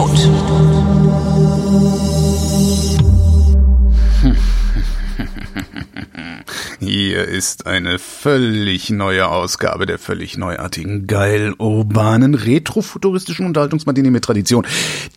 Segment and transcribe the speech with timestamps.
[0.00, 0.30] tot.
[6.80, 14.66] Hier ist eine völlig neue Ausgabe der völlig neuartigen, geil urbanen, retrofuturistischen Unterhaltungsmatinee mit Tradition,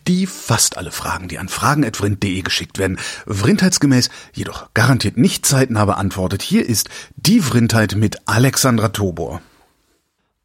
[0.06, 6.42] die fast alle Fragen, die an fragen.vrind.de geschickt werden, vrindheitsgemäß, jedoch garantiert nicht zeitnah beantwortet.
[6.42, 9.40] Hier ist die Vrindheit mit Alexandra Tobor.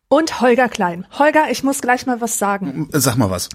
[0.08, 1.06] Und Holger Klein.
[1.20, 2.88] Holger, ich muss gleich mal was sagen.
[2.94, 3.50] Sag mal was.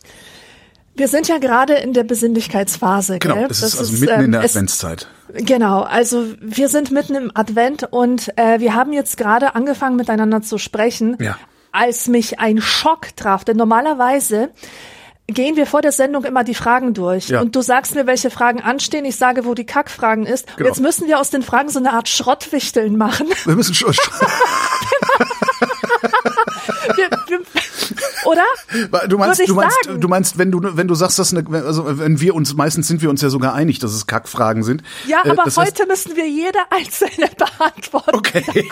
[0.96, 3.18] Wir sind ja gerade in der Besinnlichkeitsphase.
[3.18, 3.48] Genau, gell?
[3.48, 5.08] das, ist also mitten in der ähm, es- Adventszeit.
[5.32, 10.42] Genau, also wir sind mitten im Advent und äh, wir haben jetzt gerade angefangen miteinander
[10.42, 11.36] zu sprechen, Ja.
[11.72, 13.42] als mich ein Schock traf.
[13.44, 14.50] Denn normalerweise
[15.26, 17.30] gehen wir vor der Sendung immer die Fragen durch.
[17.30, 17.40] Ja.
[17.40, 20.46] Und du sagst mir, welche Fragen anstehen, ich sage, wo die Kackfragen ist.
[20.46, 20.58] Genau.
[20.58, 23.26] Und jetzt müssen wir aus den Fragen so eine Art Schrottwichteln machen.
[23.44, 25.26] Wir müssen schon, wir,
[28.24, 28.42] oder?
[29.08, 30.00] Du meinst, du meinst, sagen.
[30.00, 33.02] du meinst, wenn du, wenn du sagst, dass eine, also wenn wir uns, meistens sind
[33.02, 34.82] wir uns ja sogar einig, dass es Kackfragen sind.
[35.06, 38.14] Ja, Äh, aber das heißt- heute müssen wir jede einzelne beantworten.
[38.16, 38.44] Okay.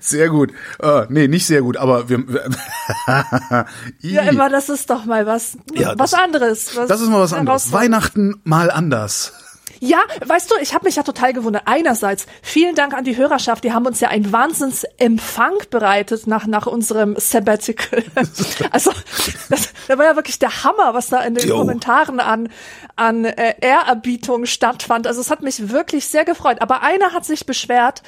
[0.00, 0.52] sehr gut.
[0.80, 2.22] Äh, nee, nicht sehr gut, aber wir.
[4.00, 6.76] Ja, immer, das ist doch mal was, Ja, was das- anderes.
[6.76, 7.72] Was das ist mal was anderes.
[7.72, 9.32] Weihnachten mal anders.
[9.80, 11.62] Ja, weißt du, ich habe mich ja total gewundert.
[11.66, 16.66] Einerseits vielen Dank an die Hörerschaft, die haben uns ja einen Wahnsinnsempfang bereitet nach nach
[16.66, 18.02] unserem Sabbatical.
[18.70, 18.92] also
[19.48, 21.58] das, das war ja wirklich der Hammer, was da in den Jo.
[21.58, 22.48] Kommentaren an
[22.96, 25.06] an äh, Ehrerbietung stattfand.
[25.06, 26.60] Also es hat mich wirklich sehr gefreut.
[26.60, 28.02] Aber einer hat sich beschwert,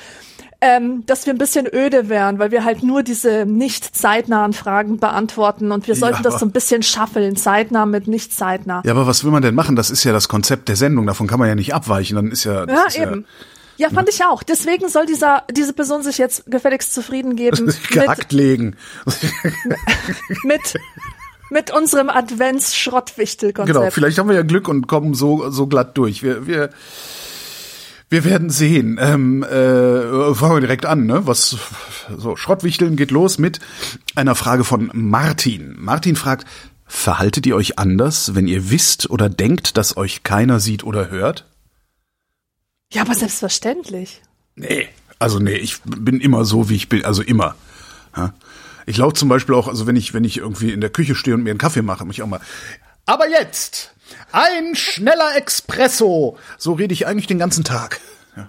[0.60, 4.98] ähm, dass wir ein bisschen öde wären, weil wir halt nur diese nicht zeitnahen Fragen
[4.98, 8.82] beantworten und wir Ja, sollten das so ein bisschen schaffeln, zeitnah mit nicht zeitnah.
[8.84, 9.74] Ja, aber was will man denn machen?
[9.74, 11.06] Das ist ja das Konzept der Sendung.
[11.06, 12.16] Davon kann man ja nicht abweichen.
[12.16, 12.66] Dann ist ja.
[12.66, 13.26] das Ja, ist eben.
[13.78, 14.42] Ja, fand ich auch.
[14.42, 18.76] Deswegen soll dieser, diese Person sich jetzt gefälligst zufrieden geben Ja, mit, gehackt legen.
[20.44, 20.74] mit,
[21.48, 23.74] mit unserem Advents-Schrottwichtel-Konzept.
[23.74, 26.22] Genau, vielleicht haben wir ja Glück und kommen so, so glatt durch.
[26.22, 26.68] Wir, wir,
[28.10, 28.98] wir werden sehen.
[29.00, 31.26] Ähm, äh, fangen wir direkt an, ne?
[31.26, 31.56] Was
[32.16, 33.60] so Schrottwichteln geht los mit
[34.16, 35.76] einer Frage von Martin.
[35.78, 36.46] Martin fragt:
[36.86, 41.46] Verhaltet ihr euch anders, wenn ihr wisst oder denkt, dass euch keiner sieht oder hört?
[42.92, 44.20] Ja, aber selbstverständlich.
[44.56, 44.88] Nee.
[45.20, 47.54] Also nee, ich bin immer so, wie ich bin, also immer.
[48.86, 51.36] Ich laufe zum Beispiel auch, also wenn ich, wenn ich irgendwie in der Küche stehe
[51.36, 52.40] und mir einen Kaffee mache, muss ich auch mal.
[53.10, 53.92] Aber jetzt
[54.30, 56.38] ein schneller Espresso.
[56.58, 58.00] So rede ich eigentlich den ganzen Tag.
[58.36, 58.48] Ja.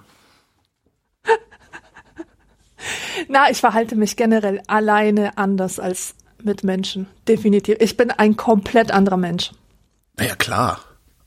[3.28, 6.14] Na, ich verhalte mich generell alleine anders als
[6.44, 7.08] mit Menschen.
[7.26, 7.78] Definitiv.
[7.80, 9.50] Ich bin ein komplett anderer Mensch.
[10.16, 10.78] Naja, klar.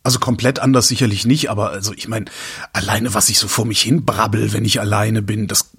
[0.01, 2.27] Also komplett anders sicherlich nicht, aber also ich meine,
[2.71, 5.73] alleine was ich so vor mich hin brabbel, wenn ich alleine bin, das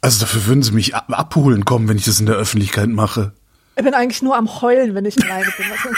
[0.00, 3.34] also dafür würden sie mich ab abholen kommen, wenn ich das in der Öffentlichkeit mache.
[3.80, 5.72] Ich bin eigentlich nur am Heulen, wenn ich alleine bin.
[5.72, 5.88] Also,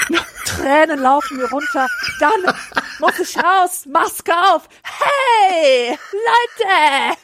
[0.44, 1.88] Tränen laufen mir runter.
[2.20, 2.54] Dann
[3.00, 4.68] muss ich raus, Maske auf.
[4.84, 7.18] Hey, Leute!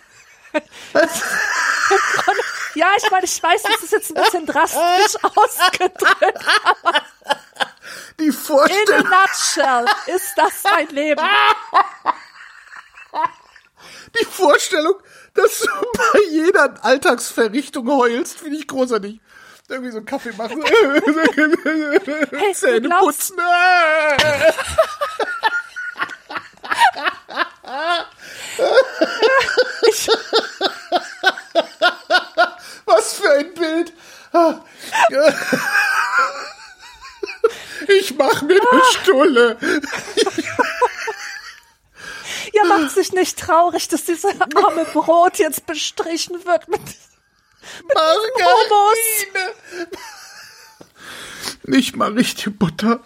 [2.75, 6.45] Ja, ich meine, ich weiß, das ist jetzt ein bisschen drastisch ausgedrückt.
[8.19, 11.25] Die In a Vorstellung, nutshell ist das mein Leben.
[14.19, 14.95] die Vorstellung,
[15.35, 19.21] dass du bei jeder Alltagsverrichtung heulst, finde ich großartig.
[19.69, 20.65] Irgendwie so einen Kaffee machen.
[22.31, 23.37] Hey, Zähne putzen.
[29.89, 30.09] ich,
[32.87, 33.93] Was für ein Bild.
[37.89, 39.59] Ich mach mir eine Stulle.
[42.55, 46.81] ihr macht sich nicht traurig, dass dieses arme Brot jetzt bestrichen wird mit
[47.95, 49.55] Margarine.
[51.65, 53.01] Nicht mal richtige Butter.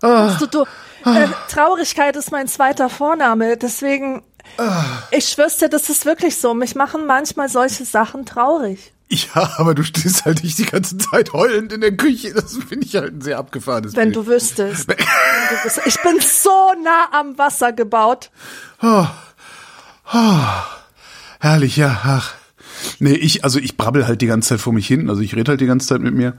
[0.00, 0.62] Du, du,
[1.04, 4.22] äh, Traurigkeit ist mein zweiter Vorname, deswegen,
[5.10, 6.52] ich schwör's dir, das ist wirklich so.
[6.54, 8.92] Mich machen manchmal solche Sachen traurig.
[9.08, 12.32] Ja, aber du stehst halt nicht die ganze Zeit heulend in der Küche.
[12.34, 14.16] Das finde ich halt ein sehr abgefahrenes Wenn Bild.
[14.16, 14.88] du wüsstest.
[14.88, 15.86] Wenn du wüsstest.
[15.86, 18.30] Ich bin so nah am Wasser gebaut.
[21.40, 22.00] Herrlich, ja.
[22.04, 22.34] Ach.
[22.98, 25.08] Nee, ich, also ich brabbel halt die ganze Zeit vor mich hin.
[25.08, 26.34] Also ich rede halt die ganze Zeit mit mir.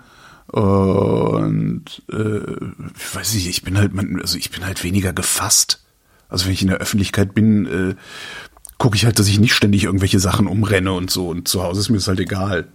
[0.47, 2.53] Und äh,
[2.97, 5.83] ich weiß nicht, ich bin halt, also ich bin halt weniger gefasst.
[6.29, 7.95] Also wenn ich in der Öffentlichkeit bin, äh,
[8.77, 11.29] gucke ich halt, dass ich nicht ständig irgendwelche Sachen umrenne und so.
[11.29, 12.67] Und zu Hause ist mir das halt egal.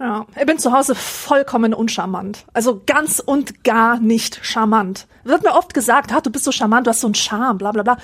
[0.00, 2.46] Ja, ich bin zu Hause vollkommen uncharmant.
[2.54, 5.06] Also ganz und gar nicht charmant.
[5.24, 7.70] Wird mir oft gesagt, ah, du bist so charmant, du hast so einen Charme, bla
[7.70, 7.98] bla bla.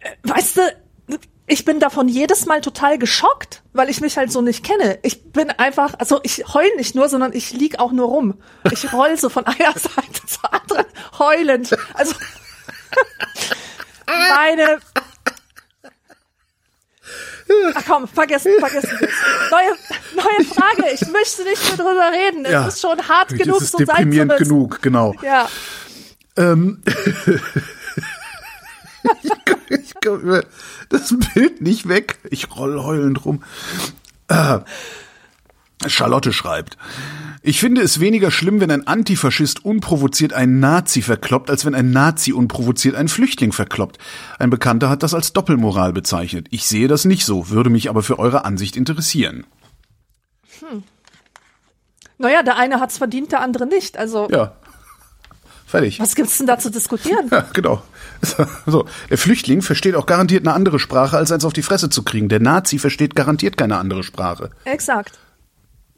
[0.00, 0.60] Äh, Weißt du,
[1.50, 4.98] ich bin davon jedes Mal total geschockt, weil ich mich halt so nicht kenne.
[5.02, 8.40] Ich bin einfach, also ich heul nicht nur, sondern ich lieg auch nur rum.
[8.70, 10.86] Ich roll so von einer Seite zur anderen,
[11.18, 11.76] heulend.
[11.94, 12.14] Also
[14.06, 14.78] meine.
[17.74, 19.08] Ach komm, vergessen, vergessen wir
[19.50, 19.76] Neue,
[20.14, 20.84] neue Frage.
[20.94, 22.44] Ich möchte nicht mehr drüber reden.
[22.44, 22.68] Es Ja.
[22.68, 24.44] ist schon hart genug, ist so sein zu deprimierend müssen.
[24.44, 25.14] genug, genau.
[25.22, 25.48] Ja.
[26.36, 26.80] Ähm,
[30.88, 32.18] das Bild nicht weg.
[32.30, 33.42] Ich roll heulend rum.
[34.28, 34.60] Ah.
[35.86, 36.76] Charlotte schreibt,
[37.42, 41.90] ich finde es weniger schlimm, wenn ein Antifaschist unprovoziert einen Nazi verkloppt, als wenn ein
[41.90, 43.98] Nazi unprovoziert einen Flüchtling verkloppt.
[44.38, 46.48] Ein Bekannter hat das als Doppelmoral bezeichnet.
[46.50, 49.46] Ich sehe das nicht so, würde mich aber für eure Ansicht interessieren.
[52.18, 53.96] Naja, der eine hat's verdient, der andere nicht.
[53.96, 54.52] Also, Ja.
[55.70, 56.00] Fertig.
[56.00, 57.28] was gibt's denn da zu diskutieren?
[57.30, 57.82] Ja, genau.
[58.66, 62.02] So, der Flüchtling versteht auch garantiert eine andere Sprache, als eins auf die Fresse zu
[62.02, 62.28] kriegen.
[62.28, 64.50] Der Nazi versteht garantiert keine andere Sprache.
[64.64, 65.18] Exakt.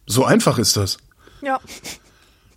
[0.06, 0.98] So einfach ist das.
[1.40, 1.58] Ja.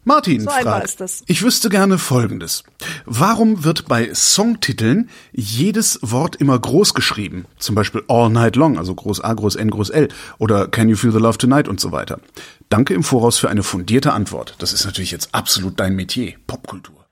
[0.04, 2.64] Martin So einfach fragt, ich wüsste gerne Folgendes.
[3.06, 7.46] Warum wird bei Songtiteln jedes Wort immer groß geschrieben?
[7.58, 10.96] Zum Beispiel All Night Long, also groß A, groß N, groß L oder Can You
[10.96, 12.20] Feel the Love Tonight und so weiter.
[12.70, 14.56] Danke im Voraus für eine fundierte Antwort.
[14.60, 17.05] Das ist natürlich jetzt absolut dein Metier, Popkultur.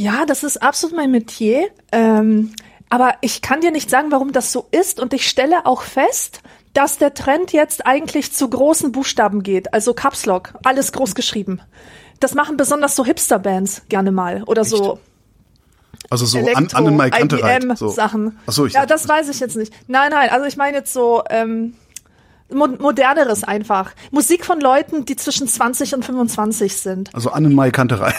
[0.00, 1.68] Ja, das ist absolut mein Metier.
[1.92, 2.54] Ähm,
[2.88, 4.98] aber ich kann dir nicht sagen, warum das so ist.
[4.98, 6.40] Und ich stelle auch fest,
[6.72, 9.74] dass der Trend jetzt eigentlich zu großen Buchstaben geht.
[9.74, 11.60] Also Caps Lock, alles groß geschrieben.
[12.18, 14.42] Das machen besonders so Hipster-Bands gerne mal.
[14.44, 14.98] Oder so
[16.08, 17.62] Also so Elektro, an, an Kantereit.
[17.76, 17.90] So.
[17.90, 18.38] IBM-Sachen.
[18.46, 19.72] Ach so, ich ja, das weiß ich jetzt nicht.
[19.86, 21.74] Nein, nein, also ich meine jetzt so ähm,
[22.50, 23.92] mo moderneres einfach.
[24.12, 27.14] Musik von Leuten, die zwischen 20 und 25 sind.
[27.14, 28.14] Also an den Mike Kantereit.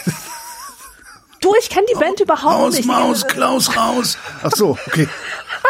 [1.41, 2.85] Du, ich kenne die Band überhaupt Maus, nicht.
[2.87, 4.17] Maus, Klaus, raus.
[4.43, 5.07] Ach so, okay.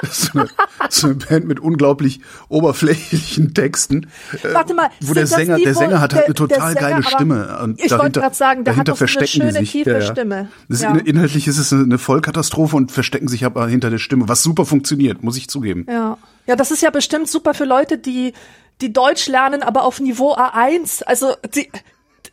[0.01, 0.47] Das ist eine,
[0.79, 4.07] das ist eine Band mit unglaublich oberflächlichen Texten.
[4.44, 7.03] äh, Warte mal, wo der Sänger, die, der Sänger hat halt eine total Sänger, geile
[7.03, 7.59] Stimme.
[7.62, 9.71] Und ich wollte gerade sagen, der hat dahinter doch so eine verstecken schöne, sich.
[9.71, 10.50] tiefe Stimme.
[10.69, 10.95] Das ist, Ja.
[10.95, 15.24] Inhaltlich ist es eine Vollkatastrophe und verstecken sich aber hinter der Stimme, was super funktioniert,
[15.24, 15.85] muss ich zugeben.
[15.89, 16.17] Ja.
[16.47, 18.33] ja, das ist ja bestimmt super für Leute, die,
[18.81, 21.03] die Deutsch lernen, aber auf Niveau A1.
[21.03, 21.69] Also die,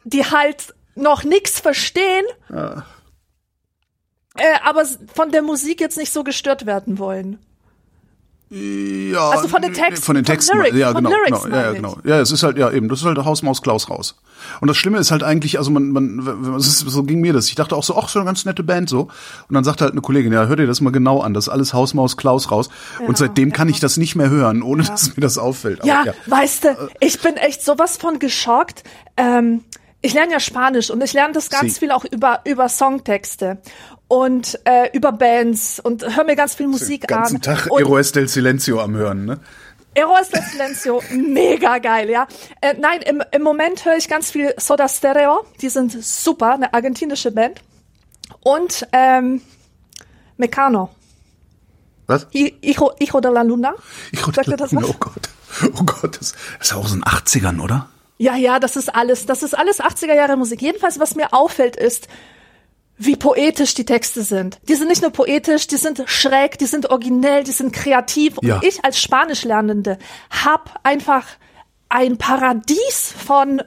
[0.05, 2.25] die halt noch nichts verstehen,
[4.38, 7.38] äh, aber von der Musik jetzt nicht so gestört werden wollen.
[8.50, 11.56] Ja, Also von den Texten, Von den von Texten, Lyrics, ja, von genau, Lyrics genau,
[11.56, 11.99] ja, ja, genau.
[12.05, 14.19] Ja, es ist halt, ja, eben, das ist halt Hausmaus Klaus raus.
[14.62, 17.49] Und das Schlimme ist halt eigentlich, also man, man, es ist, so ging mir das.
[17.49, 19.02] Ich dachte auch so, ach, so eine ganz nette Band so.
[19.02, 21.49] Und dann sagte halt eine Kollegin, ja, hör dir das mal genau an, das ist
[21.50, 22.70] alles Hausmaus Klaus raus.
[23.06, 25.81] Und seitdem kann ich das nicht mehr hören, ohne dass mir das auffällt.
[25.81, 26.14] Aber, Ja, ja.
[26.26, 28.82] weißt du, ich bin echt sowas von geschockt.
[29.19, 29.62] Ähm,
[30.00, 31.81] ich lerne ja Spanisch und ich lerne das ganz Sie.
[31.81, 33.58] viel auch über, über Songtexte
[34.08, 37.43] und äh, über Bands und höre mir ganz viel Musik Den ganzen an.
[37.43, 39.38] Tag und Eroes del Silencio am Hören, ne?
[39.94, 42.26] Eros del Silencio, mega geil, ja.
[42.60, 46.72] Äh, nein, im, im Moment höre ich ganz viel Soda Stereo, die sind super, eine
[46.72, 47.60] argentinische Band.
[48.40, 49.40] Und ähm,
[50.37, 50.90] Mecano,
[52.06, 52.26] Was?
[52.34, 53.75] Hi- Hijo, Hijo de la Luna.
[54.34, 54.84] Sagt ihr das was?
[54.84, 55.28] Oh Gott.
[55.76, 57.88] Oh Gott, das, das ist auch so ein 80ern, oder?
[58.19, 60.62] Ja, ja, das ist alles, das ist alles 80er Jahre Musik.
[60.62, 62.08] Jedenfalls, was mir auffällt, ist,
[62.99, 64.59] wie poetisch die Texte sind.
[64.69, 68.39] Die sind nicht nur poetisch, die sind schräg, die sind originell, die sind kreativ.
[68.39, 68.61] Und Ja.
[68.63, 69.99] ich als Spanischlernende
[70.31, 71.25] hab einfach
[71.89, 73.63] ein Paradies von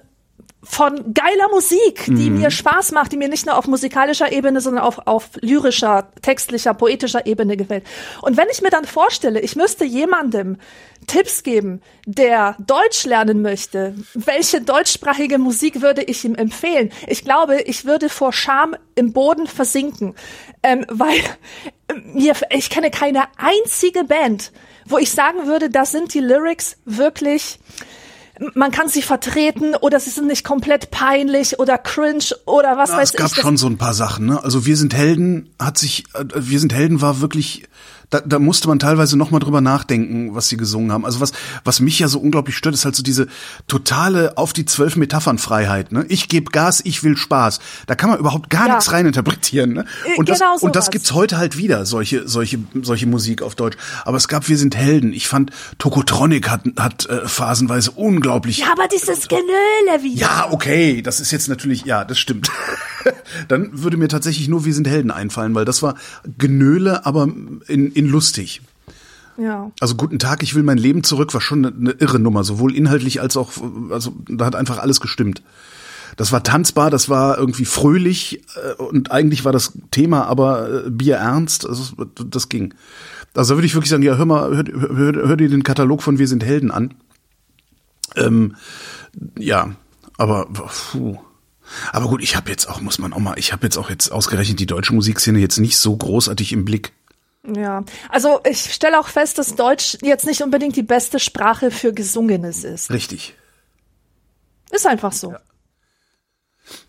[0.63, 2.39] von geiler Musik, die Mhm.
[2.39, 6.73] mir Spaß macht, die mir nicht nur auf musikalischer Ebene, sondern auf, auf lyrischer, textlicher,
[6.75, 7.83] poetischer Ebene gefällt.
[8.21, 10.57] Und wenn ich mir dann vorstelle, ich müsste jemandem
[11.07, 16.91] Tipps geben, der Deutsch lernen möchte, welche deutschsprachige Musik würde ich ihm empfehlen?
[17.07, 20.13] Ich glaube, ich würde vor Scham im Boden versinken,
[20.61, 21.17] ähm, weil
[21.87, 24.51] äh, mir, ich kenne keine einzige Band,
[24.85, 27.57] wo ich sagen würde, da sind die Lyrics wirklich
[28.55, 32.97] man kann sie vertreten oder sie sind nicht komplett peinlich oder cringe oder was Ja,
[32.97, 33.41] weiß es gab ich.
[33.41, 34.43] Schon so ein paar Sachen, ne?
[34.43, 37.63] Also wir sind Helden hat sich, äh, wir sind Helden war wirklich,
[38.11, 41.05] da, da musste man teilweise noch mal drüber nachdenken, was sie gesungen haben.
[41.05, 41.31] Also was,
[41.63, 43.27] was mich ja so unglaublich stört, ist halt so diese
[43.67, 45.91] totale auf die zwölf Metaphernfreiheit.
[45.91, 46.05] Ne?
[46.09, 47.59] Ich gebe Gas, ich will Spaß.
[47.87, 48.75] Da kann man überhaupt gar Ja.
[48.75, 49.73] nichts reininterpretieren.
[49.73, 49.85] Ne?
[50.05, 50.91] Äh, Und das, genau und das sowas.
[50.91, 53.77] gibt's heute halt wieder solche, solche, solche Musik auf Deutsch.
[54.05, 55.13] Aber es gab, wir sind Helden.
[55.13, 60.19] Ich fand Tokotronic hat, hat äh, phasenweise unglaublich ja, aber dieses Genöle wieder.
[60.21, 62.49] ja, okay, das ist jetzt natürlich, ja, das stimmt.
[63.47, 65.95] Dann würde mir tatsächlich nur Wir sind Helden einfallen, weil das war
[66.37, 67.23] Genöle, aber
[67.67, 68.61] in, in lustig.
[69.37, 69.71] Ja.
[69.79, 72.75] Also Guten Tag, ich will mein Leben zurück, war schon eine, eine irre Nummer, sowohl
[72.75, 73.51] inhaltlich als auch,
[73.89, 75.41] also da hat einfach alles gestimmt.
[76.17, 80.89] Das war tanzbar, das war irgendwie fröhlich äh, und eigentlich war das Thema aber äh,
[80.89, 82.73] Bier ernst, also das ging.
[83.33, 86.03] Also da würde ich wirklich sagen, ja, hör mal, hör, hör, hör dir den Katalog
[86.03, 86.93] von Wir sind Helden an.
[88.15, 88.55] Ähm,
[89.37, 89.71] ja,
[90.17, 91.17] aber puh.
[91.93, 94.11] Aber gut, ich habe jetzt auch, muss man auch mal, ich habe jetzt auch jetzt
[94.11, 96.91] ausgerechnet die deutsche Musikszene jetzt nicht so großartig im Blick.
[97.47, 101.91] Ja, also ich stelle auch fest, dass Deutsch jetzt nicht unbedingt die beste Sprache für
[101.93, 102.91] Gesungenes ist.
[102.91, 103.35] Richtig.
[104.69, 105.31] Ist einfach so.
[105.31, 105.39] Ja.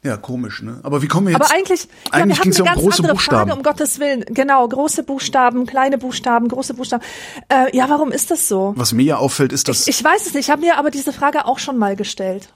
[0.03, 0.81] Ja, komisch, ne?
[0.83, 1.43] Aber wie kommen wir jetzt?
[1.43, 3.49] Aber eigentlich, eigentlich ja, ging es ja um große andere Buchstaben.
[3.49, 4.25] Frage, um Gottes Willen.
[4.27, 7.03] Genau, große Buchstaben, kleine Buchstaben, große Buchstaben.
[7.49, 8.75] Äh, ja, warum ist das so?
[8.77, 10.47] Was mir ja auffällt, ist, dass Ich, ich weiß es nicht.
[10.47, 12.53] Ich habe mir aber diese Frage auch schon mal gestellt.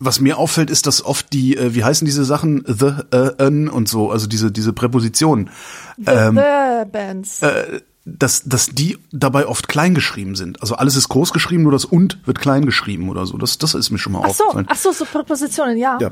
[0.00, 3.68] Was mir auffällt, ist, dass oft die, äh, wie heißen diese Sachen, the, äh, n
[3.68, 5.50] und so, also diese diese Präpositionen,
[5.98, 7.42] The, Ähm, the Bands.
[7.42, 10.62] äh, dass dass die dabei oft klein geschrieben sind.
[10.62, 13.36] Also alles ist groß geschrieben, nur das und wird klein geschrieben oder so.
[13.36, 14.66] Das das ist mir schon mal ach so, aufgefallen.
[14.70, 15.98] ach so, so Präpositionen, ja.
[16.00, 16.10] Ja.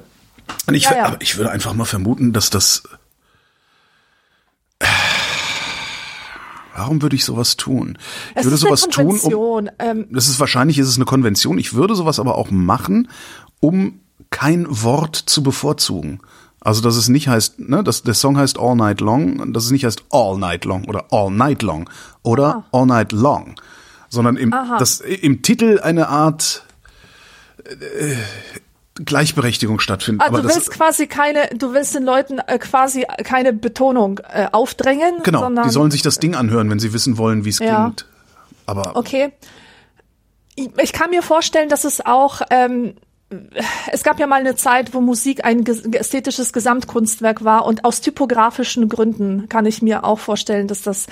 [0.66, 1.04] Und ich, Ja, ja.
[1.06, 2.82] aber ich würde einfach mal vermuten, dass das.
[6.78, 7.98] Warum würde ich sowas tun?
[8.30, 9.10] Ich Es würde ist eine sowas tun, um.
[9.18, 9.70] Konvention.
[9.80, 11.58] ähm, Das ist wahrscheinlich ist es eine Konvention.
[11.58, 13.08] Ich würde sowas aber auch machen,
[13.60, 16.20] um kein Wort zu bevorzugen.
[16.60, 19.70] Also dass es nicht heißt, ne, dass der Song heißt All Night Long, dass es
[19.70, 21.88] nicht heißt All Night Long oder All Night Long
[22.22, 23.54] oder All Night Long,
[24.08, 24.76] sondern im, Aha.
[24.78, 26.64] dass im Titel eine Art
[27.64, 28.14] äh,
[29.04, 30.22] Gleichberechtigung stattfindet.
[30.22, 34.46] Ah, aber du willst quasi keine, du willst den Leuten äh, quasi keine Betonung äh,
[34.52, 37.58] aufdrängen, genau, sondern die sollen sich das Ding anhören, wenn sie wissen wollen, wie es
[37.58, 37.82] Ja.
[37.84, 38.06] klingt.
[38.66, 39.32] Aber Okay.
[40.56, 42.94] Ich ich kann mir vorstellen, dass es auch, ähm,
[43.92, 48.88] es gab ja mal eine Zeit, wo Musik ein ästhetisches Gesamtkunstwerk war und aus typografischen
[48.88, 51.06] Gründen kann ich mir auch vorstellen, dass das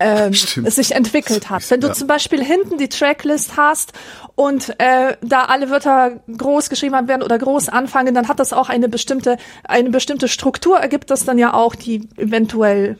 [0.00, 0.32] ähm,
[0.64, 1.70] es sich entwickelt hat.
[1.70, 1.92] Wenn du Ja.
[1.92, 3.92] zum Beispiel hinten die Tracklist hast
[4.34, 8.68] und äh, da alle Wörter groß geschrieben werden oder groß anfangen, dann hat das auch
[8.68, 12.98] eine bestimmte, eine bestimmte Struktur ergibt das dann ja auch, die eventuell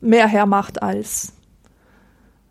[0.00, 1.32] mehr hermacht als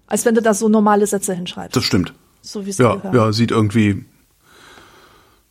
[0.10, 1.76] als wenn du da so normale Sätze hinschreibst.
[1.76, 2.14] das stimmt.
[2.42, 3.14] So wie es Ja, gehört.
[3.14, 4.06] ja, sieht irgendwie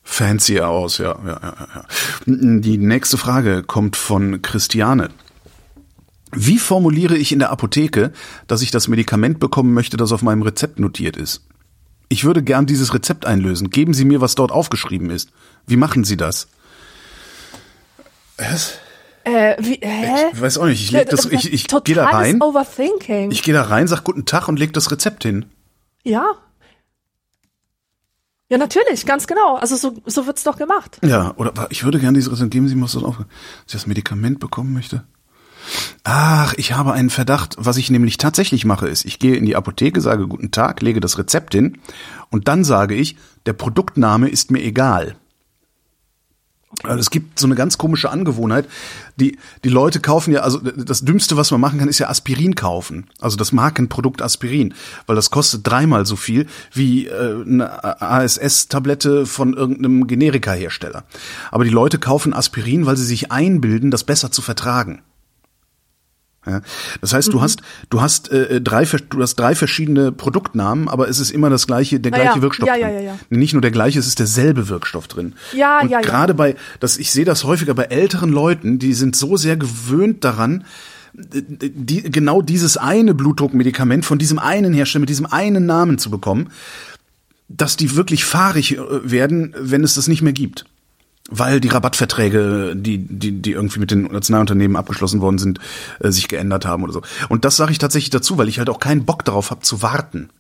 [0.07, 1.85] fancy aus, ja, ja, ja, ja.
[2.27, 5.11] Die nächste Frage kommt von Christiane.
[6.33, 8.13] Wie formuliere ich in der Apotheke,
[8.47, 11.45] dass ich das Medikament bekommen möchte, das auf meinem Rezept notiert ist?
[12.09, 13.71] Ich würde gern dieses Rezept einlösen.
[13.71, 15.31] Geben Sie mir, was dort aufgeschrieben ist.
[15.67, 16.49] Wie machen Sie das?
[18.39, 18.79] Was?
[19.25, 20.27] Äh, wie, hä?
[20.33, 20.83] Ich weiß auch nicht.
[20.83, 22.41] Ich leg das, ich, ich gehe da rein.
[22.41, 23.33] Overthinking.
[23.33, 25.47] Ich gehe da rein, sag guten Tag und leg das Rezept hin.
[26.05, 26.37] ja.
[28.49, 29.57] Ja, natürlich, ganz genau.
[29.57, 30.99] Also so, so wird's doch gemacht.
[31.03, 33.27] Ja, oder ich würde gerne dieses Rezept, geben Sie was dort auf, dass
[33.67, 35.05] ich das Medikament bekommen möchte.
[36.05, 37.57] Ach, ich habe einen Verdacht.
[37.59, 41.01] Was ich nämlich tatsächlich mache, ist, ich gehe in die Apotheke, sage guten Tag, lege
[41.01, 41.79] das Rezept hin
[42.31, 45.17] und dann sage ich, der Produktname ist mir egal.
[46.83, 48.69] Also es gibt so eine ganz komische Angewohnheit.
[49.17, 52.55] Die, die Leute kaufen ja, also das Dümmste, was man machen kann, ist ja Aspirin
[52.55, 53.07] kaufen.
[53.21, 54.75] Also das Markenprodukt Aspirin.
[55.07, 61.05] Weil das kostet dreimal so viel wie äh, eine ASS-Tablette von irgendeinem Generika-Hersteller.
[61.51, 65.03] Aber die Leute kaufen Aspirin, weil sie sich einbilden, das besser zu vertragen.
[66.47, 66.61] Ja,
[67.01, 67.33] das heißt, Mhm.
[67.33, 67.61] du hast
[67.91, 71.67] du hast äh, drei vers- du hast drei verschiedene Produktnamen, aber es ist immer das
[71.67, 72.97] gleiche der gleiche ja, Wirkstoff ja, ja, drin.
[72.97, 73.19] ja, ja.
[73.31, 75.35] Nee, Nicht nur der gleiche, es ist derselbe Wirkstoff drin.
[75.53, 76.07] Ja, Und ja, ja.
[76.07, 80.23] gerade bei das ich sehe das häufiger bei älteren Leuten, die sind so sehr gewöhnt
[80.25, 80.65] daran,
[81.15, 86.51] die, genau dieses eine Blutdruckmedikament von diesem einen Hersteller mit diesem einen Namen zu bekommen,
[87.49, 90.67] dass die wirklich fahrig äh, werden, wenn es das nicht mehr gibt.
[91.29, 95.59] Weil die Rabattverträge, die, die, die irgendwie mit den Nationalunternehmen abgeschlossen worden sind,
[96.01, 97.03] äh, sich geändert haben oder so.
[97.29, 99.83] Und das sage ich tatsächlich dazu, weil ich halt auch keinen Bock darauf habe zu
[99.83, 100.31] warten.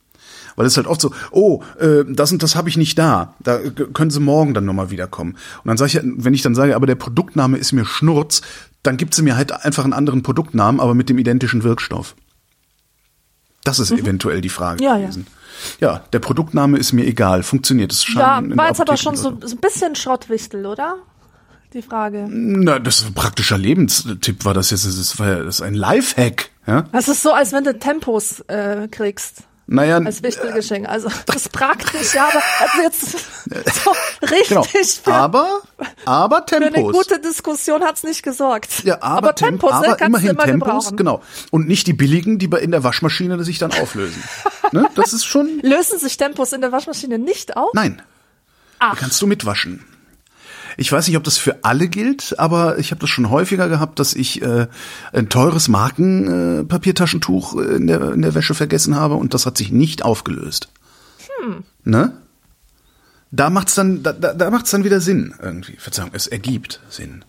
[0.54, 3.34] Weil es halt oft so, oh, äh, das und das habe ich nicht da.
[3.40, 5.32] Da können Sie morgen dann nochmal wiederkommen.
[5.32, 8.42] Und dann sage ich, wenn ich dann sage, aber der Produktname ist mir Schnurz,
[8.82, 12.14] dann gibt sie mir halt einfach einen anderen Produktnamen, aber mit dem identischen Wirkstoff.
[13.66, 14.84] Das ist eventuell die Frage Mhm.
[14.84, 15.02] Ja, ja.
[15.06, 15.26] gewesen.
[15.80, 17.42] Ja, der Produktname ist mir egal.
[17.42, 18.20] Funktioniert es schon?
[18.20, 20.96] Ja, war jetzt aber schon so, so ein bisschen Schrottwichtel, oder?
[21.72, 22.26] Die Frage.
[22.30, 24.86] Na, das ist ein praktischer Lebenstipp war das jetzt.
[24.86, 26.50] Das war ja das ist ein Lifehack.
[26.66, 26.84] Ja?
[26.92, 29.42] Das ist so, als wenn du Tempos äh, kriegst.
[29.68, 30.88] Naja, Als Wichtelgeschenk.
[30.88, 33.10] Also das ist praktisch, ja, aber also jetzt
[33.84, 33.90] so
[34.22, 34.62] richtig genau.
[34.62, 35.60] für, Aber,
[36.04, 36.92] aber für eine Tempos.
[36.94, 38.84] gute Diskussion hat's nicht gesorgt.
[38.84, 40.96] ja, aber, Temp- Tempos, ne, aber kannst du immerhin immer Tempos, gebrauchen.
[40.96, 41.22] genau.
[41.50, 44.22] Und nicht die billigen, die bei in der Waschmaschine sich dann auflösen.
[44.72, 44.86] ne?
[44.94, 45.58] Das ist schon.
[45.62, 47.70] Lösen sich Tempos in der Waschmaschine nicht auf?
[47.74, 48.00] Nein.
[48.78, 48.94] Ach.
[48.94, 49.84] Die kannst du mitwaschen.
[50.76, 53.98] Ich weiß nicht, ob das für alle gilt, aber ich habe das schon häufiger gehabt,
[53.98, 54.66] dass ich äh,
[55.12, 59.70] ein teures Markenpapiertaschentuch äh, in, der, in der Wäsche vergessen habe und das hat sich
[59.72, 60.68] nicht aufgelöst.
[61.40, 61.64] Hm.
[61.84, 62.12] Ne?
[63.30, 65.76] Da macht's dann, da, da, da macht's dann wieder Sinn irgendwie.
[65.76, 67.24] Verzeihung, es ergibt Sinn.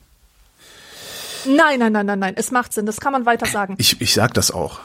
[1.46, 2.34] Nein, nein, nein, nein, nein.
[2.36, 2.86] Es macht Sinn.
[2.86, 3.76] Das kann man weiter sagen.
[3.78, 4.82] Ich, ich sag das auch.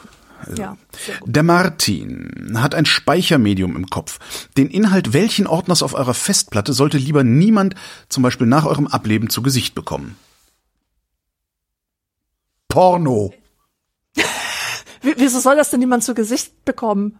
[0.55, 1.35] Ja, sehr gut.
[1.35, 4.19] Der Martin hat ein Speichermedium im Kopf.
[4.57, 7.75] Den Inhalt welchen Ordners auf eurer Festplatte sollte lieber niemand
[8.09, 10.17] zum Beispiel nach eurem Ableben zu Gesicht bekommen?
[12.67, 13.33] Porno.
[15.01, 17.19] Wie- Wieso soll das denn niemand zu Gesicht bekommen?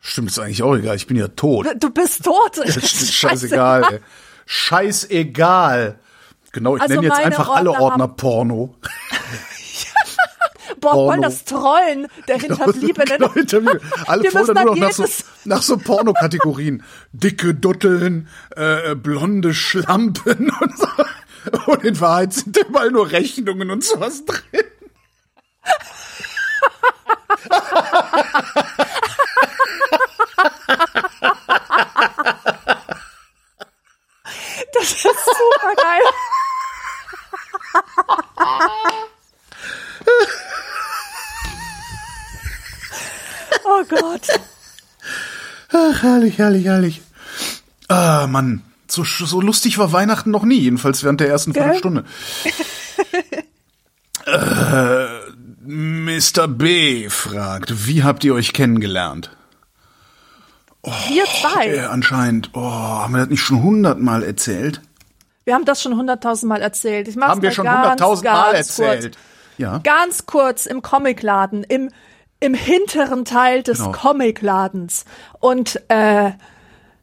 [0.00, 0.96] Stimmt, ist eigentlich auch egal.
[0.96, 1.66] Ich bin ja tot.
[1.78, 2.56] Du bist tot.
[2.66, 3.84] Scheißegal.
[3.94, 4.00] ey.
[4.46, 5.98] Scheißegal.
[6.52, 8.74] Genau, ich Also nenne jetzt einfach alle Ordner Ordner haben- Porno.
[10.80, 11.12] Boah, Porno.
[11.12, 13.18] voll das Trollen der Hinterbliebenen.
[13.18, 13.92] Genau, Hinterbliebenen.
[14.06, 15.04] Alle Wir folgen müssen nur noch nach so,
[15.44, 16.82] nach so Pornokategorien.
[17.12, 20.86] Dicke Dutteln, äh, blonde Schlampen und so.
[21.66, 24.40] Und in Wahrheit sind überall nur Rechnungen und sowas drin.
[34.72, 36.02] Das ist super geil.
[43.80, 44.26] Oh Gott.
[45.72, 47.00] Ach, herrlich, herrlich, herrlich.
[47.88, 48.62] Ah, Mann.
[48.88, 51.54] So, so lustig war Weihnachten noch nie, jedenfalls während der ersten?
[51.54, 52.04] Viertelstunde.
[54.26, 55.06] äh,
[55.64, 56.48] Mr.
[56.48, 59.30] B fragt, wie habt ihr euch kennengelernt?
[60.82, 61.66] Wir zwei.
[61.68, 64.80] Äh, anscheinend, oh, haben wir das nicht schon hundertmal erzählt?
[65.44, 67.06] Wir haben das schon hunderttausendmal erzählt.
[67.06, 69.02] Ich mach's Haben wir schon hunderttausendmal erzählt?
[69.02, 69.24] Kurz.
[69.58, 69.78] Ja.
[69.78, 71.90] Ganz kurz im Comicladen, im,
[72.40, 73.92] im hinteren Teil des Genau.
[73.92, 75.04] Comicladens.
[75.40, 76.32] Und äh,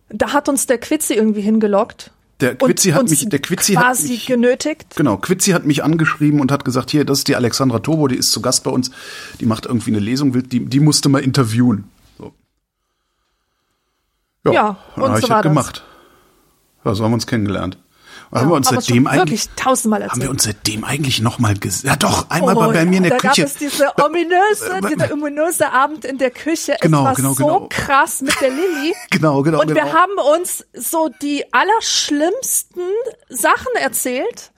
[0.09, 2.11] da hat uns der Quitzi irgendwie hingelockt.
[2.39, 4.95] Der Quitzi hat mich, der Quitzi hat quasi mich, genötigt.
[4.95, 8.15] genau, Quitzi hat mich angeschrieben und hat gesagt, hier, das ist die Alexandra Turbo, die
[8.15, 8.91] ist zu Gast bei uns,
[9.39, 11.85] die macht irgendwie eine Lesung, die, die musste mal interviewen.
[12.19, 12.31] So.
[14.53, 15.49] Ja, dann und so ich war halt das.
[15.49, 15.83] gemacht.
[16.85, 17.77] Ja, so haben wir uns kennengelernt.
[18.31, 20.23] Haben wir uns seitdem eigentlich, tausendmal haben erzählt.
[20.23, 21.89] wir uns seitdem eigentlich noch mal gesehen?
[21.89, 23.41] Ja doch, einmal Oh, bei, bei mir in der da Küche.
[23.41, 26.75] gab es diese ominöse, dieser ominöse Abend in der Küche.
[26.81, 27.67] Genau, es war genau, so genau.
[27.69, 28.93] krass mit der Lilly.
[29.09, 29.93] Genau, genau, Und wir genau.
[29.93, 32.83] haben uns so die allerschlimmsten
[33.29, 34.51] Sachen erzählt,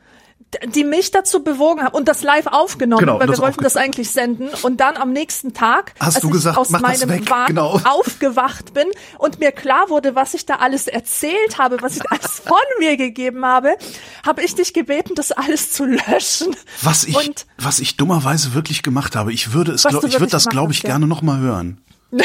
[0.67, 4.09] die mich dazu bewogen haben und das live aufgenommen, Genau, weil wir wollten das eigentlich
[4.09, 7.47] senden und dann am nächsten Tag, Hast als du ich gesagt, aus meinem weg, Wahn
[7.47, 7.79] genau.
[7.83, 8.87] aufgewacht bin
[9.19, 12.57] und mir klar wurde, was ich da alles erzählt habe, was ich da alles von
[12.79, 13.77] mir gegeben habe,
[14.25, 16.55] habe ich dich gebeten, das alles zu löschen.
[16.81, 20.31] Was ich, und was ich dummerweise wirklich gemacht habe, ich würde es, glaub, ich würde
[20.31, 20.89] das, glaube ich, ja.
[20.89, 21.79] gerne noch mal hören.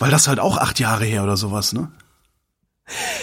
[0.00, 1.92] Weil das halt auch acht Jahre her oder sowas, ne?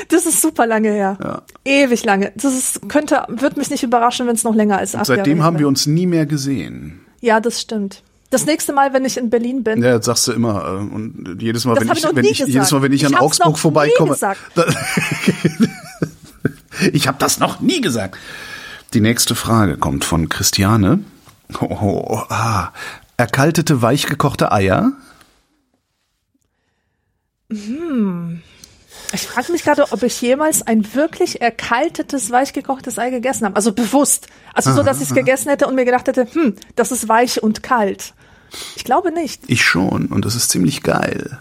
[0.10, 1.18] Das ist super lange her.
[1.24, 1.42] Ja.
[1.64, 2.32] Ewig lange.
[2.36, 5.46] Das ist, könnte, wird mich nicht überraschen, wenn es noch länger als acht Seitdem Jahre
[5.48, 7.02] haben wir uns nie mehr gesehen.
[7.22, 8.02] Ja, das stimmt.
[8.32, 10.66] Das nächste Mal, wenn ich in Berlin bin, Ja, das sagst du immer.
[10.66, 12.72] äh, Und jedes Mal, Das wenn ich, ich wenn ich, jedes.
[12.72, 14.16] Mal, wenn ich, Ich an Augsburg vorbeikomme.
[16.94, 18.18] ich habe das noch nie gesagt.
[18.94, 21.00] Die nächste Frage kommt von Christiane.
[21.60, 22.70] Oh, oh, ah.
[23.18, 24.94] Erkaltete, weichgekochte Eier.
[29.14, 33.56] Ich frage mich gerade, ob ich jemals ein wirklich erkaltetes, weichgekochtes Ei gegessen habe.
[33.56, 34.28] Also bewusst.
[34.54, 37.44] Also so, dass ich es gegessen hätte und mir gedacht hätte, hm, das ist weich
[37.44, 38.14] und kalt.
[38.76, 39.42] Ich glaube nicht.
[39.48, 40.08] Ich schon.
[40.08, 41.40] Und das ist ziemlich geil.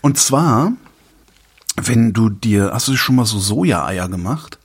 [0.00, 0.72] Und zwar,
[1.76, 4.58] wenn du dir, hast du schon mal so Soja-Eier gemacht?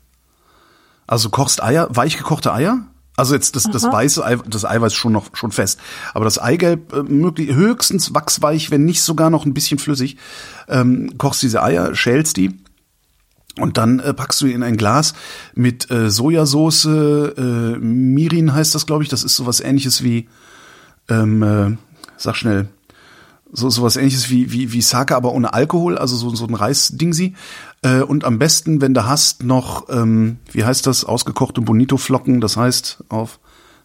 [1.06, 2.80] Also kochst Eier, weich gekochte Eier?
[3.18, 5.80] Also jetzt das, das weiße Ei, das Eiweiß schon noch schon fest,
[6.14, 10.18] aber das Eigelb äh, möglich, höchstens wachsweich, wenn nicht sogar noch ein bisschen flüssig.
[10.70, 12.60] Ähm, kochst diese Eier, schälst die
[13.60, 15.16] und dann äh, packst du in ein Glas
[15.56, 19.10] mit äh, Sojasauce, äh, Mirin heißt das, glaube ich.
[19.10, 20.30] Das ist sowas ähnliches wie,
[21.10, 21.76] ähm, äh,
[22.18, 22.70] sag schnell,
[23.52, 27.34] so sowas ähnliches wie wie wie Sake, aber ohne Alkohol, also so so ein Reisdingsi.
[27.82, 32.42] Äh, und am besten, wenn du hast, noch ähm, wie heißt das ausgekochte Bonito Flocken.
[32.42, 33.40] Das heißt auf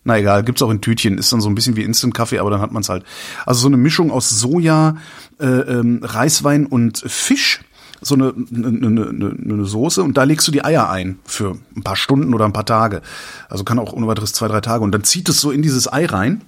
[0.04, 2.50] na egal, gibt's auch in Tütchen, ist dann so ein bisschen wie Instant Kaffee, aber
[2.50, 3.04] dann hat man's halt.
[3.46, 4.96] Also so eine Mischung aus Soja,
[5.38, 7.60] äh, ähm, Reiswein und Fisch,
[8.00, 11.56] so eine, eine, eine, eine eine Soße und da legst du die Eier ein für
[11.76, 13.00] ein paar Stunden oder ein paar Tage.
[13.48, 15.92] Also kann auch ohne weiteres zwei, drei Tage und dann zieht es so in dieses
[15.92, 16.42] Ei rein.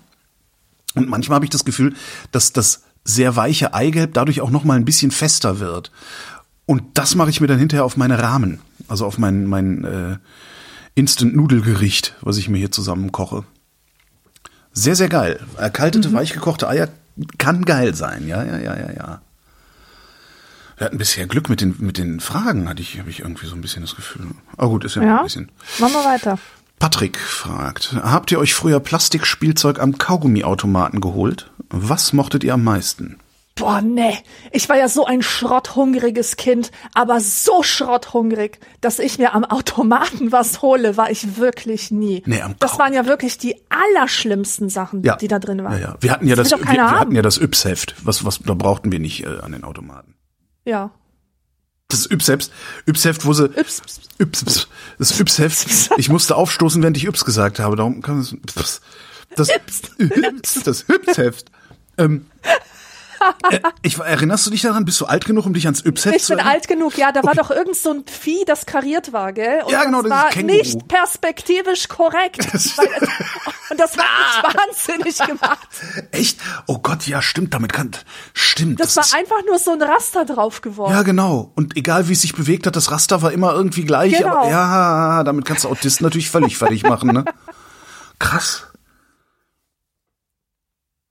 [0.97, 1.95] Und manchmal habe ich das Gefühl,
[2.33, 5.91] dass das sehr weiche Eigelb dadurch auch noch mal ein bisschen fester wird.
[6.67, 10.17] Und das mache ich mir dann hinterher auf meine Rahmen, also auf mein mein äh,
[10.95, 13.45] Instant Nudelgericht, was ich mir hier zusammen koche.
[14.73, 15.41] Sehr sehr geil.
[15.59, 16.89] Erkaltete, weich gekochte Eier
[17.39, 18.27] kann geil sein.
[18.27, 19.21] Ja ja ja ja ja.
[20.77, 23.55] Wir hatten bisher Glück mit den mit den Fragen, hatte ich habe ich irgendwie so
[23.55, 24.27] ein bisschen das Gefühl.
[24.57, 25.19] Aber gut, ist ja, Ja.
[25.19, 25.51] ein bisschen.
[25.79, 26.39] Machen wir weiter.
[26.81, 31.51] Patrick fragt, habt ihr euch früher Plastikspielzeug am Kaugummiautomaten geholt?
[31.71, 33.19] Was mochtet ihr am meisten?
[33.57, 34.19] Boah, nee.
[34.51, 40.33] Ich war ja so ein schrotthungriges Kind, aber so schrotthungrig, dass ich mir am Automaten
[40.33, 42.25] was hole, war ich wirklich nie.
[42.27, 45.15] Nee, am das waren ja wirklich die allerschlimmsten Sachen, Ja.
[45.17, 45.75] die da drin waren.
[45.75, 45.97] Ja, ja.
[46.01, 47.95] Wir hatten ja das, will wir, wir hatten ja das Yps-Heft.
[48.05, 50.17] Was, was, da brauchten wir nicht äh, an den Automaten.
[50.65, 50.91] Ja.
[51.87, 52.51] Das Yps-Heft,
[52.89, 53.83] Yps-Heft, wo sie, Yps,
[54.19, 54.67] Yps,
[54.99, 55.91] das Yps-Heft.
[55.97, 57.77] Ich musste aufstoßen, während ich Yps gesagt habe.
[57.77, 58.81] Darum kann es.
[59.37, 59.49] Das,
[60.65, 61.51] das Yps-Heft.
[61.99, 62.27] Ähm,
[63.51, 64.85] äh, ich, erinnerst du dich daran?
[64.85, 66.55] Bist du alt genug, um dich ans Yps-Heft Ich zu bin erinnern?
[66.55, 69.63] alt genug, ja, da war doch irgend so ein Vieh, das kariert war, gell?
[69.65, 70.59] Und Ja, genau, das dieses war Känguru.
[70.59, 72.47] nicht perspektivisch korrekt.
[72.77, 72.89] Weil
[73.71, 74.05] und das hat
[74.45, 75.69] mich wahnsinnig gemacht.
[76.11, 76.39] Echt?
[76.67, 77.93] Oh Gott, ja, stimmt, damit kann,
[78.35, 78.81] stimmt.
[78.81, 80.93] Das war ist- einfach nur so ein Raster drauf geworden.
[80.93, 81.51] Ja, genau.
[81.55, 84.19] Und egal wie es sich bewegt hat, das Raster war immer irgendwie gleich.
[84.19, 84.37] Genau.
[84.41, 87.25] Aber ja, damit kannst du Autisten natürlich völlig fertig machen, ne?
[88.19, 88.67] Krass.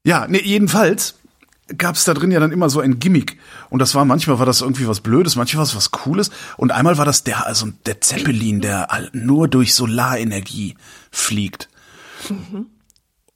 [0.04, 1.16] Ja, nee, jedenfalls
[1.78, 3.40] gab's da drin ja dann immer so ein Gimmick.
[3.70, 6.30] Und das war, manchmal war das irgendwie was Blödes, manchmal war es was Cooles.
[6.58, 10.76] Und einmal war das der, also der Zeppelin, der nur durch Solarenergie
[11.12, 11.70] fliegt.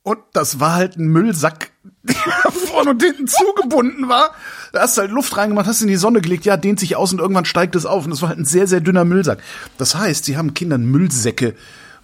[0.03, 1.71] Und das war halt ein Müllsack,
[2.03, 4.31] der vorne und hinten zugebunden war.
[4.73, 7.13] Da hast du halt Luft reingemacht, hast in die Sonne gelegt, ja, dehnt sich aus
[7.13, 8.05] und irgendwann steigt es auf.
[8.05, 9.39] Und das war halt ein sehr, sehr dünner Müllsack.
[9.77, 11.55] Das heißt, sie haben Kindern Müllsäcke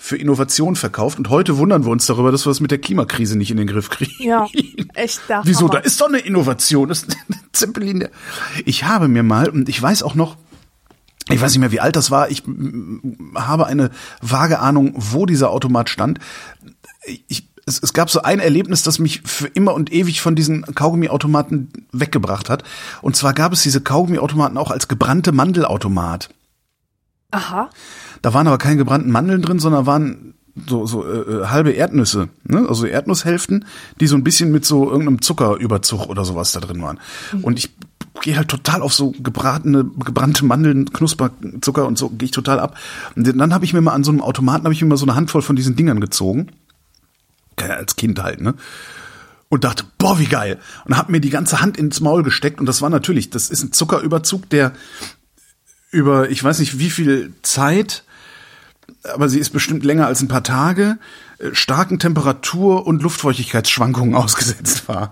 [0.04, 3.38] für Innovation verkauft und heute wundern wir uns darüber, dass wir das mit der Klimakrise
[3.38, 4.12] nicht in den Griff kriegen.
[4.22, 4.48] Ja,
[4.96, 5.70] echt der Wieso?
[5.70, 6.89] Da ist doch eine Innovation.
[6.89, 8.10] Das ist ein Zeppelin.
[8.66, 10.36] Ich habe mir mal, und ich weiß auch noch,
[11.30, 12.44] ich weiß nicht mehr, wie alt das war, ich
[13.34, 16.20] habe eine vage Ahnung, wo dieser Automat stand.
[17.30, 20.63] Ich, es, es gab so ein Erlebnis, das mich für immer und ewig von diesen
[20.63, 22.66] Kaugummiautomaten weggebracht hat.
[23.02, 26.30] Und zwar gab es diese Kaugummiautomaten auch als gebrannte Mandelautomat.
[27.32, 27.70] Aha.
[28.24, 30.34] Da waren aber keine gebrannten Mandeln drin, sondern waren
[30.68, 32.66] so, so äh, äh, halbe Erdnüsse, ne?
[32.70, 33.66] also Erdnusshälften,
[34.00, 37.00] die so ein bisschen mit so irgendeinem Zuckerüberzug oder sowas da drin waren.
[37.42, 37.72] Und ich
[38.22, 42.78] gehe halt total auf so gebratene, gebrannte Mandeln, Knusperzucker und so gehe ich total ab.
[43.16, 45.06] Und dann habe ich mir mal an so einem Automaten habe ich mir mal so
[45.06, 46.48] eine Handvoll von diesen Dingern gezogen,
[47.58, 48.54] als Kind halt, ne?
[49.50, 50.60] Und dachte, boah, wie geil.
[50.86, 53.64] Und habe mir die ganze Hand ins Maul gesteckt und das war natürlich, das ist
[53.64, 54.72] ein Zuckerüberzug, der
[55.92, 58.03] über, ich weiß nicht wie viel Zeit,
[59.13, 60.98] aber sie ist bestimmt länger als ein paar Tage,
[61.39, 65.12] äh, starken Temperatur- und Luftfeuchtigkeitsschwankungen ausgesetzt war.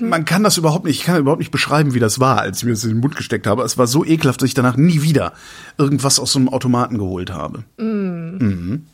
[0.00, 2.64] Man kann das überhaupt nicht, ich kann überhaupt nicht beschreiben, wie das war, als ich
[2.64, 3.62] mir das in den Mund gesteckt habe.
[3.62, 5.32] Es war so ekelhaft, dass ich danach nie wieder
[5.78, 7.64] irgendwas aus so einem Automaten geholt habe.
[7.78, 8.86] Mhm.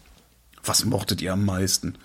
[0.65, 1.97] Was mochtet ihr am meisten?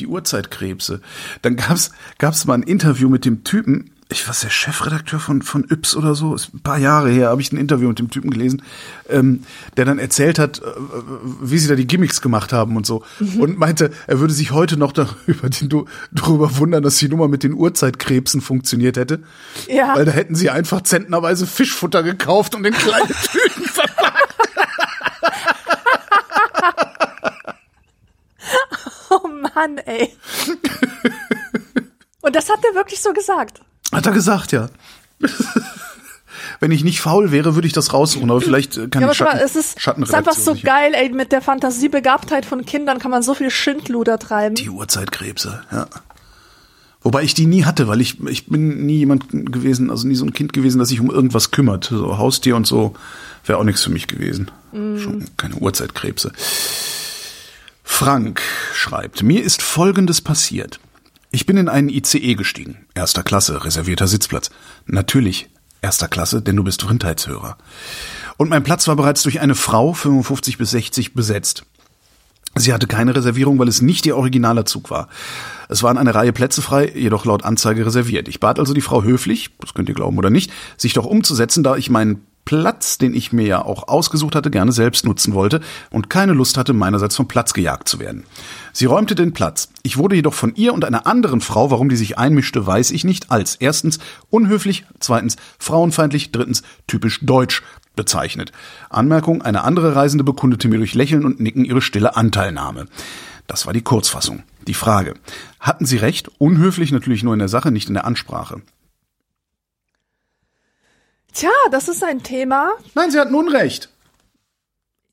[0.00, 1.00] Die Urzeitkrebse.
[1.42, 5.64] Dann gab's gab's mal ein Interview mit dem Typen, ich weiß der Chefredakteur von von
[5.70, 8.30] Yps oder so, ist ein paar Jahre her, habe ich ein Interview mit dem Typen
[8.30, 8.62] gelesen,
[9.08, 9.44] ähm,
[9.76, 10.62] der dann erzählt hat, äh,
[11.40, 13.04] wie sie da die Gimmicks gemacht haben und so
[13.38, 17.42] und meinte, er würde sich heute noch darüber, den, darüber wundern, dass die Nummer mit
[17.44, 19.22] den Urzeitkrebsen funktioniert hätte,
[19.68, 19.94] Ja.
[19.94, 24.34] weil da hätten sie einfach zentnerweise Fischfutter gekauft und in kleine Tüten verpackt.
[29.10, 30.16] Oh Mann, ey.
[32.22, 33.60] Und das hat er wirklich so gesagt.
[33.92, 34.68] Hat er gesagt, ja.
[36.60, 39.18] Wenn ich nicht faul wäre, würde ich das raussuchen, aber vielleicht äh, kann Ja, ich
[39.18, 42.64] guck mal, Schatten, es ist, es ist einfach so geil, ey, mit der Fantasiebegabtheit von
[42.64, 44.54] Kindern kann man so viel Schindluder treiben.
[44.54, 45.86] Die Urzeitkrebse, ja.
[47.02, 50.26] Wobei ich die nie hatte, weil ich, ich bin nie jemand gewesen, also nie so
[50.26, 51.84] ein Kind gewesen, das sich um irgendwas kümmert.
[51.84, 52.94] So Haustier und so
[53.46, 54.50] wäre auch nichts für mich gewesen.
[54.72, 56.30] Schon keine Urzeitkrebse.
[57.82, 58.42] Frank
[58.74, 60.78] schreibt, mir ist Folgendes passiert.
[61.32, 62.86] Ich bin in einen ICE gestiegen.
[62.94, 64.50] Erster Klasse, reservierter Sitzplatz.
[64.86, 65.48] Natürlich
[65.80, 67.56] erster Klasse, denn du bist Vrindheitshörer.
[68.36, 71.64] Und mein Platz war bereits durch eine Frau, 55 bis 60, besetzt.
[72.56, 75.08] Sie hatte keine Reservierung, weil es nicht ihr originaler Zug war.
[75.68, 78.26] Es waren eine Reihe Plätze frei, jedoch laut Anzeige reserviert.
[78.26, 81.62] Ich bat also die Frau höflich, das könnt ihr glauben oder nicht, sich doch umzusetzen,
[81.62, 85.60] da ich meinen Platz, den ich mir ja auch ausgesucht hatte, gerne selbst nutzen wollte
[85.90, 88.24] und keine Lust hatte, meinerseits vom Platz gejagt zu werden.
[88.72, 89.70] Sie räumte den Platz.
[89.82, 93.04] Ich wurde jedoch von ihr und einer anderen Frau, warum die sich einmischte, weiß ich
[93.04, 93.98] nicht, als erstens
[94.30, 97.62] unhöflich, zweitens frauenfeindlich, drittens typisch deutsch
[97.96, 98.52] bezeichnet.
[98.88, 102.86] Anmerkung, eine andere Reisende bekundete mir durch Lächeln und Nicken ihre stille Anteilnahme.
[103.46, 104.44] Das war die Kurzfassung.
[104.66, 105.14] Die Frage.
[105.58, 106.30] Hatten Sie recht?
[106.38, 108.62] Unhöflich natürlich nur in der Sache, nicht in der Ansprache.
[111.32, 112.72] Tja, das ist ein Thema.
[112.94, 113.88] Nein, Sie hatten Unrecht.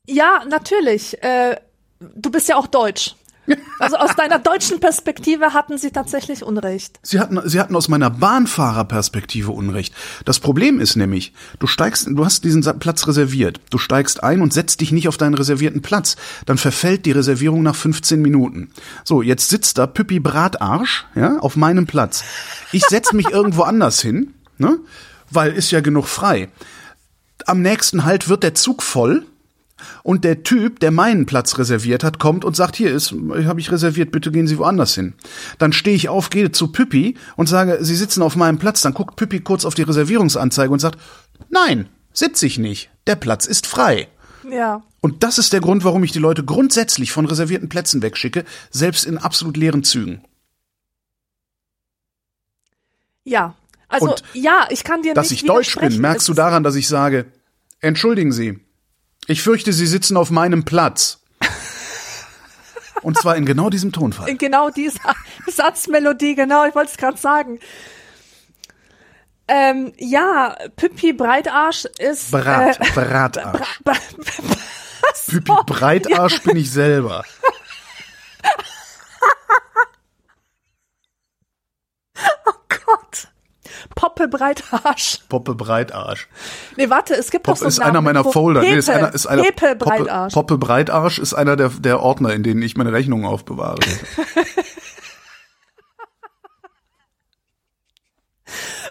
[0.06, 1.22] Ja, natürlich.
[1.22, 1.56] Äh,
[2.00, 3.14] du bist ja auch deutsch.
[3.78, 6.98] Also aus deiner deutschen Perspektive hatten sie tatsächlich Unrecht.
[7.02, 9.94] Sie hatten, sie hatten aus meiner Bahnfahrerperspektive Unrecht.
[10.24, 13.60] Das Problem ist nämlich, du steigst, du hast diesen Platz reserviert.
[13.70, 16.16] Du steigst ein und setzt dich nicht auf deinen reservierten Platz.
[16.46, 18.70] Dann verfällt die Reservierung nach 15 Minuten.
[19.04, 22.24] So, jetzt sitzt da Püppi Bratarsch, ja, auf meinem Platz.
[22.72, 24.78] Ich setz mich irgendwo anders hin, ne?
[25.30, 26.48] Weil ist ja genug frei.
[27.46, 29.26] Am nächsten Halt wird der Zug voll
[30.02, 33.70] und der Typ, der meinen Platz reserviert hat, kommt und sagt, hier ist, habe ich
[33.70, 35.14] reserviert, bitte gehen Sie woanders hin.
[35.58, 38.82] Dann stehe ich auf, gehe zu Püppi und sage, Sie sitzen auf meinem Platz.
[38.82, 40.98] Dann guckt Püppi kurz auf die Reservierungsanzeige und sagt,
[41.50, 42.90] nein, sitze ich nicht.
[43.06, 44.08] Der Platz ist frei.
[44.50, 44.82] Ja.
[45.00, 49.04] Und das ist der Grund, warum ich die Leute grundsätzlich von reservierten Plätzen wegschicke, selbst
[49.04, 50.22] in absolut leeren Zügen.
[53.24, 53.54] Ja.
[53.88, 56.74] Also, Und ja, ich kann dir Dass nicht ich deutsch bin, merkst du daran, dass
[56.74, 57.26] ich sage,
[57.80, 58.60] entschuldigen Sie,
[59.28, 61.20] ich fürchte, Sie sitzen auf meinem Platz.
[63.02, 64.34] Und zwar in genau diesem Tonfall.
[64.36, 64.98] Genau diese
[65.46, 67.60] Satzmelodie, genau, ich wollte es gerade sagen.
[69.46, 72.32] Ähm, ja, Püppi Breitarsch ist.
[72.32, 73.80] Brat, Äh, Bratarsch.
[73.84, 73.94] Bra-
[75.28, 77.22] Püppi Breitarsch bin ich selber.
[82.68, 83.28] Gott.
[83.98, 85.18] Poppe Breitarsch.
[85.28, 86.28] Poppe Breitarsch.
[86.76, 88.04] Nee, warte, es gibt doch Poppe so ist einen einer Namen.
[88.04, 88.60] meiner Wo- Folder.
[88.60, 90.34] Pepe, Nee, ist einer, ist einer, Poppe, Breitarsch.
[90.34, 93.80] Poppe Breitarsch ist einer der, der Ordner, in denen ich meine Rechnungen aufbewahre.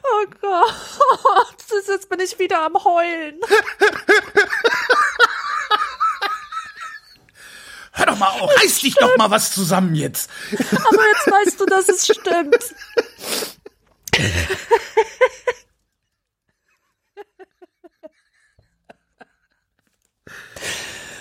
[0.03, 3.39] Oh Gott, ist- jetzt bin ich wieder am Heulen.
[7.93, 10.29] Hör doch mal auf, reiß dich doch mal was zusammen jetzt.
[10.51, 12.55] Aber jetzt weißt du, dass es stimmt.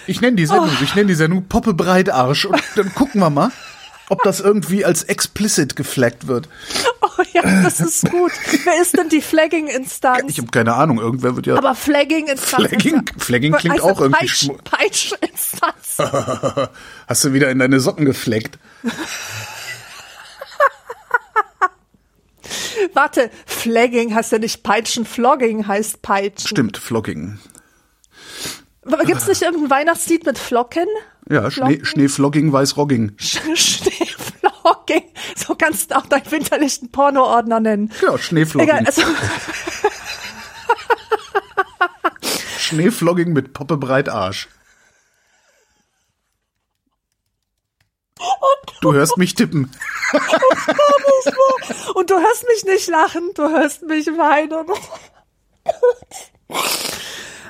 [0.07, 3.51] Ich nenne die Sendung, ich nenne die Sendung Poppe Breitarsch und dann gucken wir mal,
[4.09, 6.49] ob das irgendwie als explicit geflaggt wird.
[7.01, 8.31] Oh ja, das ist gut.
[8.65, 10.31] Wer ist denn die Flagging-Instanz?
[10.31, 12.69] Ich habe keine Ahnung, irgendwer wird ja Aber Flagging-Instanz.
[12.69, 15.99] Flagging, Flagging klingt also auch irgendwie Peitsch, Peitsch-Instanz.
[17.09, 18.59] Hast du wieder in deine Socken gefleckt?
[22.95, 26.49] Warte, Flagging heißt ja nicht Peitschen, Flogging heißt Peitschen.
[26.49, 27.39] Stimmt, Flogging.
[28.85, 30.87] Aber Gibt's nicht irgendein Weihnachtslied mit Flocken?
[31.29, 31.81] Ja, Schnee?
[31.83, 33.13] Schneeflogging, Weißrogging.
[33.19, 35.03] Schneeflogging.
[35.35, 37.93] So kannst du auch deinen winterlichen Porno-Ordner nennen.
[38.01, 38.69] Ja, Schneeflogging.
[38.69, 39.03] Egal, also,
[42.59, 44.49] Schneeflogging mit Poppe Breitarsch.
[48.81, 49.73] Du hörst mich tippen.
[51.95, 54.67] Und du hörst mich nicht lachen, du hörst mich weinen.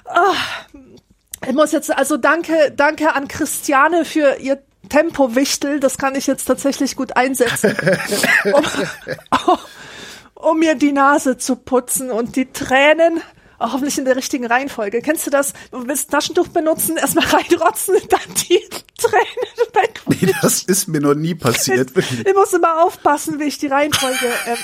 [0.04, 0.34] Ah,
[1.46, 5.80] Ich muss jetzt, also danke, danke an Christiane für ihr Tempowichtel.
[5.80, 7.76] Das kann ich jetzt tatsächlich gut einsetzen,
[8.52, 8.64] um,
[10.34, 13.20] um mir die Nase zu putzen und die Tränen
[13.58, 15.00] auch hoffentlich in der richtigen Reihenfolge.
[15.02, 15.52] Kennst du das?
[15.70, 18.60] Du willst Taschentuch benutzen, erstmal reinrotzen, dann die
[18.98, 20.00] Tränen weg.
[20.08, 21.94] Nee, das ist mir noch nie passiert.
[21.94, 22.26] wirklich.
[22.26, 24.26] Ich muss immer aufpassen, wie ich die Reihenfolge.
[24.46, 24.56] Ähm,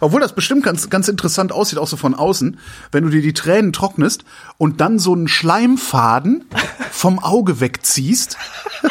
[0.00, 2.58] Obwohl das bestimmt ganz, ganz interessant aussieht, auch so von außen,
[2.90, 4.24] wenn du dir die Tränen trocknest
[4.58, 6.44] und dann so einen Schleimfaden
[6.90, 8.36] vom Auge wegziehst.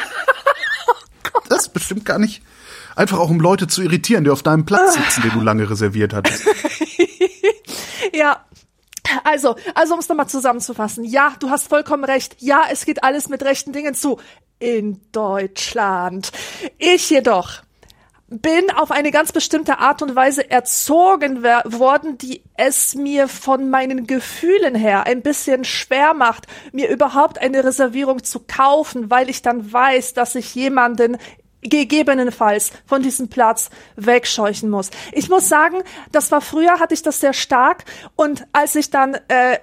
[1.50, 2.42] Das ist bestimmt gar nicht.
[2.96, 6.14] Einfach auch um Leute zu irritieren, die auf deinem Platz sitzen, den du lange reserviert
[6.14, 6.46] hattest.
[8.12, 8.46] Ja.
[9.24, 11.04] Also, also um es nochmal zusammenzufassen.
[11.04, 12.38] Ja, du hast vollkommen recht.
[12.40, 14.20] Ja, es geht alles mit rechten Dingen zu.
[14.60, 16.32] In Deutschland.
[16.78, 17.64] Ich jedoch
[18.32, 24.08] bin auf eine ganz bestimmte Art und Weise erzogen worden, die es mir von meinen
[24.08, 29.74] Gefühlen her ein bisschen schwer macht, mir überhaupt eine Reservierung zu kaufen, weil ich dann
[29.74, 31.18] weiß, dass ich jemanden
[31.62, 34.90] gegebenenfalls von diesem Platz wegscheuchen muss.
[35.12, 35.78] Ich muss sagen,
[36.12, 39.60] das war früher, hatte ich das sehr stark und als ich dann äh,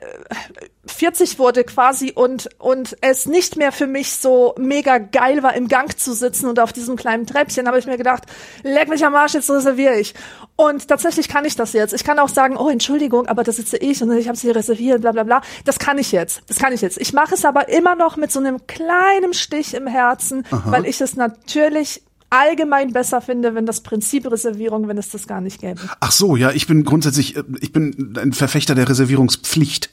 [0.91, 5.69] 40 wurde quasi und und es nicht mehr für mich so mega geil war, im
[5.69, 8.25] Gang zu sitzen und auf diesem kleinen Treppchen, habe ich mir gedacht,
[8.63, 10.15] leck mich am Arsch, jetzt reserviere ich.
[10.57, 11.95] Und tatsächlich kann ich das jetzt.
[11.95, 15.03] Ich kann auch sagen, oh Entschuldigung, aber da sitze ich und ich habe sie reserviert,
[15.03, 15.41] bla bla bla.
[15.65, 16.43] Das kann ich jetzt.
[16.49, 16.99] Das kann ich jetzt.
[16.99, 21.01] Ich mache es aber immer noch mit so einem kleinen Stich im Herzen, weil ich
[21.01, 25.81] es natürlich allgemein besser finde, wenn das Prinzip Reservierung, wenn es das gar nicht gäbe.
[26.01, 29.91] Ach so, ja, ich bin grundsätzlich, äh, ich bin ein Verfechter der Reservierungspflicht.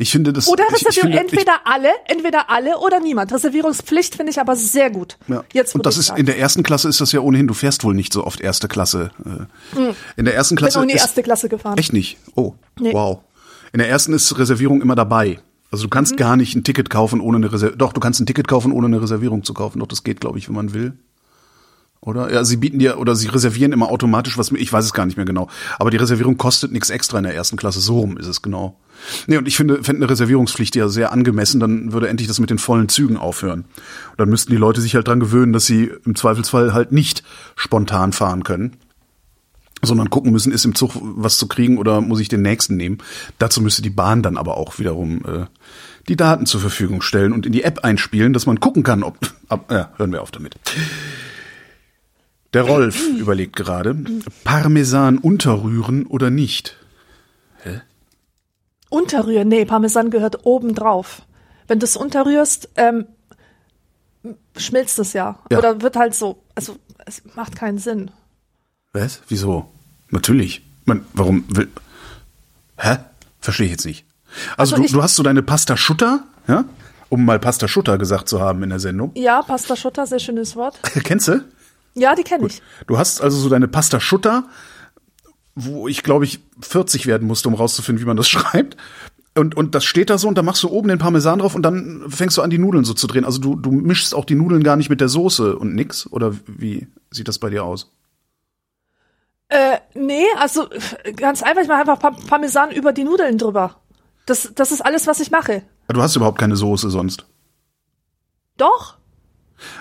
[0.00, 0.46] Ich finde das.
[0.48, 3.32] Oder ich, ich Reservierung, finde, ich, entweder alle, entweder alle oder niemand.
[3.32, 5.18] Reservierungspflicht finde ich aber sehr gut.
[5.26, 5.42] Ja.
[5.52, 6.20] Jetzt, und das ist sagst.
[6.20, 7.48] in der ersten Klasse ist das ja ohnehin.
[7.48, 9.10] Du fährst wohl nicht so oft erste Klasse.
[9.76, 10.56] Äh, In der ersten Hm.
[10.56, 11.76] bin Klasse noch nie erste Klasse gefahren.
[11.78, 12.16] echt nicht.
[12.36, 12.92] Oh, Nee.
[12.92, 13.18] wow.
[13.72, 15.40] In der ersten ist Reservierung immer dabei.
[15.70, 17.78] Also du kannst gar nicht ein Ticket kaufen, ohne eine Reservierung.
[17.78, 19.80] Doch, du kannst ein Ticket kaufen, ohne eine Reservierung zu kaufen.
[19.80, 20.94] Doch, das geht, glaube ich, wenn man will.
[22.00, 22.32] Oder?
[22.32, 24.52] Ja, sie bieten dir oder sie reservieren immer automatisch was.
[24.52, 25.48] Ich weiß es gar nicht mehr genau.
[25.78, 27.80] Aber die Reservierung kostet nichts extra in der ersten Klasse.
[27.80, 28.78] So rum ist es genau.
[29.26, 32.50] Nee, und ich finde, fände eine Reservierungspflicht ja sehr angemessen, dann würde endlich das mit
[32.50, 33.60] den vollen Zügen aufhören.
[33.60, 37.22] Und dann müssten die Leute sich halt dran gewöhnen, dass sie im Zweifelsfall halt nicht
[37.56, 38.76] spontan fahren können
[39.82, 42.98] sondern gucken müssen, ist im Zug was zu kriegen oder muss ich den nächsten nehmen.
[43.38, 45.46] Dazu müsste die Bahn dann aber auch wiederum äh,
[46.08, 49.18] die Daten zur Verfügung stellen und in die App einspielen, dass man gucken kann, ob.
[49.48, 50.56] Ab, ja, hören wir auf damit.
[52.54, 53.94] Der Rolf überlegt gerade,
[54.44, 56.76] Parmesan unterrühren oder nicht.
[57.62, 57.82] Hä?
[58.88, 59.48] Unterrühren?
[59.48, 61.22] Nee, Parmesan gehört oben drauf.
[61.66, 63.06] Wenn du es unterrührst, ähm,
[64.56, 65.38] schmilzt es ja.
[65.50, 65.58] ja.
[65.58, 68.10] Oder wird halt so, also es macht keinen Sinn.
[68.94, 69.20] Was?
[69.28, 69.70] Wieso?
[70.10, 70.62] Natürlich.
[70.86, 71.68] Man, warum will.
[72.78, 72.96] Hä?
[73.40, 74.06] Verstehe ich jetzt nicht.
[74.56, 76.64] Also, also du, du hast so deine Pasta Schutter, ja?
[77.10, 79.12] Um mal Pasta Schutter gesagt zu haben in der Sendung.
[79.14, 80.78] Ja, Pasta Schutter, sehr schönes Wort.
[81.04, 81.44] Kennst du?
[81.98, 82.62] Ja, die kenne ich.
[82.86, 84.44] Du hast also so deine Pasta Schutter,
[85.54, 88.76] wo ich glaube ich 40 werden musste, um rauszufinden, wie man das schreibt.
[89.34, 91.62] Und, und das steht da so und da machst du oben den Parmesan drauf und
[91.62, 93.24] dann fängst du an, die Nudeln so zu drehen.
[93.24, 96.10] Also du, du mischst auch die Nudeln gar nicht mit der Soße und nix.
[96.10, 97.92] Oder wie sieht das bei dir aus?
[99.48, 100.68] Äh, nee, also
[101.16, 103.76] ganz einfach, ich mache einfach Parmesan über die Nudeln drüber.
[104.26, 105.62] Das, das ist alles, was ich mache.
[105.88, 107.24] Du hast überhaupt keine Soße sonst.
[108.58, 108.97] Doch.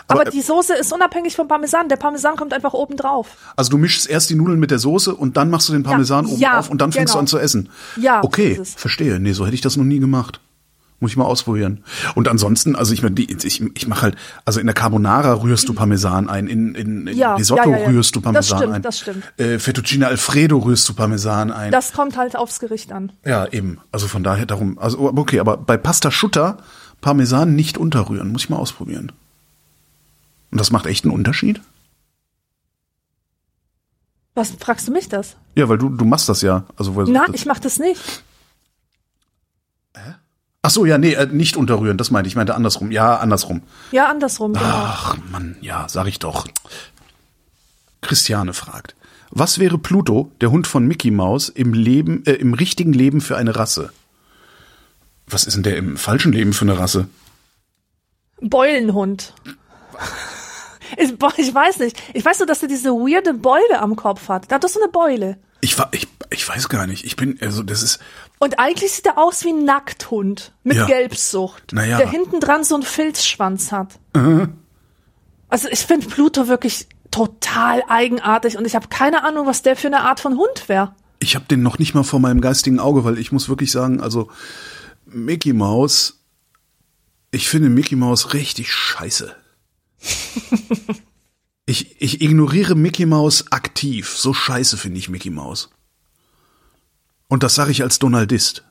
[0.07, 1.89] Aber, Aber die Soße ist unabhängig vom Parmesan.
[1.89, 3.29] Der Parmesan kommt einfach oben drauf.
[3.55, 6.25] Also du mischst erst die Nudeln mit der Soße und dann machst du den Parmesan
[6.25, 7.19] ja, oben ja, drauf und dann fängst genau.
[7.19, 7.69] du an zu essen.
[7.95, 8.23] Ja.
[8.23, 9.19] Okay, verstehe.
[9.19, 10.39] Nee, so hätte ich das noch nie gemacht.
[10.99, 11.83] Muss ich mal ausprobieren.
[12.15, 16.27] Und ansonsten, also ich, ich, ich mache halt, also in der Carbonara rührst du Parmesan
[16.27, 18.81] ein, in, in, in ja, Risotto ja, ja, rührst du Parmesan das stimmt, ein.
[18.81, 19.23] Das stimmt.
[19.37, 21.71] Äh, Fettuccine Alfredo rührst du Parmesan ein.
[21.71, 23.11] Das kommt halt aufs Gericht an.
[23.23, 23.77] Ja, eben.
[23.91, 26.57] Also von daher darum, also okay, aber bei Pasta Schutter
[26.99, 29.11] Parmesan nicht unterrühren, muss ich mal ausprobieren.
[30.51, 31.61] Und das macht echt einen Unterschied?
[34.33, 35.35] Was fragst du mich das?
[35.55, 36.65] Ja, weil du du machst das ja.
[36.75, 38.23] Also Na, ich mach das nicht.
[40.67, 42.33] Ach so, ja, nee, äh, nicht unterrühren, das meinte ich.
[42.33, 42.91] Ich meinte andersrum.
[42.91, 43.61] Ja, andersrum.
[43.91, 44.51] Ja, andersrum.
[44.51, 44.65] Genau.
[44.65, 46.45] Ach, Mann, ja, sag ich doch.
[48.01, 48.93] Christiane fragt.
[49.29, 53.37] Was wäre Pluto, der Hund von Mickey Mouse, im Leben, äh, im richtigen Leben für
[53.37, 53.91] eine Rasse?
[55.25, 57.07] Was ist denn der im falschen Leben für eine Rasse?
[58.41, 59.33] Beulenhund.
[60.95, 62.01] Ich, ich weiß nicht.
[62.13, 64.49] Ich weiß nur, dass er diese weirde Beule am Kopf hat.
[64.51, 65.37] Da hat doch so eine Beule.
[65.61, 67.05] Ich, war, ich, ich weiß gar nicht.
[67.05, 67.99] Ich bin, also das ist.
[68.39, 70.85] Und eigentlich sieht er aus wie ein Nackthund mit ja.
[70.85, 71.97] Gelbsucht, naja.
[71.97, 73.99] der hinten dran so einen Filzschwanz hat.
[74.15, 74.53] Mhm.
[75.49, 79.87] Also ich finde Pluto wirklich total eigenartig und ich habe keine Ahnung, was der für
[79.87, 80.93] eine Art von Hund wäre.
[81.19, 84.01] Ich habe den noch nicht mal vor meinem geistigen Auge, weil ich muss wirklich sagen,
[84.01, 84.29] also
[85.05, 86.21] Mickey Mouse,
[87.31, 89.35] ich finde Mickey Mouse richtig scheiße.
[91.69, 94.15] Ich, ich ignoriere Mickey Mouse aktiv.
[94.17, 95.69] So scheiße finde ich Mickey Mouse.
[97.27, 98.63] Und das sage ich als Donaldist.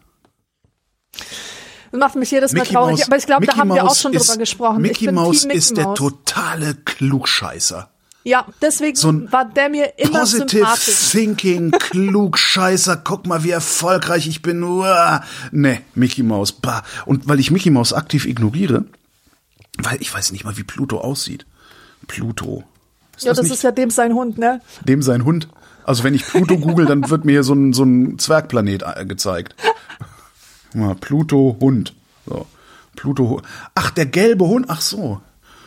[1.92, 3.84] Das macht mich jedes Mal Mickey traurig, Mouse, aber ich glaube, da haben Mouse wir
[3.84, 4.80] auch schon ist, drüber gesprochen.
[4.80, 7.90] Mickey Mouse Mickey ist der totale Klugscheißer.
[8.24, 11.10] Ja, deswegen so war der mir immer Positive sympathisch.
[11.10, 14.62] Thinking, Klugscheißer, guck mal, wie erfolgreich ich bin.
[14.62, 15.22] Uah.
[15.52, 16.82] Nee, Mickey Mouse, bah.
[17.04, 18.86] Und weil ich Mickey Mouse aktiv ignoriere,
[19.78, 21.46] weil ich weiß nicht mal, wie Pluto aussieht.
[22.06, 22.64] Pluto.
[23.16, 24.60] Ist ja, das, das ist ja dem sein Hund, ne?
[24.84, 25.48] Dem sein Hund.
[25.84, 29.06] Also wenn ich Pluto google, dann wird mir hier so ein, so ein Zwergplanet äh,
[29.06, 29.54] gezeigt.
[30.74, 31.94] Mal, Pluto Hund.
[32.26, 32.46] So.
[32.96, 33.40] Pluto.
[33.74, 34.66] Ach, der gelbe Hund.
[34.68, 35.20] Ach so.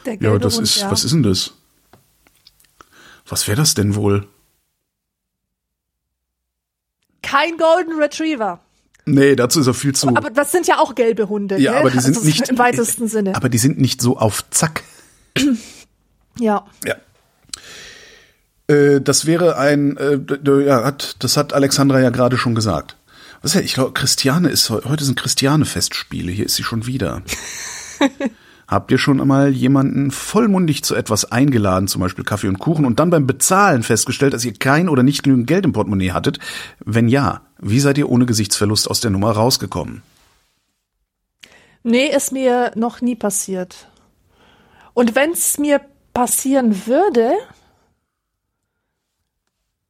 [0.06, 0.78] Der gelbe ja, das Hund, ist.
[0.78, 0.92] Ja.
[0.92, 1.54] Was ist denn das?
[3.28, 4.28] Was wäre das denn wohl?
[7.22, 8.60] Kein Golden Retriever.
[9.14, 10.10] Nee, dazu ist er viel zu.
[10.10, 11.60] Aber das sind ja auch gelbe Hunde.
[11.60, 11.78] Ja, ne?
[11.80, 13.36] aber die sind also nicht im weitesten Sinne.
[13.36, 14.84] Aber die sind nicht so auf Zack.
[16.40, 16.66] ja.
[16.86, 16.96] Ja.
[18.68, 20.20] Äh, das wäre ein, äh,
[20.66, 22.96] ja, hat, das hat Alexandra ja gerade schon gesagt.
[23.42, 26.32] Was ja, ich glaube, Christiane ist heute sind Christiane-Festspiele.
[26.32, 27.22] Hier ist sie schon wieder.
[28.68, 33.00] Habt ihr schon einmal jemanden vollmundig zu etwas eingeladen, zum Beispiel Kaffee und Kuchen, und
[33.00, 36.38] dann beim Bezahlen festgestellt, dass ihr kein oder nicht genügend Geld im Portemonnaie hattet?
[36.86, 40.04] Wenn ja, wie seid ihr ohne Gesichtsverlust aus der Nummer rausgekommen?
[41.84, 43.88] Nee, ist mir noch nie passiert.
[44.94, 45.82] Und wenn es mir
[46.14, 47.32] passieren würde,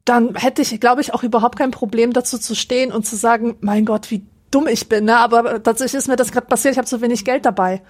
[0.05, 3.57] dann hätte ich, glaube ich, auch überhaupt kein Problem dazu zu stehen und zu sagen,
[3.61, 5.05] mein Gott, wie dumm ich bin.
[5.05, 5.17] Ne?
[5.17, 7.81] Aber tatsächlich ist mir das gerade passiert, ich habe so wenig Geld dabei.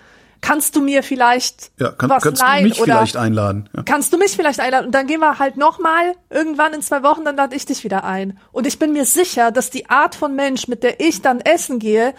[0.42, 2.64] Kannst du mir vielleicht ja, kann, was kannst leihen?
[2.64, 3.70] Du mich oder vielleicht einladen.
[3.76, 3.84] Ja.
[3.84, 4.88] Kannst du mich vielleicht einladen?
[4.88, 8.04] Und dann gehen wir halt nochmal irgendwann in zwei Wochen, dann lade ich dich wieder
[8.04, 8.40] ein.
[8.52, 11.80] Und ich bin mir sicher, dass die Art von Mensch, mit der ich dann essen
[11.80, 12.14] gehe,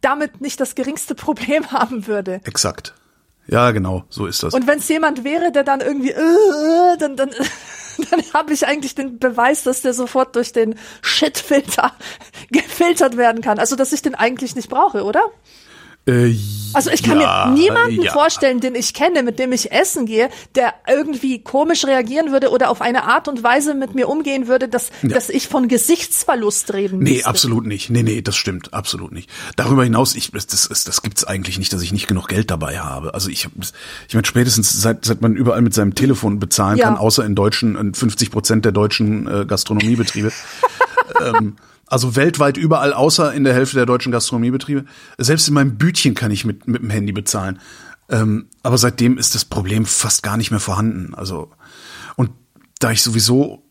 [0.00, 2.40] damit nicht das geringste Problem haben würde.
[2.44, 2.94] Exakt.
[3.46, 4.54] Ja, genau, so ist das.
[4.54, 7.30] Und wenn es jemand wäre, der dann irgendwie, äh, äh dann, dann,
[8.10, 11.92] dann habe ich eigentlich den Beweis, dass der sofort durch den Shit-Filter
[12.50, 13.58] gefiltert werden kann.
[13.58, 15.22] Also, dass ich den eigentlich nicht brauche, oder?
[16.06, 16.34] Äh,
[16.74, 18.12] Also ich kann ja, mir niemanden ja.
[18.12, 22.68] vorstellen, den ich kenne, mit dem ich essen gehe, der irgendwie komisch reagieren würde oder
[22.68, 26.98] auf eine Art und Weise mit mir umgehen würde, dass, dass ich von Gesichtsverlust reden
[26.98, 27.26] Nee, müsste.
[27.28, 27.90] absolut nicht.
[27.90, 29.30] Nee, nee, das stimmt, absolut nicht.
[29.56, 32.80] Darüber hinaus, ich, das, das, das gibt's eigentlich nicht, dass ich nicht genug Geld dabei
[32.80, 33.14] habe.
[33.14, 33.48] Also ich,
[34.08, 36.86] ich meine, spätestens seit, seit man überall mit seinem Telefon bezahlen Ja.
[36.88, 40.32] kann, außer in deutschen, in 50 Prozent der deutschen äh, Gastronomiebetriebe.
[41.24, 41.56] ähm,
[41.86, 44.84] also weltweit überall, außer in der Hälfte der deutschen Gastronomiebetriebe.
[45.18, 47.60] Selbst in meinem Bütchen kann ich mit, mit dem Handy bezahlen.
[48.08, 51.14] Ähm, aber seitdem ist das Problem fast gar nicht mehr vorhanden.
[51.14, 51.50] Also,
[52.16, 52.30] und
[52.78, 53.64] da ich sowieso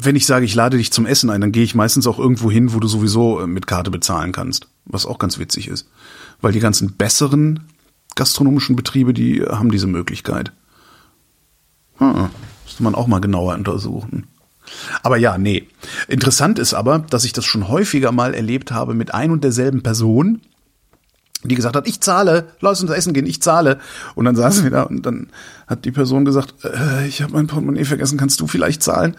[0.00, 2.52] wenn ich sage, ich lade dich zum Essen ein, dann gehe ich meistens auch irgendwo
[2.52, 4.68] hin, wo du sowieso äh, mit Karte bezahlen kannst.
[4.84, 5.90] Was auch ganz witzig ist.
[6.40, 7.64] Weil die ganzen besseren
[8.14, 10.52] gastronomischen Betriebe, die haben diese Möglichkeit.
[11.96, 12.30] Hm,
[12.64, 14.28] müsste man auch mal genauer untersuchen.
[15.02, 15.66] Aber ja, nee.
[16.08, 19.82] Interessant ist aber, dass ich das schon häufiger mal erlebt habe mit ein und derselben
[19.82, 20.40] Person,
[21.44, 23.78] die gesagt hat, ich zahle, lass uns essen gehen, ich zahle.
[24.14, 25.28] Und dann saßen wir da und dann
[25.68, 29.16] hat die Person gesagt, äh, ich habe mein Portemonnaie vergessen, kannst du vielleicht zahlen?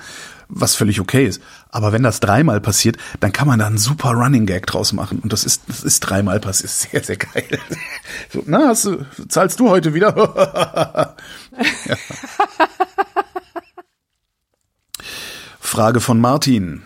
[0.49, 1.41] Was völlig okay ist.
[1.69, 5.19] Aber wenn das dreimal passiert, dann kann man da einen super Running Gag draus machen.
[5.19, 6.71] Und das ist, das ist dreimal passiert.
[6.91, 7.59] Sehr, sehr geil.
[8.33, 11.15] So, na, hast du, zahlst du heute wieder?
[11.85, 11.95] Ja.
[15.79, 16.81] Frage von Martin.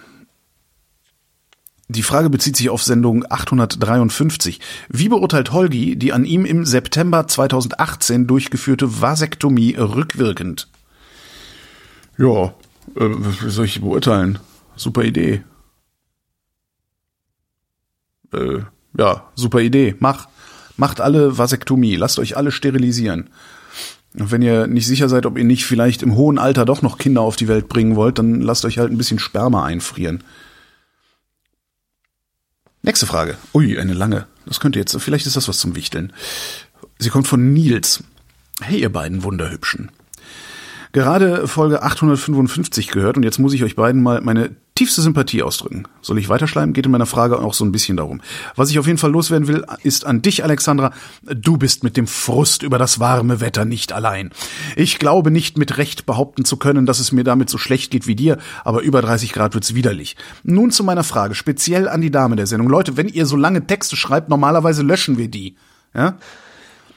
[1.87, 4.59] Die Frage bezieht sich auf Sendung 853.
[4.87, 10.67] Wie beurteilt Holgi die an ihm im September 2018 durchgeführte Vasektomie rückwirkend?
[12.19, 12.53] Ja,
[12.95, 13.09] äh,
[13.47, 14.37] soll ich beurteilen?
[14.75, 15.43] Super Idee.
[18.31, 18.59] Äh,
[18.95, 19.95] ja, super Idee.
[19.97, 20.27] Mach.
[20.77, 21.95] Macht alle Vasektomie.
[21.95, 23.31] Lasst euch alle sterilisieren.
[24.17, 26.97] Und wenn ihr nicht sicher seid, ob ihr nicht vielleicht im hohen Alter doch noch
[26.97, 30.23] Kinder auf die Welt bringen wollt, dann lasst euch halt ein bisschen Sperma einfrieren.
[32.83, 33.37] Nächste Frage.
[33.53, 34.27] Ui, eine lange.
[34.45, 36.13] Das könnte jetzt, vielleicht ist das was zum Wichteln.
[36.99, 38.03] Sie kommt von Nils.
[38.61, 39.89] Hey, ihr beiden Wunderhübschen.
[40.93, 45.85] Gerade Folge 855 gehört und jetzt muss ich euch beiden mal meine tiefste Sympathie ausdrücken.
[46.01, 46.73] Soll ich weiterschleimen?
[46.73, 48.21] Geht in meiner Frage auch so ein bisschen darum.
[48.55, 50.91] Was ich auf jeden Fall loswerden will, ist an dich, Alexandra.
[51.23, 54.29] Du bist mit dem Frust über das warme Wetter nicht allein.
[54.75, 58.05] Ich glaube nicht mit Recht behaupten zu können, dass es mir damit so schlecht geht
[58.05, 60.15] wie dir, aber über 30 Grad wird's widerlich.
[60.43, 62.69] Nun zu meiner Frage, speziell an die Dame der Sendung.
[62.69, 65.55] Leute, wenn ihr so lange Texte schreibt, normalerweise löschen wir die.
[65.95, 66.17] Ja?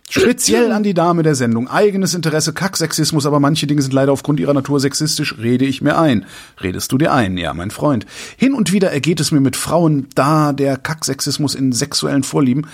[0.09, 1.68] Speziell an die Dame der Sendung.
[1.68, 5.98] Eigenes Interesse, Kacksexismus, aber manche Dinge sind leider aufgrund ihrer Natur sexistisch, rede ich mir
[5.98, 6.26] ein.
[6.62, 8.07] Redest du dir ein, ja, mein Freund.
[8.36, 12.66] Hin und wieder ergeht es mir mit Frauen, da der Kacksexismus in sexuellen Vorlieben,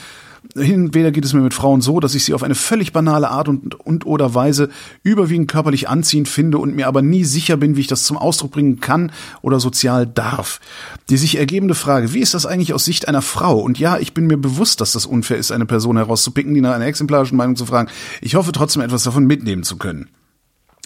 [0.55, 2.93] hin und wieder geht es mir mit Frauen so, dass ich sie auf eine völlig
[2.93, 4.69] banale Art und, und oder Weise
[5.03, 8.53] überwiegend körperlich anziehend finde und mir aber nie sicher bin, wie ich das zum Ausdruck
[8.53, 10.61] bringen kann oder sozial darf.
[11.09, 13.59] Die sich ergebende Frage, wie ist das eigentlich aus Sicht einer Frau?
[13.61, 16.75] Und ja, ich bin mir bewusst, dass das unfair ist, eine Person herauszupicken, die nach
[16.75, 17.91] einer exemplarischen Meinung zu fragen.
[18.21, 20.09] Ich hoffe trotzdem etwas davon mitnehmen zu können.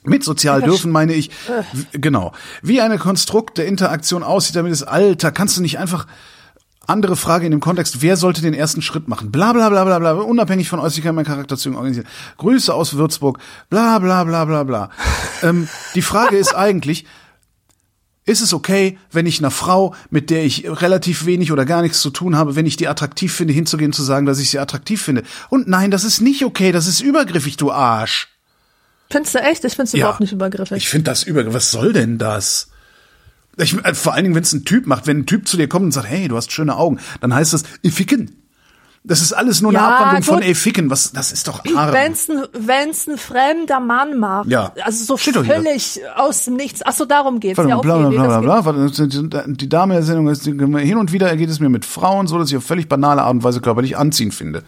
[0.04, 1.30] Mit sozial dürfen meine ich,
[1.72, 6.06] w- genau, wie eine Konstrukt der Interaktion aussieht, damit es Alter, kannst du nicht einfach
[6.86, 9.30] andere Frage in dem Kontext, wer sollte den ersten Schritt machen?
[9.30, 12.06] Bla bla bla bla bla, unabhängig von Äußerlichkeit, mein Charakterzügen organisieren.
[12.38, 13.38] Grüße aus Würzburg,
[13.70, 14.90] bla bla bla bla bla.
[15.42, 17.06] ähm, die Frage ist eigentlich,
[18.24, 22.00] ist es okay, wenn ich einer Frau, mit der ich relativ wenig oder gar nichts
[22.00, 25.00] zu tun habe, wenn ich die attraktiv finde, hinzugehen zu sagen, dass ich sie attraktiv
[25.00, 25.22] finde?
[25.48, 28.28] Und nein, das ist nicht okay, das ist übergriffig, du Arsch.
[29.10, 29.64] Findest du echt?
[29.64, 30.78] Ich find's überhaupt nicht übergriffig.
[30.78, 31.54] Ich finde das übergriffig.
[31.54, 32.68] Was soll denn das?
[33.58, 35.68] Ich, äh, vor allen Dingen, wenn es ein Typ macht, wenn ein Typ zu dir
[35.68, 38.42] kommt und sagt, hey, du hast schöne Augen, dann heißt das, ficken.
[39.08, 40.44] Das ist alles nur eine Ja, Abwandlung von gut.
[40.46, 40.90] ey, ficken.
[40.90, 41.92] Was, das ist doch arm.
[41.92, 44.72] Wenn's ein, wenn's ein fremder Mann macht, Ja.
[44.82, 46.80] also so Steht völlig aus dem Nichts.
[46.84, 47.56] Ach so, darum geht's.
[47.56, 49.44] Warte ja, okay, bla bla bla bla geht- bla.
[49.46, 52.50] Die Dame der Sendung ist, hin und wieder ergeht es mir mit Frauen so, dass
[52.50, 54.64] ich auf völlig banale Art und Weise körperlich anziehend finde.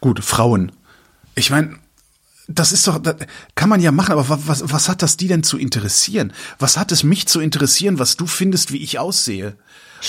[0.00, 0.72] Gut, Frauen.
[1.34, 1.74] Ich meine,
[2.48, 3.16] das ist doch, das
[3.54, 6.32] kann man ja machen, aber wa- was, was hat das die denn zu interessieren?
[6.58, 9.56] Was hat es mich zu interessieren, was du findest, wie ich aussehe?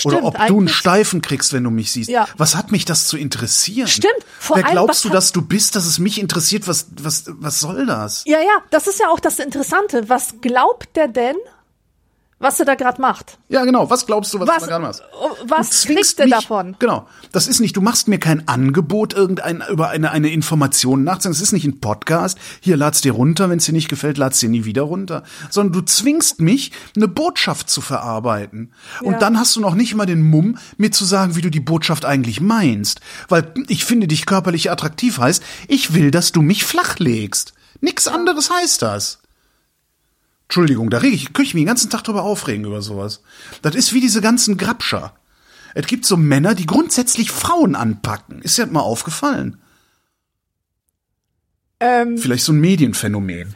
[0.04, 2.10] Oder Stimmt, ob du einen Steifen kriegst, wenn du mich siehst.
[2.10, 2.26] Ja.
[2.36, 3.86] Was hat mich das zu interessieren?
[3.86, 6.66] Stimmt, vor Wer allem, glaubst was du, dass du bist, dass es mich interessiert?
[6.66, 8.24] Was, was, was soll das?
[8.26, 10.08] Ja, ja, das ist ja auch das Interessante.
[10.08, 11.36] Was glaubt der denn?
[12.44, 13.38] Was er da gerade macht.
[13.48, 13.90] Ja, genau.
[13.90, 15.02] Was glaubst du, was, Was, du da gerade machst?
[15.48, 16.76] was Du zwingst kriegt er mich- davon?
[16.78, 17.08] Genau.
[17.32, 21.36] Das ist nicht, du machst mir kein Angebot, irgendein, über eine, eine Information nachzudenken.
[21.36, 22.38] Es ist nicht ein Podcast.
[22.60, 23.50] Hier lad's dir runter.
[23.50, 25.24] Wenn es dir nicht gefällt, lad's dir nie wieder runter.
[25.50, 28.72] Sondern du zwingst mich, eine Botschaft zu verarbeiten.
[29.02, 29.18] Und Ja.
[29.18, 32.04] dann hast du noch nicht mal den Mumm, mir zu sagen, wie du die Botschaft
[32.04, 33.00] eigentlich meinst.
[33.28, 37.54] Weil ich finde dich körperlich attraktiv heißt, ich will, dass du mich flachlegst.
[37.80, 39.18] Nix anderes heißt das.
[40.44, 43.22] Entschuldigung, da reg ich, könnte ich mich den ganzen Tag drüber aufregen über sowas.
[43.62, 45.14] Das ist wie diese ganzen Grabscher.
[45.74, 48.42] Es gibt so Männer, die grundsätzlich Frauen anpacken.
[48.42, 49.60] Ist dir das mal aufgefallen?
[51.80, 53.54] Ähm, Vielleicht so ein Medienphänomen.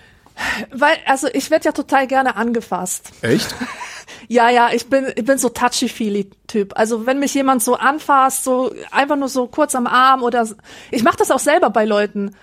[0.73, 3.13] weil, also ich werde ja total gerne angefasst.
[3.23, 3.55] Echt?
[4.31, 6.77] Ja, ja, ich bin, ich bin so touchy-feely-Typ.
[6.77, 10.47] Also wenn mich jemand so anfasst, so einfach nur so kurz am Arm oder
[10.91, 12.35] ich mache das auch selber bei Leuten.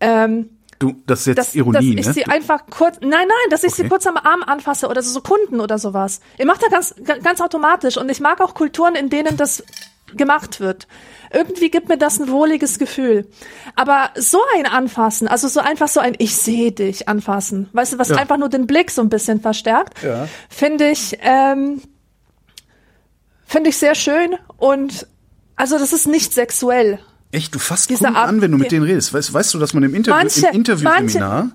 [0.00, 0.48] Ähm,
[0.78, 2.12] Du, das ist jetzt dass, Ironie, dass ich ne?
[2.12, 3.88] sie einfach kurz, nein, nein, dass ich sie Okay.
[3.88, 6.20] kurz am Arm anfasse oder so, so Kunden oder sowas.
[6.38, 9.64] Ich mache das ganz, ga- ganz automatisch und ich mag auch Kulturen, in denen das
[10.16, 10.86] gemacht wird.
[11.32, 13.26] Irgendwie gibt mir das ein wohliges Gefühl.
[13.76, 17.98] Aber so ein Anfassen, also so einfach so ein Ich sehe dich anfassen, weißt du,
[17.98, 18.16] was Ja.
[18.16, 20.28] einfach nur den Blick so ein bisschen verstärkt, Ja.
[20.48, 21.82] finde ich, ähm,
[23.44, 25.06] finde ich sehr schön und
[25.56, 27.00] also das ist nicht sexuell.
[27.30, 29.12] Echt, du fasst Kunden Art- an, wenn du mit denen redest.
[29.12, 31.50] Weißt, weißt du, dass man im Interview, Manche- im Interviewseminar,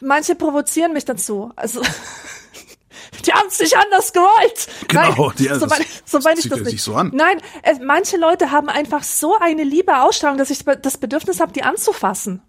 [0.00, 1.50] Manche provozieren mich dazu.
[1.56, 1.80] Also
[3.26, 4.66] die haben es nicht anders gewollt.
[4.88, 6.70] Genau, Nein, die- so das- meine, so meine das ich das zieht ja nicht.
[6.72, 7.10] sich so an.
[7.14, 11.52] Nein, es, manche Leute haben einfach so eine liebe Ausstrahlung, dass ich das Bedürfnis habe,
[11.52, 12.42] die anzufassen.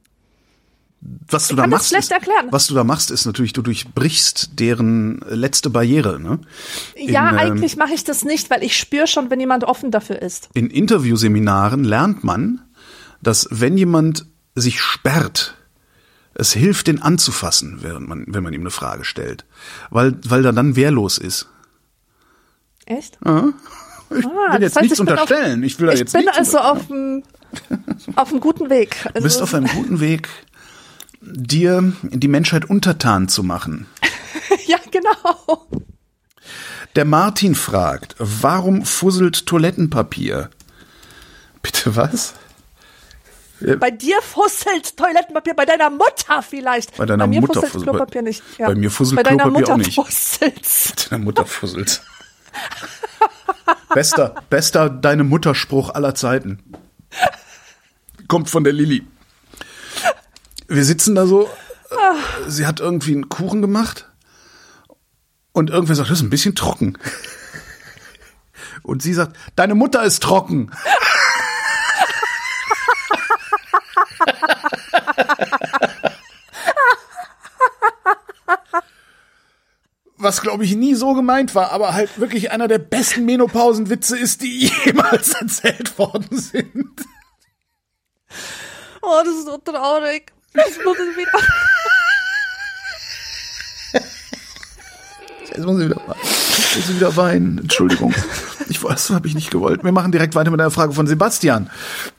[1.27, 2.13] Was du da machst, ist,
[2.49, 6.39] was du da machst, ist natürlich, du durchbrichst deren letzte Barriere, ne?
[6.95, 10.21] ja, ähm, eigentlich mache ich das nicht, weil ich spüre schon, wenn jemand offen dafür
[10.21, 10.49] ist.
[10.53, 12.61] In Interviewseminaren lernt man,
[13.21, 14.25] dass wenn jemand
[14.55, 15.55] sich sperrt,
[16.33, 19.45] es hilft, den anzufassen, während man, wenn man ihm eine Frage stellt,
[19.89, 21.47] weil, weil er dann wehrlos ist.
[22.85, 23.17] Echt?
[23.21, 25.59] Ich Ah, will das jetzt heißt, nichts ich unterstellen.
[25.61, 27.23] Auf, ich will da ich jetzt bin also auf dem
[28.15, 28.97] auf einem guten Weg.
[29.05, 30.29] Also, Du bist auf einem guten Weg,
[31.25, 33.87] dir die Menschheit untertan zu machen.
[34.67, 35.67] ja, genau.
[36.95, 40.49] Der Martin fragt, warum fusselt Toilettenpapier?
[41.61, 42.35] Bitte was?
[43.79, 46.97] Bei dir fusselt Toilettenpapier, bei deiner Mutter vielleicht.
[46.97, 48.43] Bei deiner mir Mutter fusselt fusselt- Klopapier nicht.
[48.57, 48.67] Ja.
[48.67, 49.95] bei mir fusselt bei deiner Klopapier Mutter auch nicht.
[49.95, 50.93] Fusselt's.
[51.09, 52.01] Deine Mutter fusselt.
[53.93, 56.59] bester, bester deine Mutterspruch aller Zeiten.
[58.27, 59.05] Kommt von der Lilly.
[60.67, 64.09] Wir sitzen da so, äh, sie hat irgendwie einen Kuchen gemacht
[65.51, 66.97] und irgendwer sagt, das ist ein bisschen trocken.
[68.83, 70.71] Und sie sagt, deine Mutter ist trocken.
[80.25, 84.41] was glaube ich nie so gemeint war, aber halt wirklich einer der besten Menopausenwitze ist,
[84.41, 87.05] die jemals erzählt worden sind.
[89.01, 90.34] Oh, das ist so traurig.
[90.55, 91.17] Ich muss es
[95.55, 97.59] Jetzt muss ich wieder, muss ich wieder weinen.
[97.59, 98.13] Entschuldigung.
[98.67, 99.83] Ich, das habe ich nicht gewollt.
[99.83, 101.69] Wir machen direkt weiter mit einer Frage von Sebastian.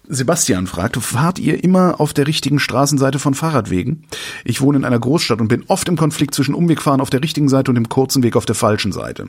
[0.09, 4.05] Sebastian fragt, fahrt ihr immer auf der richtigen Straßenseite von Fahrradwegen?
[4.45, 7.49] Ich wohne in einer Großstadt und bin oft im Konflikt zwischen Umwegfahren auf der richtigen
[7.49, 9.29] Seite und dem kurzen Weg auf der falschen Seite.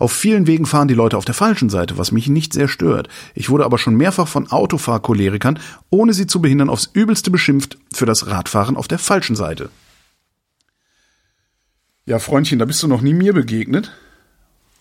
[0.00, 3.08] Auf vielen Wegen fahren die Leute auf der falschen Seite, was mich nicht sehr stört.
[3.34, 8.06] Ich wurde aber schon mehrfach von Autofahrcholerikern, ohne sie zu behindern, aufs Übelste beschimpft für
[8.06, 9.70] das Radfahren auf der falschen Seite.
[12.08, 13.92] Ja, Freundchen, da bist du noch nie mir begegnet.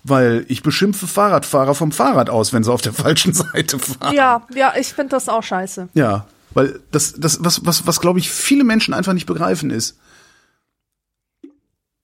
[0.06, 4.16] Weil ich beschimpfe Fahrradfahrer vom Fahrrad aus, wenn sie auf der falschen Seite fahren.
[4.16, 5.90] Ja, ja, ich finde das auch scheiße.
[5.94, 9.98] Ja, weil das, das, was, was, was glaube ich viele Menschen einfach nicht begreifen ist.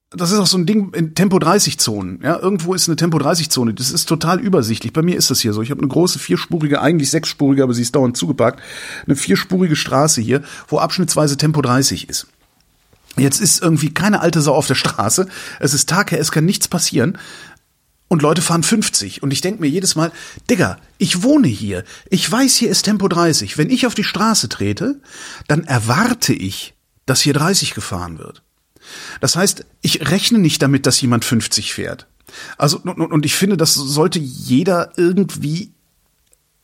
[0.09, 2.19] Das ist auch so ein Ding in Tempo 30 Zonen.
[2.21, 3.73] Ja, irgendwo ist eine Tempo 30 Zone.
[3.73, 4.91] Das ist total übersichtlich.
[4.91, 5.61] Bei mir ist das hier so.
[5.61, 8.61] Ich habe eine große vierspurige, eigentlich sechsspurige, aber sie ist dauernd zugepackt.
[9.05, 12.27] Eine vierspurige Straße hier, wo abschnittsweise Tempo 30 ist.
[13.17, 15.27] Jetzt ist irgendwie keine alte Sau auf der Straße.
[15.59, 17.17] Es ist Tag her, es kann nichts passieren.
[18.07, 19.23] Und Leute fahren 50.
[19.23, 20.11] Und ich denke mir jedes Mal,
[20.49, 21.83] Digga, ich wohne hier.
[22.09, 23.57] Ich weiß, hier ist Tempo 30.
[23.57, 25.01] Wenn ich auf die Straße trete,
[25.47, 28.43] dann erwarte ich, dass hier 30 gefahren wird.
[29.19, 32.07] Das heißt, ich rechne nicht damit, dass jemand 50 fährt.
[32.57, 35.72] Also, und, und ich finde, das sollte jeder irgendwie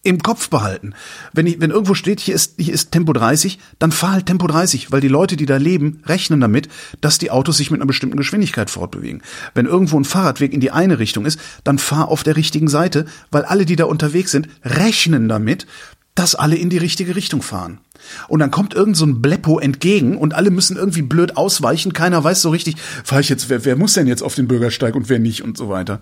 [0.02, 0.94] im Kopf behalten.
[1.34, 4.48] Wenn, ich, wenn irgendwo steht, hier ist, hier ist Tempo 30, dann fahr halt Tempo
[4.48, 6.70] 30, weil die Leute, die da leben, rechnen damit,
[7.02, 9.22] dass die Autos sich mit einer bestimmten Geschwindigkeit fortbewegen.
[9.54, 13.06] Wenn irgendwo ein Fahrradweg in die eine Richtung ist, dann fahr auf der richtigen Seite,
[13.30, 15.68] weil alle, die da unterwegs sind, rechnen damit,
[16.16, 17.80] dass alle in die richtige Richtung fahren.
[18.28, 21.94] Und dann kommt irgend so ein Bleppo entgegen und alle müssen irgendwie blöd ausweichen.
[21.94, 24.96] Keiner weiß so richtig, fahre ich jetzt, wer, wer muss denn jetzt auf den Bürgersteig
[24.96, 26.02] und wer nicht und so weiter.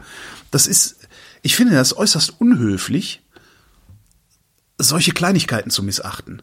[0.51, 1.07] Das ist,
[1.41, 3.21] ich finde das äußerst unhöflich,
[4.77, 6.41] solche Kleinigkeiten zu missachten.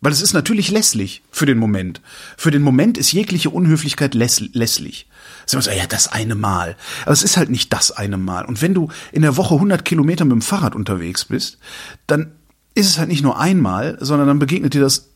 [0.00, 2.00] Weil es ist natürlich lässlich für den Moment.
[2.36, 5.08] Für den Moment ist jegliche Unhöflichkeit läss lässlich.
[5.44, 6.76] So, ja, das eine Mal.
[7.02, 8.44] Aber es ist halt nicht das eine Mal.
[8.44, 11.58] Und wenn du in der Woche 100 Kilometer mit dem Fahrrad unterwegs bist,
[12.06, 12.32] dann
[12.74, 15.10] ist es halt nicht nur einmal, sondern dann begegnet dir das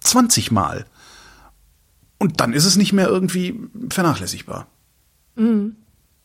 [0.00, 0.84] 20 Mal.
[2.18, 4.66] Und dann ist es nicht mehr irgendwie vernachlässigbar.
[5.36, 5.76] Mhm.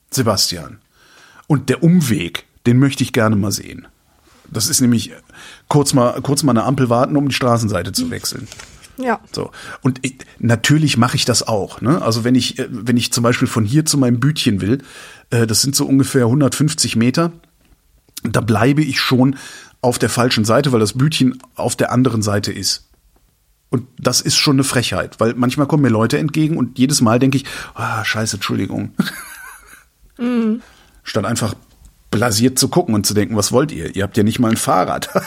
[0.10, 0.80] Sebastian.
[1.46, 3.88] Und der Umweg, den möchte ich gerne mal sehen.
[4.52, 5.12] Das ist nämlich
[5.68, 8.48] kurz mal, kurz mal eine Ampel warten, um die Straßenseite zu wechseln.
[8.98, 9.22] Ja.
[9.32, 9.52] So.
[9.82, 11.82] Und ich, natürlich mache ich das auch.
[11.82, 12.02] Ne?
[12.02, 14.80] Also wenn ich, äh, wenn ich zum Beispiel von hier zu meinem Bütchen will,
[15.30, 17.32] äh, das sind so ungefähr 150 Meter,
[18.24, 19.38] da bleibe ich schon
[19.82, 22.90] auf der falschen Seite, weil das Bütchen auf der anderen Seite ist.
[23.70, 27.20] Und das ist schon eine Frechheit, weil manchmal kommen mir Leute entgegen und jedes Mal
[27.20, 27.46] denke ich,
[27.76, 28.94] ah, scheiße, Entschuldigung.
[30.18, 30.62] Mhm.
[31.04, 31.56] Statt einfach
[32.12, 33.96] blasiert zu gucken und zu denken, was wollt ihr?
[33.96, 35.10] Ihr habt ja nicht mal ein Fahrrad.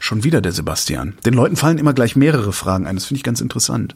[0.00, 1.14] Schon wieder der Sebastian.
[1.24, 2.96] Den Leuten fallen immer gleich mehrere Fragen ein.
[2.96, 3.94] Das finde ich ganz interessant.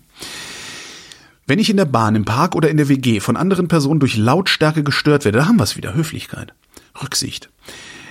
[1.46, 4.16] Wenn ich in der Bahn, im Park oder in der WG von anderen Personen durch
[4.16, 5.94] Lautstärke gestört werde, da haben wir es wieder.
[5.94, 6.54] Höflichkeit.
[7.02, 7.50] Rücksicht.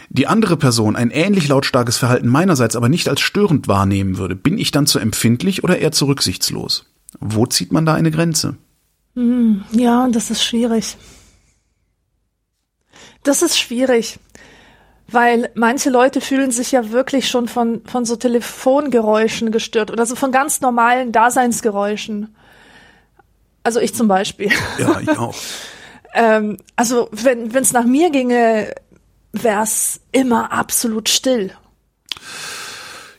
[0.10, 4.60] Die andere Person ein ähnlich lautstarkes Verhalten meinerseits aber nicht als störend wahrnehmen würde, bin
[4.60, 6.86] ich dann zu empfindlich oder eher zu rücksichtslos?
[7.20, 8.58] Wo zieht man da eine Grenze?
[9.16, 10.98] Hm, ja, das ist schwierig.
[13.24, 14.20] Das ist schwierig,
[15.08, 20.16] weil manche Leute fühlen sich ja wirklich schon von, von so Telefongeräuschen gestört oder so
[20.16, 22.36] von ganz normalen Daseinsgeräuschen.
[23.64, 24.52] Also ich zum Beispiel.
[24.78, 25.36] Ja, ich auch.
[26.14, 28.74] ähm, also wenn es nach mir ginge,
[29.32, 31.52] wäre es immer absolut still.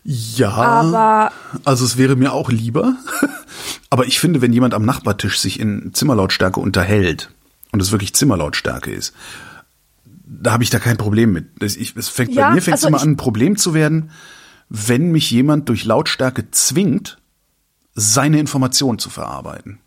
[0.05, 1.33] Ja, aber
[1.65, 2.97] also es wäre mir auch lieber.
[3.91, 7.31] aber ich finde, wenn jemand am Nachbartisch sich in Zimmerlautstärke unterhält
[7.73, 9.15] und es wirklich Zimmerlautstärke ist,
[10.27, 11.63] da habe ich da kein Problem mit.
[11.63, 14.11] Ich, es fängt, ja, bei mir fängt es also immer an, ein Problem zu werden,
[14.69, 17.19] wenn mich jemand durch Lautstärke zwingt,
[17.95, 19.81] seine Informationen zu verarbeiten.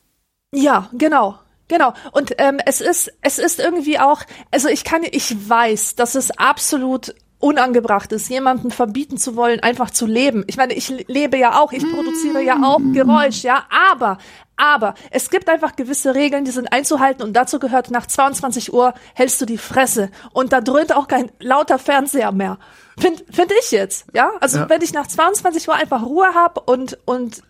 [0.53, 1.39] Ja, genau.
[1.67, 1.93] Genau.
[2.13, 4.21] Und ähm, es ist, es ist irgendwie auch,
[4.51, 9.91] also ich kann, ich weiß, dass es absolut unangebracht ist, jemanden verbieten zu wollen, einfach
[9.91, 10.43] zu leben.
[10.47, 14.17] Ich meine, ich lebe ja auch, ich produziere ja auch Geräusch, ja, aber,
[14.55, 18.93] aber es gibt einfach gewisse Regeln, die sind einzuhalten und dazu gehört, nach 22 Uhr
[19.13, 22.57] hältst du die Fresse und da dröhnt auch kein lauter Fernseher mehr.
[22.99, 24.31] Find, find ich jetzt, ja?
[24.41, 24.69] Also ja.
[24.69, 27.43] wenn ich nach 22 Uhr einfach Ruhe habe und, und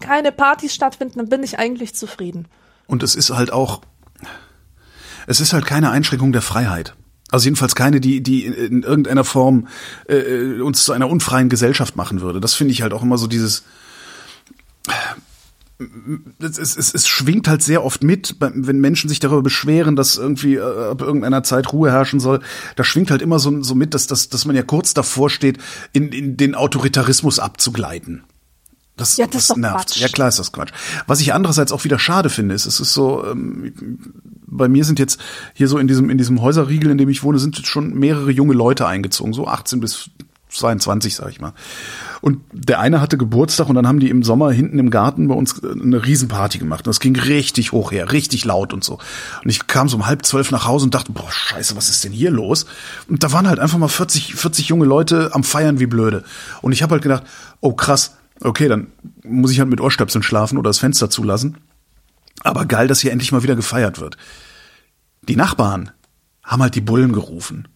[0.00, 2.46] keine Partys stattfinden, dann bin ich eigentlich zufrieden.
[2.86, 3.80] Und es ist halt auch,
[5.26, 6.94] es ist halt keine Einschränkung der Freiheit.
[7.30, 9.68] Also jedenfalls keine, die, die in irgendeiner Form
[10.06, 12.40] äh, uns zu einer unfreien Gesellschaft machen würde.
[12.40, 13.64] Das finde ich halt auch immer so dieses.
[16.40, 20.16] Es, es, es, es schwingt halt sehr oft mit, wenn Menschen sich darüber beschweren, dass
[20.16, 22.40] irgendwie äh, ab irgendeiner Zeit Ruhe herrschen soll.
[22.74, 25.58] Da schwingt halt immer so, so mit, dass, dass, dass man ja kurz davor steht,
[25.92, 28.24] in, in den Autoritarismus abzugleiten.
[28.98, 29.76] Das, ja, das, das nervt.
[29.76, 30.00] Quatsch.
[30.00, 30.72] Ja, klar ist das Quatsch.
[31.06, 33.72] Was ich andererseits auch wieder schade finde, ist, es ist so, ähm,
[34.46, 35.20] bei mir sind jetzt
[35.54, 38.30] hier so in diesem, in diesem Häuserriegel, in dem ich wohne, sind jetzt schon mehrere
[38.30, 40.10] junge Leute eingezogen, so 18 bis
[40.50, 41.52] 22, sag ich mal.
[42.20, 45.34] Und der eine hatte Geburtstag und dann haben die im Sommer hinten im Garten bei
[45.34, 46.80] uns eine Riesenparty gemacht.
[46.80, 48.98] Und das ging richtig hoch her, richtig laut und so.
[49.44, 52.04] Und ich kam so um halb zwölf nach Hause und dachte, boah, scheiße, was ist
[52.04, 52.66] denn hier los?
[53.08, 56.24] Und da waren halt einfach mal 40, 40 junge Leute am Feiern wie blöde.
[56.62, 57.24] Und ich habe halt gedacht,
[57.60, 58.88] oh krass, okay, dann
[59.24, 61.58] muss ich halt mit Ohrstöpseln schlafen oder das Fenster zulassen.
[62.40, 64.16] Aber geil, dass hier endlich mal wieder gefeiert wird.
[65.22, 65.90] Die Nachbarn
[66.44, 67.68] haben halt die Bullen gerufen.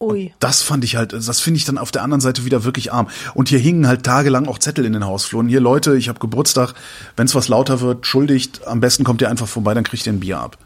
[0.00, 0.26] Ui.
[0.26, 2.92] Und das fand ich halt, das finde ich dann auf der anderen Seite wieder wirklich
[2.92, 3.08] arm.
[3.34, 5.48] Und hier hingen halt tagelang auch Zettel in den Hausfluren.
[5.48, 6.74] Hier Leute, ich habe Geburtstag,
[7.16, 10.20] wenn's was lauter wird, schuldigt, am besten kommt ihr einfach vorbei, dann kriegt ihr ein
[10.20, 10.58] Bier ab.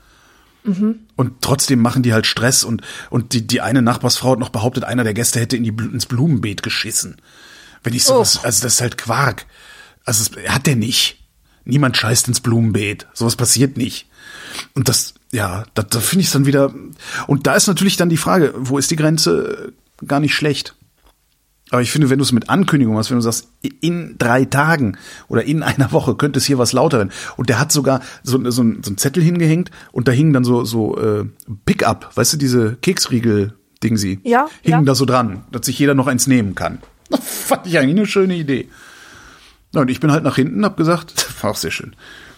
[0.65, 1.01] Mhm.
[1.17, 4.85] Und trotzdem machen die halt Stress und, und die, die eine Nachbarsfrau hat noch behauptet,
[4.85, 7.17] einer der Gäste hätte in die, ins Blumenbeet geschissen.
[7.83, 8.47] Wenn ich sowas, oh.
[8.47, 9.47] also das ist halt Quark.
[10.05, 11.19] Also das hat der nicht.
[11.65, 13.07] Niemand scheißt ins Blumenbeet.
[13.13, 14.09] Sowas passiert nicht.
[14.75, 16.75] Und das, ja, da, da finde ich es dann wieder.
[17.27, 19.73] Und da ist natürlich dann die Frage, wo ist die Grenze?
[20.07, 20.75] Gar nicht schlecht.
[21.73, 23.49] Aber ich finde, wenn du es mit Ankündigung hast, wenn du sagst,
[23.81, 27.13] in drei Tagen oder in einer Woche könnte es hier was lauter werden.
[27.39, 30.67] Und der hat sogar so, so, so einen Zettel hingehängt und da hingen dann so,
[30.67, 31.25] so äh,
[31.65, 34.21] Pickup, weißt du, diese Keksriegel-Ding sie.
[34.23, 34.49] Ja.
[34.61, 34.85] Hingen ja.
[34.85, 36.79] da so dran, dass sich jeder noch eins nehmen kann.
[37.13, 38.69] Das fand ich eigentlich eine schöne Idee.
[39.75, 41.95] und ich bin halt nach hinten, hab gesagt, war auch sehr schön.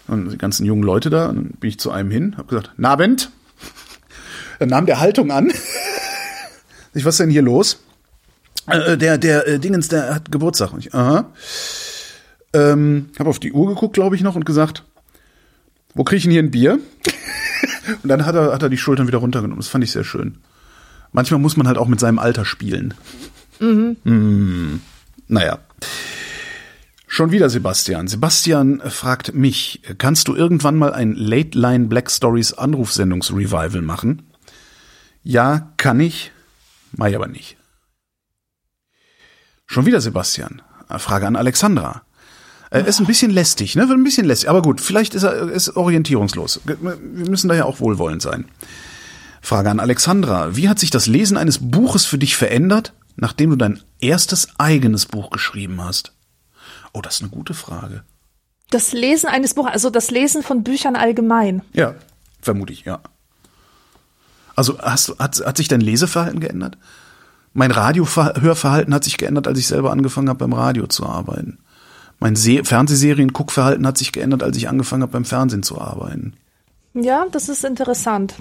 [0.07, 3.31] Und die ganzen jungen Leute da, dann bin ich zu einem hin, hab gesagt, Nabend.
[4.59, 5.51] Dann nahm der Haltung an.
[6.93, 7.81] Ich, was ist denn hier los?
[8.69, 10.73] Äh, der, der äh, Dingens, der hat Geburtstag.
[10.73, 11.33] Und Ich, aha.
[12.53, 14.85] Ähm, habe auf die Uhr geguckt, glaube ich, noch und gesagt,
[15.95, 16.79] wo kriege ich denn hier ein Bier?
[18.03, 19.61] und dann hat er, hat er die Schultern wieder runtergenommen.
[19.61, 20.39] Das fand ich sehr schön.
[21.13, 22.95] Manchmal muss man halt auch mit seinem Alter spielen.
[23.61, 23.97] Mhm.
[24.05, 24.81] Mm,
[25.29, 25.59] naja.
[27.07, 28.09] Schon wieder Sebastian.
[28.09, 34.23] Sebastian fragt mich, kannst du irgendwann mal ein Late Line Black Stories Anrufsendungsrevival machen?
[35.23, 36.33] Ja, kann ich,
[36.93, 37.57] mach ich aber nicht.
[39.67, 40.61] Schon wieder Sebastian.
[40.99, 42.03] Frage an Alexandra.
[42.71, 43.89] Er ist ein bisschen lästig, ne?
[43.89, 44.51] Wird ein bisschen lästig.
[44.51, 46.63] Aber gut, vielleicht ist er ist orientierungslos.
[46.65, 48.47] Wir müssen da ja auch wohlwollend sein.
[49.41, 50.57] Frage an Alexandra.
[50.57, 55.07] Wie hat sich das Lesen eines Buches für dich verändert, nachdem du dein erstes eigenes
[55.07, 56.13] Buch geschrieben hast?
[56.93, 58.05] Oh, das ist eine gute Frage.
[58.71, 61.63] Das Lesen eines Buches, also das Lesen von Büchern allgemein.
[61.73, 61.95] Ja,
[62.41, 63.01] vermute ich, ja.
[64.57, 66.79] Also hast, hat, hat sich dein Leseverhalten geändert?
[67.53, 71.59] Mein Radiohörverhalten hat sich geändert, als ich selber angefangen habe, beim Radio zu arbeiten.
[72.19, 76.35] Mein Se Fernsehserien-Guckverhalten hat sich geändert, als ich angefangen habe, beim Fernsehen zu arbeiten.
[76.95, 78.35] Ja, das ist interessant.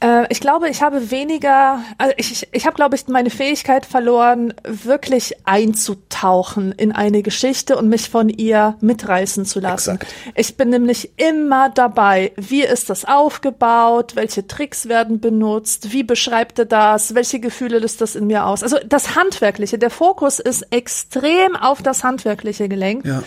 [0.00, 4.54] Äh, ich glaube, ich habe weniger, also ich, ich habe, glaube ich, meine Fähigkeit verloren,
[4.64, 9.96] wirklich einzutauchen in eine Geschichte und mich von ihr mitreißen zu lassen.
[9.96, 10.14] Exakt.
[10.34, 16.58] Ich bin nämlich immer dabei, wie ist das aufgebaut, welche Tricks werden benutzt, wie beschreibt
[16.58, 18.62] er das, welche Gefühle löst das in mir aus.
[18.62, 23.06] Also das Handwerkliche, der Fokus ist extrem auf das Handwerkliche gelenkt.
[23.06, 23.22] Ja.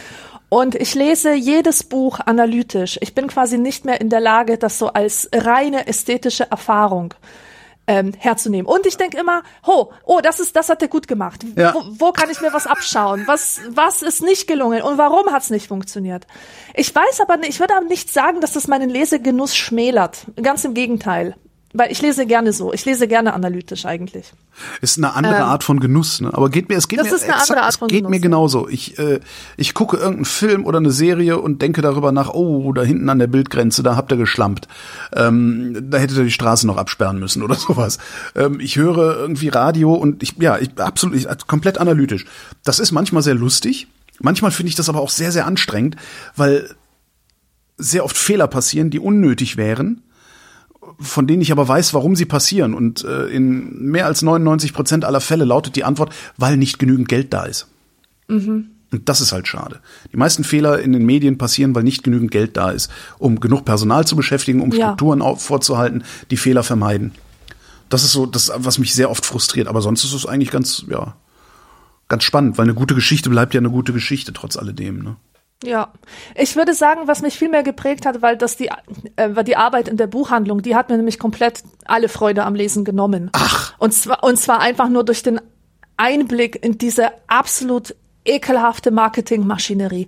[0.54, 3.00] Und ich lese jedes Buch analytisch.
[3.02, 7.16] Ich bin quasi nicht mehr in der Lage, das so als reine ästhetische Erfahrung
[7.88, 8.68] ähm, herzunehmen.
[8.68, 11.44] Und ich denke immer, ho, oh, das ist, das hat er gut gemacht.
[11.56, 11.74] Ja.
[11.74, 13.24] Wo, wo kann ich mir was abschauen?
[13.26, 16.28] Was, was ist nicht gelungen und warum hat es nicht funktioniert?
[16.76, 20.28] Ich weiß aber, nicht, ich würde aber nicht sagen, dass das meinen Lesegenuss schmälert.
[20.40, 21.36] Ganz im Gegenteil.
[21.76, 22.72] Weil ich lese gerne so.
[22.72, 24.32] Ich lese gerne analytisch eigentlich.
[24.82, 26.32] Ist eine andere ähm, Art von Genuss, ne?
[26.32, 28.02] Aber geht mir, es geht das mir, ist eine exakt, andere Art von es geht
[28.02, 28.70] Genuss, mir genauso.
[28.70, 29.20] Ich, äh,
[29.58, 33.18] ich gucke irgendeinen Film oder eine Serie und denke darüber nach, oh, da hinten an
[33.18, 34.68] der Bildgrenze, da habt ihr geschlampt.
[35.16, 37.98] Ähm, da hättet ihr die Straße noch absperren müssen oder sowas.
[38.36, 42.26] Ähm, ich höre irgendwie Radio und ich, ja, ich, absolut, ich, komplett analytisch.
[42.64, 43.88] Das ist manchmal sehr lustig.
[44.20, 45.96] Manchmal finde ich das aber auch sehr, sehr anstrengend,
[46.36, 46.70] weil
[47.80, 50.04] sehr oft Fehler passieren, die unnötig wären
[51.00, 52.74] von denen ich aber weiß, warum sie passieren.
[52.74, 57.08] Und äh, in mehr als 99 Prozent aller Fälle lautet die Antwort, weil nicht genügend
[57.08, 57.68] Geld da ist.
[58.28, 58.70] Mhm.
[58.92, 59.80] Und das ist halt schade.
[60.12, 63.66] Die meisten Fehler in den Medien passieren, weil nicht genügend Geld da ist, um genug
[63.66, 64.94] Personal zu beschäftigen, um ja.
[64.94, 67.12] Strukturen vorzuhalten, die Fehler vermeiden.
[67.90, 69.68] Das ist so, das, was mich sehr oft frustriert.
[69.68, 71.16] Aber sonst ist es eigentlich ganz, ja,
[72.08, 75.00] ganz spannend, weil eine gute Geschichte bleibt ja eine gute Geschichte trotz alledem.
[75.00, 75.16] Ne?
[75.64, 75.94] Ja,
[76.36, 78.70] ich würde sagen, was mich viel mehr geprägt hat, weil das die,
[79.16, 82.54] äh, war die Arbeit in der Buchhandlung, die hat mir nämlich komplett alle Freude am
[82.54, 83.30] Lesen genommen.
[83.32, 83.74] Ach.
[83.80, 85.40] Und zwar, und zwar einfach nur durch den
[85.96, 87.96] Einblick in diese absolut
[88.26, 90.08] ekelhafte Marketingmaschinerie.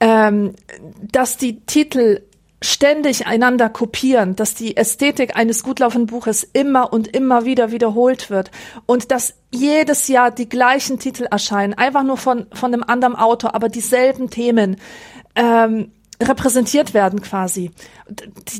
[0.00, 0.54] Ähm,
[1.00, 2.22] dass die Titel
[2.60, 8.30] ständig einander kopieren, dass die Ästhetik eines gut laufenden Buches immer und immer wieder wiederholt
[8.30, 8.50] wird
[8.86, 13.54] und dass jedes Jahr die gleichen Titel erscheinen, einfach nur von, von einem anderen Autor,
[13.54, 14.76] aber dieselben Themen.
[15.34, 17.70] Ähm, repräsentiert werden quasi.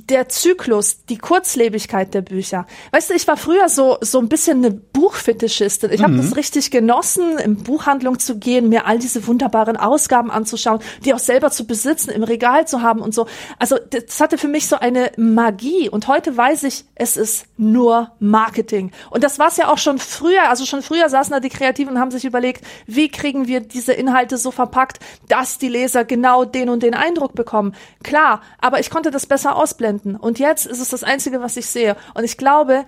[0.08, 2.66] Der Zyklus, die Kurzlebigkeit der Bücher.
[2.92, 5.90] Weißt du, ich war früher so so ein bisschen eine Buchfetischistin.
[5.92, 6.04] Ich mhm.
[6.04, 11.12] habe das richtig genossen, in Buchhandlung zu gehen, mir all diese wunderbaren Ausgaben anzuschauen, die
[11.12, 13.26] auch selber zu besitzen, im Regal zu haben und so.
[13.58, 15.88] Also das hatte für mich so eine Magie.
[15.88, 18.92] Und heute weiß ich, es ist nur Marketing.
[19.10, 20.48] Und das war es ja auch schon früher.
[20.48, 23.92] Also schon früher saßen da die Kreativen und haben sich überlegt, wie kriegen wir diese
[23.92, 27.74] Inhalte so verpackt, dass die Leser genau den und den Eindruck bekommen bekommen.
[28.02, 30.16] Klar, aber ich konnte das besser ausblenden.
[30.16, 31.96] Und jetzt ist es das Einzige, was ich sehe.
[32.14, 32.84] Und ich glaube,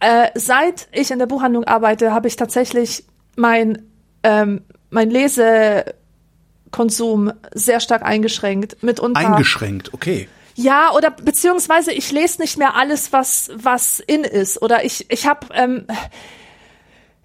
[0.00, 3.04] äh, seit ich in der Buchhandlung arbeite, habe ich tatsächlich
[3.36, 3.82] mein,
[4.22, 8.82] ähm, mein Lesekonsum sehr stark eingeschränkt.
[8.82, 9.20] Mitunter.
[9.20, 10.28] Eingeschränkt, okay.
[10.54, 14.62] Ja, oder beziehungsweise ich lese nicht mehr alles, was was in ist.
[14.62, 15.86] Oder ich ich habe ähm,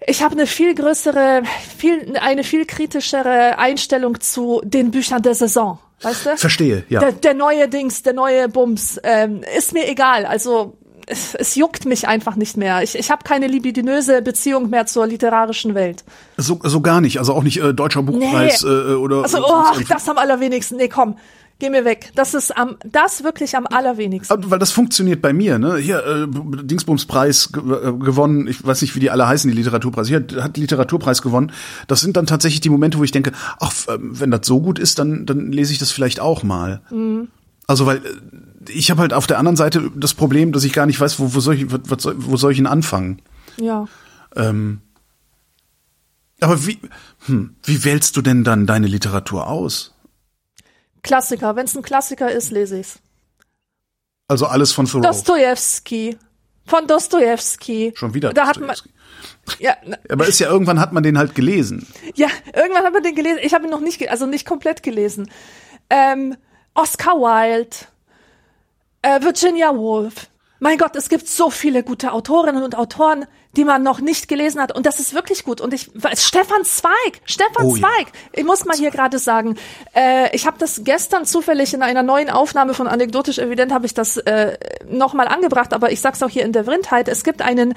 [0.06, 1.42] ich habe eine viel größere,
[1.78, 5.78] viel eine viel kritischere Einstellung zu den Büchern der Saison.
[6.02, 6.36] Weißt du?
[6.36, 7.00] Verstehe, ja.
[7.00, 10.26] Der, der neue Dings, der neue Bums, ähm, ist mir egal.
[10.26, 10.76] Also
[11.06, 12.82] es, es juckt mich einfach nicht mehr.
[12.82, 16.04] Ich, ich habe keine libidinöse Beziehung mehr zur literarischen Welt.
[16.36, 17.18] So, so gar nicht.
[17.18, 18.70] Also auch nicht äh, deutscher Buchpreis nee.
[18.70, 19.22] äh, oder.
[19.22, 20.76] Also, oh, das am allerwenigsten.
[20.76, 21.16] Nee, komm.
[21.62, 22.10] Geh mir weg.
[22.16, 24.50] Das ist am, das wirklich am allerwenigsten.
[24.50, 25.76] Weil das funktioniert bei mir, ne?
[25.76, 30.08] Hier, äh, Dingsbumspreis äh, gewonnen, ich weiß nicht, wie die alle heißen, die Literaturpreis.
[30.08, 31.52] Hier hat Literaturpreis gewonnen.
[31.86, 34.80] Das sind dann tatsächlich die Momente, wo ich denke, ach, ähm, wenn das so gut
[34.80, 36.80] ist, dann, dann lese ich das vielleicht auch mal.
[36.90, 37.28] Mhm.
[37.68, 40.86] Also, weil äh, ich habe halt auf der anderen Seite das Problem, dass ich gar
[40.86, 43.22] nicht weiß, wo, wo soll ich, wo soll ich ihn anfangen?
[43.56, 43.86] Ja.
[44.34, 44.80] Ähm,
[46.40, 46.80] aber wie,
[47.26, 49.92] hm, wie wählst du denn dann deine Literatur aus?
[51.02, 51.56] Klassiker.
[51.56, 52.98] Wenn es ein Klassiker ist, lese ich's.
[54.28, 55.02] Also alles von Thoreau.
[55.02, 56.16] Dostojewski.
[56.64, 57.92] Von Dostojewski.
[57.94, 58.32] Schon wieder.
[58.32, 58.76] Da hat man,
[59.58, 59.76] ja,
[60.08, 61.86] aber ist ja irgendwann hat man den halt gelesen.
[62.14, 63.40] Ja, irgendwann hat man den gelesen.
[63.42, 65.30] Ich habe ihn noch nicht, also nicht komplett gelesen.
[65.90, 66.36] Ähm,
[66.74, 67.76] Oscar Wilde,
[69.02, 70.28] äh, Virginia Woolf.
[70.60, 73.26] Mein Gott, es gibt so viele gute Autorinnen und Autoren,
[73.56, 74.74] die man noch nicht gelesen hat.
[74.74, 75.60] Und das ist wirklich gut.
[75.60, 77.82] Und ich, Stefan Zweig, Stefan Oh ja.
[77.82, 78.06] Zweig.
[78.32, 79.56] Ich muss mal hier gerade sagen,
[79.94, 83.92] äh, ich habe das gestern zufällig in einer neuen Aufnahme von Anekdotisch Evident habe ich
[83.94, 84.56] das äh,
[84.88, 87.08] nochmal angebracht, aber ich sag's auch hier in der Vrindheit.
[87.08, 87.74] Es gibt einen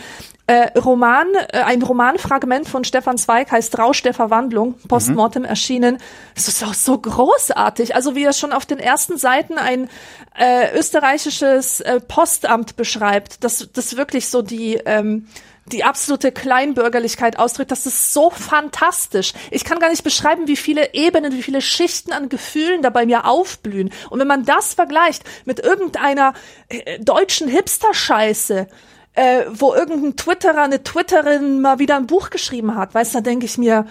[0.48, 5.98] äh, Roman, äh, ein Romanfragment von Stefan Zweig, heißt Rausch der Verwandlung, postmortem erschienen.
[6.36, 7.96] Es ist auch so großartig.
[7.96, 9.90] Also wie er schon auf den ersten Seiten ein
[10.38, 15.28] äh, österreichisches äh, Postamt beschreibt, das, das wirklich so die ähm,
[15.72, 19.34] die absolute Kleinbürgerlichkeit ausdrückt, das ist so fantastisch.
[19.50, 23.06] Ich kann gar nicht beschreiben, wie viele Ebenen, wie viele Schichten an Gefühlen da bei
[23.06, 23.92] mir aufblühen.
[24.10, 26.34] Und wenn man das vergleicht mit irgendeiner
[26.70, 28.68] äh, deutschen Hipster-Scheiße,
[29.14, 33.22] äh, wo irgendein Twitterer, eine Twitterin mal wieder ein Buch geschrieben hat, weißt du, da
[33.22, 33.88] denke ich mir,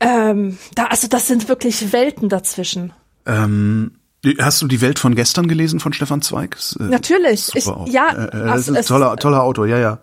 [0.00, 2.92] ähm, da, also das sind wirklich Welten dazwischen.
[3.26, 3.99] Ähm,
[4.38, 6.56] hast du die Welt von gestern gelesen von Stefan Zweig?
[6.56, 7.50] Ist, äh, Natürlich.
[7.54, 9.98] Ich, ja, äh, äh, das also ist ein toller, toller Autor, ja, ja.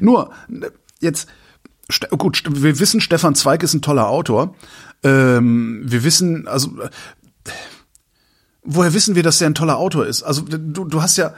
[0.00, 1.28] Nur, äh, jetzt,
[2.10, 4.54] gut, wir wissen, Stefan Zweig ist ein toller Autor.
[5.02, 6.90] Ähm, wir wissen, also, äh,
[8.62, 10.22] woher wissen wir, dass der ein toller Autor ist?
[10.22, 11.34] Also, du, du hast ja,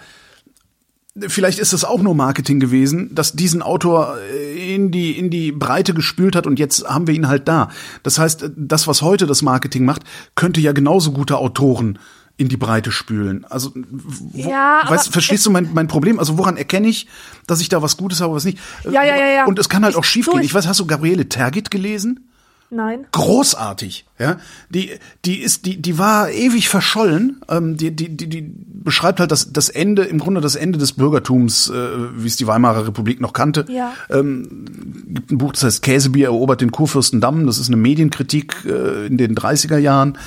[1.29, 5.53] vielleicht ist das auch nur Marketing gewesen, dass diesen Autor äh, in die in die
[5.53, 7.70] Breite gespült hat und jetzt haben wir ihn halt da.
[8.03, 10.03] Das heißt, das was heute das Marketing macht,
[10.35, 11.99] könnte ja genauso gute Autoren
[12.39, 13.45] in die Breite spülen.
[13.47, 16.18] Also wo, Ja, weißt, verstehst du mein, mein Problem?
[16.18, 17.07] Also woran erkenne ich,
[17.47, 18.59] dass ich da was Gutes habe, was nicht?
[18.84, 19.45] Ja, ja, ja, ja.
[19.47, 20.39] Und es kann halt auch Ich- schiefgehen.
[20.41, 22.28] du, Ich weiß, hast du Gabriele Tergit gelesen?
[22.68, 23.07] Nein.
[23.12, 24.39] großartig, ja.
[24.70, 24.91] Die,
[25.24, 27.41] die ist, die, die war ewig verschollen.
[27.49, 30.95] Ähm, die, die, die, die beschreibt halt das, das Ende, im Grunde das Ende des
[30.95, 31.74] Bürgertums, äh,
[32.16, 33.66] wie es die Weimarer Republik noch kannte.
[33.68, 33.93] Ja.
[34.11, 34.64] Ähm,
[35.07, 37.47] gibt ein Buch, das heißt Käsebier erobert den Kurfürstendamm.
[37.47, 40.18] Das ist eine Medienkritik äh, in den 30er Jahren.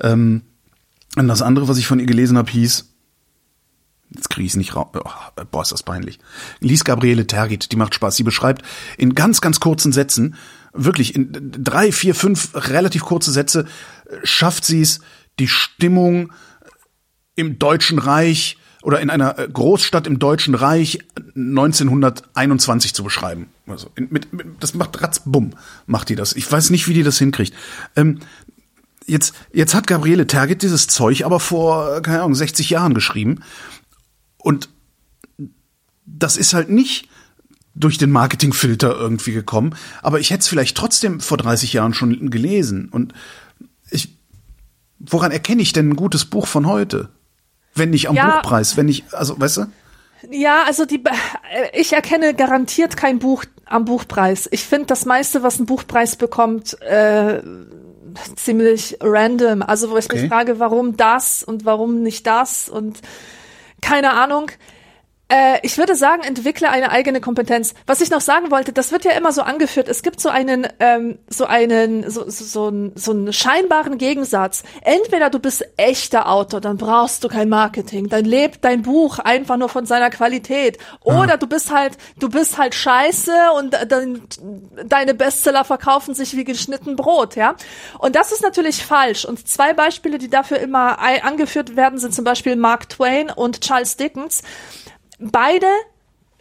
[0.00, 0.42] Ähm,
[1.16, 2.86] und das andere, was ich von ihr gelesen habe, hieß
[4.10, 4.88] Jetzt kriege ich es nicht raus.
[4.94, 6.18] Oh, boah, ist das peinlich.
[6.60, 8.16] Lies Gabriele Tergit, die macht Spaß.
[8.16, 8.62] Sie beschreibt
[8.96, 10.36] in ganz, ganz kurzen Sätzen,
[10.72, 13.66] wirklich in drei, vier, fünf relativ kurze Sätze,
[14.22, 15.00] schafft sie es,
[15.38, 16.32] die Stimmung
[17.34, 21.00] im Deutschen Reich oder in einer Großstadt im Deutschen Reich
[21.36, 23.48] 1921 zu beschreiben.
[23.66, 25.50] Also in, mit, mit, das macht ratzbumm,
[25.86, 26.32] macht die das.
[26.34, 27.54] Ich weiß nicht, wie die das hinkriegt.
[27.94, 28.20] Ähm,
[29.08, 33.40] jetzt, jetzt hat Gabriele Tergit dieses Zeug aber vor, äh, keine Ahnung, 60 Jahren geschrieben.
[34.36, 34.68] Und
[36.06, 37.08] das ist halt nicht
[37.74, 39.74] durch den Marketingfilter irgendwie gekommen.
[40.02, 42.88] Aber ich hätte es vielleicht trotzdem vor 30 Jahren schon gelesen.
[42.90, 43.14] Und
[43.90, 44.16] ich,
[44.98, 47.10] woran erkenne ich denn ein gutes Buch von heute?
[47.74, 48.36] Wenn nicht am Ja.
[48.36, 49.66] Buchpreis, wenn nicht, also, weißt du?
[50.30, 54.48] Ja, also die, äh, ich erkenne garantiert kein Buch am Buchpreis.
[54.50, 57.40] Ich finde das meiste, was einen Buchpreis bekommt, äh,
[58.36, 59.62] ziemlich random.
[59.62, 60.22] Also wo ich Okay.
[60.22, 63.00] mich frage, warum das und warum nicht das und
[63.80, 64.50] keine Ahnung.
[65.30, 67.74] Äh, ich würde sagen, entwickle eine eigene Kompetenz.
[67.86, 69.86] Was ich noch sagen wollte, das wird ja immer so angeführt.
[69.88, 74.62] Es gibt so einen, ähm, so einen, so, so, so, einen, so einen scheinbaren Gegensatz.
[74.80, 79.58] Entweder du bist echter Autor, dann brauchst du kein Marketing, dann lebt dein Buch einfach
[79.58, 80.78] nur von seiner Qualität.
[81.02, 84.22] Oder du bist halt, du bist halt scheiße und dann,
[84.86, 87.54] deine Bestseller verkaufen sich wie geschnitten Brot, ja.
[87.98, 89.26] Und das ist natürlich falsch.
[89.26, 93.96] Und zwei Beispiele, die dafür immer angeführt werden, sind zum Beispiel Mark Twain und Charles
[93.96, 94.42] Dickens.
[95.18, 95.66] Beide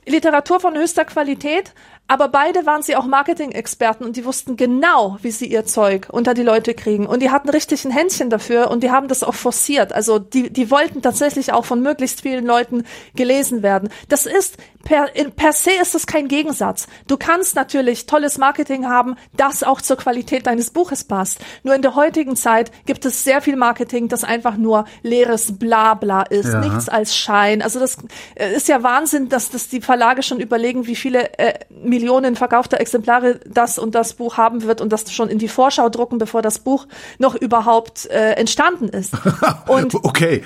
[0.05, 1.73] Literatur von höchster Qualität,
[2.07, 6.33] aber beide waren sie auch Marketing-Experten und die wussten genau, wie sie ihr Zeug unter
[6.33, 7.05] die Leute kriegen.
[7.05, 9.91] Und die hatten richtig ein Händchen dafür und die haben das auch forciert.
[9.91, 12.85] Also die, die wollten tatsächlich auch von möglichst vielen Leuten
[13.15, 13.89] gelesen werden.
[14.07, 16.87] Das ist, per, per se ist das kein Gegensatz.
[17.07, 21.39] Du kannst natürlich tolles Marketing haben, das auch zur Qualität deines Buches passt.
[21.63, 26.21] Nur in der heutigen Zeit gibt es sehr viel Marketing, das einfach nur leeres Blabla
[26.23, 26.53] ist.
[26.53, 26.61] Ja.
[26.61, 27.61] Nichts als Schein.
[27.61, 27.97] Also das
[28.35, 31.53] äh, ist ja Wahnsinn, dass das die Verlage schon überlegen, wie viele äh,
[31.97, 35.89] Millionen verkaufter Exemplare das und das Buch haben wird und das schon in die Vorschau
[35.89, 36.85] drucken, bevor das Buch
[37.17, 39.13] noch überhaupt äh, entstanden ist.
[39.67, 40.43] Und okay.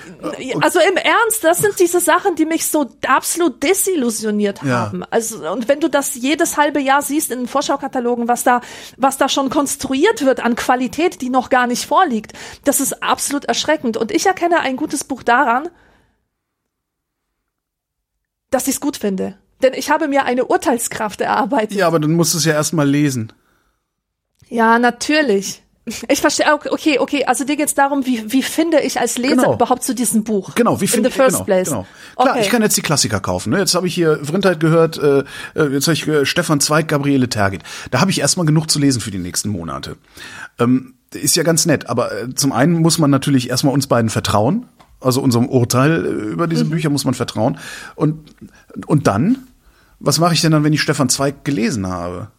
[0.62, 4.86] also im Ernst, das sind diese Sachen, die mich so absolut desillusioniert Ja.
[4.86, 5.04] haben.
[5.10, 8.62] Also und wenn du das jedes halbe Jahr siehst in den Vorschaukatalogen, was da
[8.97, 12.34] was da schon konstruiert wird an Qualität, die noch gar nicht vorliegt,
[12.64, 15.70] das ist absolut erschreckend und ich erkenne ein gutes Buch daran,
[18.49, 19.41] dass ich es gut finde.
[19.64, 21.78] Denn ich habe mir eine Urteilskraft erarbeitet.
[21.78, 23.32] Ja, aber dann musst du es ja erstmal lesen.
[24.49, 25.64] Ja, natürlich.
[26.09, 29.53] Ich verstehe, okay, okay, also dir geht's darum, wie, wie finde ich als Leser Genau.
[29.55, 30.53] überhaupt zu diesem Buch?
[30.53, 31.70] Genau, wie In finde the first genau, place.
[31.70, 31.88] Genau.
[32.16, 32.41] Klar, Okay.
[32.41, 33.49] ich kann jetzt die Klassiker kaufen.
[33.51, 33.57] Ne?
[33.59, 35.24] Jetzt habe ich hier Vrindheit gehört, äh,
[35.55, 37.64] äh, jetzt habe ich äh, Stefan Zweig, Gabriele Tergit.
[37.89, 39.97] Da habe ich erstmal genug zu lesen für die nächsten Monate.
[40.59, 44.09] Ähm, ist ja ganz nett, aber äh, zum einen muss man natürlich erstmal uns beiden
[44.12, 44.68] vertrauen.
[44.99, 47.57] Also unserem Urteil über diese Bücher muss man vertrauen.
[47.95, 48.36] Und,
[48.86, 49.47] und dann,
[50.02, 52.32] was mache ich denn dann, wenn ich Stefan Zweig gelesen habe?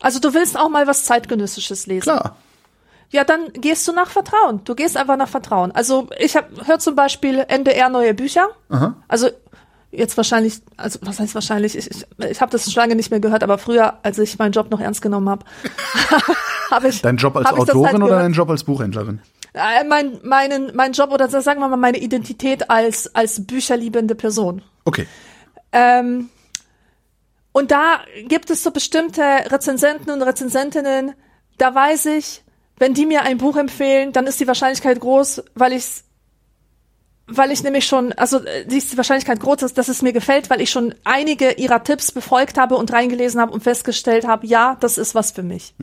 [0.00, 2.02] Also du willst auch mal was zeitgenössisches lesen.
[2.02, 2.36] Klar.
[3.10, 4.62] Ja, dann gehst du nach Vertrauen.
[4.64, 5.72] Du gehst einfach nach Vertrauen.
[5.72, 8.48] Also ich habe hör zum Beispiel NDR neue Bücher.
[8.68, 8.94] Aha.
[9.08, 9.28] Also
[9.90, 11.76] jetzt wahrscheinlich, also was heißt wahrscheinlich?
[11.76, 14.52] Ich, ich, ich habe das schon lange nicht mehr gehört, aber früher, als ich meinen
[14.52, 15.44] Job noch ernst genommen habe,
[16.70, 18.22] habe ich Dein Job als Autorin halt oder gehört.
[18.22, 19.20] dein Job als Buchhändlerin?
[19.52, 24.62] Äh, mein, meinen, mein Job oder sagen wir mal meine Identität als, als bücherliebende Person.
[24.84, 25.06] Okay.
[25.72, 26.30] Ähm,
[27.52, 31.14] und da gibt es so bestimmte Rezensenten und Rezensentinnen,
[31.58, 32.42] da weiß ich,
[32.78, 36.04] wenn die mir ein Buch empfehlen, dann ist die Wahrscheinlichkeit groß, weil ich's
[37.32, 40.12] weil ich nämlich schon, also äh, die ist die Wahrscheinlichkeit groß, dass, dass es mir
[40.12, 44.46] gefällt, weil ich schon einige ihrer Tipps befolgt habe und reingelesen habe und festgestellt habe,
[44.48, 45.74] ja, das ist was für mich.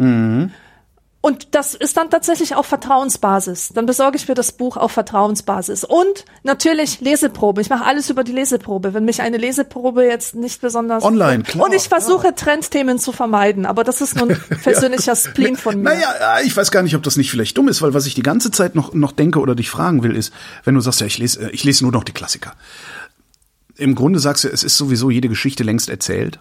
[1.19, 3.71] Und das ist dann tatsächlich auf Vertrauensbasis.
[3.73, 5.83] Dann besorge ich mir das Buch auf Vertrauensbasis.
[5.83, 7.59] Und natürlich Leseprobe.
[7.61, 8.93] Ich mache alles über die Leseprobe.
[8.93, 11.03] Wenn mich eine Leseprobe jetzt nicht besonders.
[11.03, 13.65] Online, klar, Und ich versuche Trendthemen zu vermeiden.
[13.65, 15.89] Aber das ist nun ein persönlicher Spleen von mir.
[15.89, 18.13] Naja, ja, ich weiß gar nicht, ob das nicht vielleicht dumm ist, weil was ich
[18.13, 20.31] die ganze Zeit noch, noch denke oder dich fragen will, ist,
[20.65, 22.53] wenn du sagst, ja, ich lese, äh, ich lese nur noch die Klassiker.
[23.75, 26.39] Im Grunde sagst du, es ist sowieso jede Geschichte längst erzählt.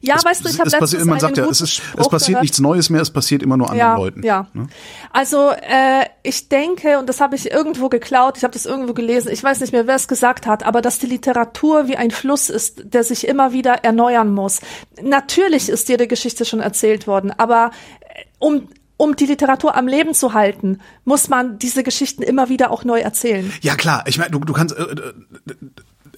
[0.00, 2.28] Ja, weißt du, ich habe es passiert, letztens man sagt ja, es, ist, es passiert
[2.28, 2.42] gehört.
[2.42, 4.22] nichts Neues mehr, es passiert immer nur anderen ja, Leuten.
[4.22, 4.46] Ja.
[4.52, 4.68] Ne?
[5.12, 9.30] Also äh, ich denke, und das habe ich irgendwo geklaut, ich habe das irgendwo gelesen,
[9.32, 12.50] ich weiß nicht mehr, wer es gesagt hat, aber dass die Literatur wie ein Fluss
[12.50, 14.60] ist, der sich immer wieder erneuern muss.
[15.02, 17.70] Natürlich ist jede Geschichte schon erzählt worden, aber
[18.00, 18.68] äh, um
[19.00, 22.98] um die Literatur am Leben zu halten, muss man diese Geschichten immer wieder auch neu
[22.98, 23.50] erzählen.
[23.62, 25.12] Ja klar, ich meine, du, du kannst äh, äh,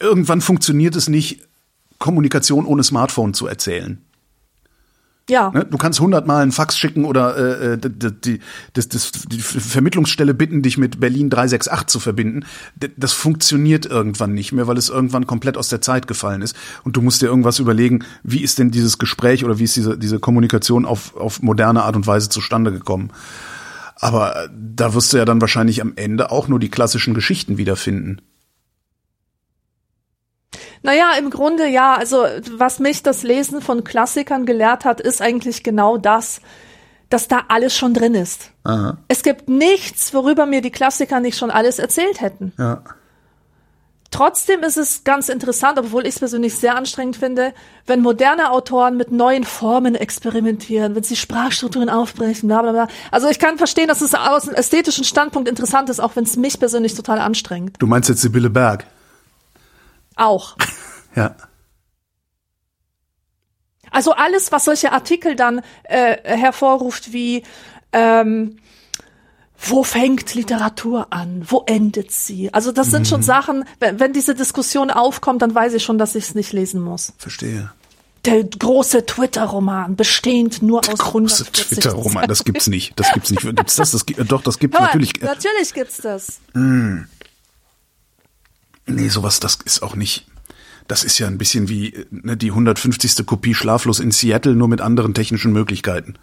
[0.00, 1.46] irgendwann funktioniert es nicht,
[2.00, 4.02] Kommunikation ohne Smartphone zu erzählen.
[5.28, 5.52] Ja.
[5.54, 5.64] Ne?
[5.64, 8.40] Du kannst hundertmal einen Fax schicken oder äh, die, die,
[8.72, 12.44] das, das, die Vermittlungsstelle bitten, dich mit Berlin 368 zu verbinden.
[12.96, 16.56] Das funktioniert irgendwann nicht mehr, weil es irgendwann komplett aus der Zeit gefallen ist.
[16.82, 19.96] Und du musst dir irgendwas überlegen, wie ist denn dieses Gespräch oder wie ist diese,
[19.96, 23.10] diese Kommunikation auf, auf moderne Art und Weise zustande gekommen.
[23.94, 27.56] Aber äh, da wirst du ja dann wahrscheinlich am Ende auch nur die klassischen Geschichten
[27.56, 28.20] wiederfinden.
[30.82, 31.94] Naja, im Grunde ja.
[31.94, 36.40] Also was mich das Lesen von Klassikern gelehrt hat, ist eigentlich genau das,
[37.08, 38.50] dass da alles schon drin ist.
[38.64, 38.98] Aha.
[39.08, 42.52] Es gibt nichts, worüber mir die Klassiker nicht schon alles erzählt hätten.
[42.58, 42.82] Ja.
[44.10, 47.54] Trotzdem ist es ganz interessant, obwohl ich es persönlich sehr anstrengend finde,
[47.86, 52.88] wenn moderne Autoren mit neuen Formen experimentieren, wenn sie Sprachstrukturen aufbrechen, bla bla bla.
[53.12, 56.36] Also ich kann verstehen, dass es aus einem ästhetischen Standpunkt interessant ist, auch wenn es
[56.36, 57.76] mich persönlich total anstrengt.
[57.78, 58.84] Du meinst jetzt Sibylle Berg?
[60.20, 60.56] Auch.
[61.16, 61.34] Ja.
[63.90, 67.42] Also alles, was solche Artikel dann äh, hervorruft, wie
[67.92, 68.58] ähm,
[69.58, 71.44] wo fängt Literatur an?
[71.48, 72.54] Wo endet sie?
[72.54, 76.14] Also das sind schon Sachen, wenn, wenn diese Diskussion aufkommt, dann weiß ich schon, dass
[76.14, 77.12] ich es nicht lesen muss.
[77.18, 77.72] Verstehe.
[78.24, 82.92] Der große Twitter-Roman, bestehend nur aus Große 140 Twitter-Roman, das gibt's nicht.
[83.00, 83.42] Das gibt's nicht.
[83.42, 83.90] Gibt's das?
[83.90, 85.20] das gibt, äh, doch, das gibt's Hör mal, natürlich.
[85.20, 86.40] natürlich gibt's das.
[88.90, 90.26] Nee, sowas, das ist auch nicht.
[90.88, 93.24] Das ist ja ein bisschen wie ne, die 150.
[93.26, 96.14] Kopie Schlaflos in Seattle, nur mit anderen technischen Möglichkeiten.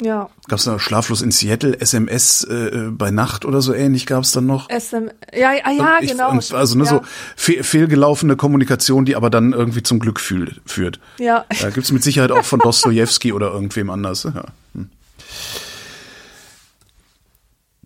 [0.00, 0.28] Ja.
[0.48, 4.68] Gab's da Schlaflos in Seattle, SMS äh, bei Nacht oder so ähnlich gab's dann noch?
[4.70, 6.30] SM, ja, ja, ja Ich- genau.
[6.30, 6.90] also ne, ja.
[6.90, 7.00] so
[7.36, 11.00] fe fehlgelaufene Kommunikation, die aber dann irgendwie zum Glück fühl führt.
[11.18, 11.44] Ja.
[11.60, 14.22] Da gibt's mit Sicherheit auch von Dostojewski oder irgendwem anders.
[14.24, 14.44] Ja.
[14.74, 14.88] Hm.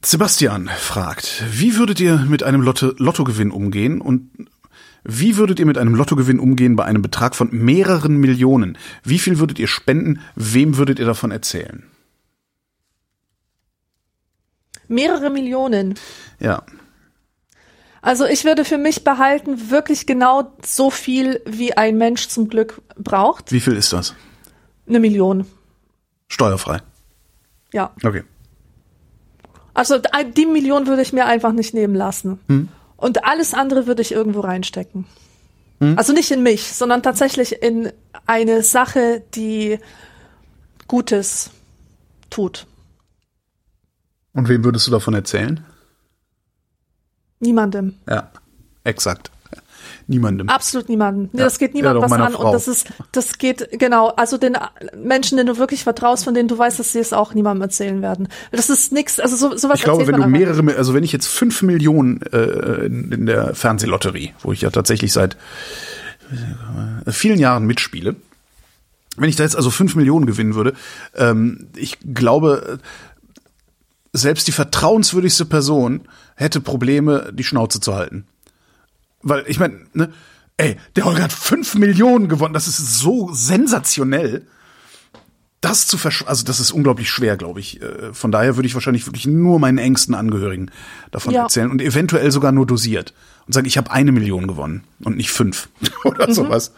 [0.04, 4.30] Sebastian fragt, wie würdet ihr mit einem Lotto Lottogewinn umgehen und
[5.04, 8.78] wie würdet ihr mit einem Lottogewinn umgehen bei einem Betrag von mehreren Millionen?
[9.04, 10.20] Wie viel würdet ihr spenden?
[10.34, 11.84] Wem würdet ihr davon erzählen?
[14.88, 15.94] Mehrere Millionen.
[16.38, 16.64] Ja,
[18.02, 22.82] Also ich würde für mich behalten, wirklich genau so viel, wie ein Mensch zum Glück
[22.96, 23.52] braucht.
[23.52, 24.14] wie viel ist das?
[24.88, 25.46] Eine Million.
[26.28, 26.80] Steuerfrei.
[27.72, 27.94] Ja.
[28.02, 28.24] Okay.
[29.74, 30.00] Also
[30.36, 32.38] die Million würde ich mir einfach nicht nehmen lassen.
[32.96, 35.06] Und alles andere würde ich irgendwo reinstecken.
[35.96, 37.92] Also nicht in mich, sondern tatsächlich in
[38.24, 39.80] eine Sache, die
[40.86, 41.50] Gutes
[42.30, 42.66] tut.
[44.32, 45.64] Und wem würdest du davon erzählen?
[47.40, 47.96] Niemandem.
[48.08, 48.30] Ja,
[48.84, 49.32] exakt.
[50.06, 50.48] Niemandem.
[50.48, 51.30] Absolut niemandem.
[51.32, 51.44] Nee, Ja.
[51.44, 52.32] das geht niemandem was an.
[52.32, 52.46] Frau.
[52.46, 54.56] Und das ist, das geht, genau, also den
[54.96, 58.02] Menschen, denen du wirklich vertraust, von denen du weißt, dass sie es auch niemandem erzählen
[58.02, 58.28] werden.
[58.50, 61.26] Das ist nix, also so, sowas Ich glaube, wenn du mehrere, also wenn ich jetzt
[61.26, 65.36] fünf Millionen äh, in, in der Fernsehlotterie, wo ich ja tatsächlich seit
[67.06, 68.16] äh, vielen Jahren mitspiele,
[69.16, 70.72] wenn ich da jetzt also fünf Millionen gewinnen würde,
[71.14, 72.78] ähm, ich glaube,
[74.12, 76.02] selbst die vertrauenswürdigste Person
[76.34, 78.26] hätte Probleme, die Schnauze zu halten.
[79.22, 80.12] Weil, ich meine, ne,
[80.56, 84.46] ey, der Holger hat fünf Millionen gewonnen, das ist so sensationell.
[85.60, 87.80] Das zu versch also das ist unglaublich schwer, glaube ich.
[87.80, 90.70] Äh, Von daher würde ich wahrscheinlich wirklich nur meinen engsten Angehörigen
[91.12, 91.42] davon Ja.
[91.42, 93.14] erzählen und eventuell sogar nur dosiert
[93.46, 95.68] und sagen, ich habe eine Million gewonnen und nicht fünf
[96.04, 96.72] oder sowas.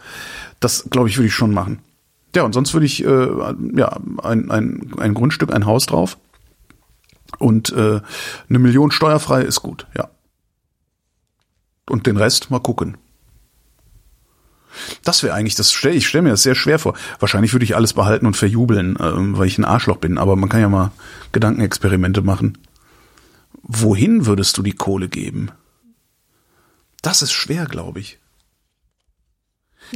[0.59, 1.79] Das glaube ich würde ich schon machen.
[2.35, 3.27] Ja, und sonst würde ich äh,
[3.75, 6.17] ja ein, ein, ein Grundstück, ein Haus drauf
[7.39, 8.01] und äh,
[8.49, 10.09] eine Million steuerfrei ist gut, ja.
[11.89, 12.97] Und den Rest mal gucken.
[15.03, 16.95] Das wäre eigentlich, das stell, ich stelle mir das sehr schwer vor.
[17.19, 20.49] Wahrscheinlich würde ich alles behalten und verjubeln, ähm, weil ich ein Arschloch bin, aber man
[20.49, 20.91] kann ja mal
[21.31, 22.57] Gedankenexperimente machen.
[23.61, 25.51] Wohin würdest du die Kohle geben?
[27.01, 28.19] Das ist schwer, glaube ich.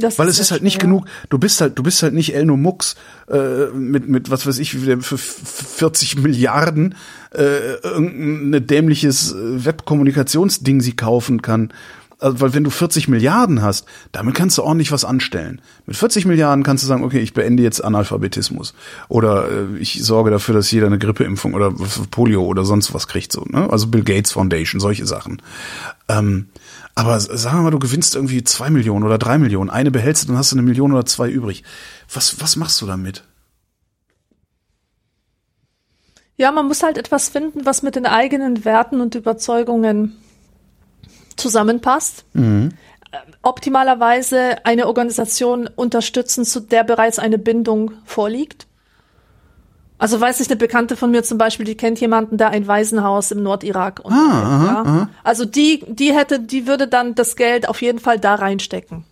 [0.00, 0.84] Das Weil es sehr ist halt nicht schwer.
[0.84, 2.96] genug, du bist halt, du bist halt nicht Elno Mux
[3.28, 6.94] äh, mit, mit, was weiß ich, für 40 Milliarden
[7.32, 11.72] äh, irgendein dämliches äh, Webkommunikationsding sie kaufen kann.
[12.20, 15.60] Also, weil wenn du 40 Milliarden hast, damit kannst du ordentlich was anstellen.
[15.86, 18.74] Mit 40 Milliarden kannst du sagen, okay, ich beende jetzt Analphabetismus.
[19.08, 21.72] Oder äh, ich sorge dafür, dass jeder eine Grippeimpfung oder
[22.10, 23.32] Polio oder sonst was kriegt.
[23.32, 23.44] so.
[23.48, 23.68] Ne?
[23.70, 25.40] Also Bill Gates Foundation, solche Sachen.
[26.08, 26.48] Ähm,
[26.94, 29.70] aber sagen wir mal, du gewinnst irgendwie zwei Millionen oder drei Millionen.
[29.70, 31.64] Eine behältst dann hast du eine Million oder zwei übrig.
[32.12, 33.24] Was, was machst du damit?
[36.36, 40.16] Ja, man muss halt etwas finden, was mit den eigenen Werten und Überzeugungen
[41.40, 42.24] zusammenpasst.
[42.34, 42.70] Ähm,
[43.42, 48.66] Optimalerweise eine Organisation unterstützen, zu der bereits eine Bindung vorliegt.
[49.98, 53.32] Also weiß ich, eine Bekannte von mir zum Beispiel, die kennt jemanden, der ein Waisenhaus
[53.32, 55.08] im Nordirak und ja.
[55.24, 59.04] Also die, die hätte, die würde dann das Geld auf jeden Fall da reinstecken.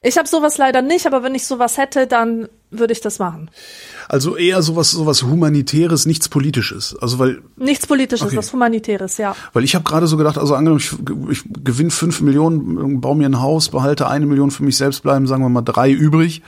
[0.00, 3.50] Ich habe sowas leider nicht, aber wenn ich sowas hätte, dann würde ich das machen.
[4.08, 6.96] Also eher sowas, sowas Humanitäres, nichts Politisches.
[7.00, 8.36] Also weil, Nichts Politisches, Okay.
[8.36, 9.34] was Humanitäres, ja.
[9.52, 10.92] weil ich habe gerade so gedacht, also angenommen, ich,
[11.30, 15.26] ich gewinne fünf Millionen, baue mir ein Haus, behalte eine Million für mich selbst, bleiben,
[15.26, 16.42] sagen wir mal, drei übrig,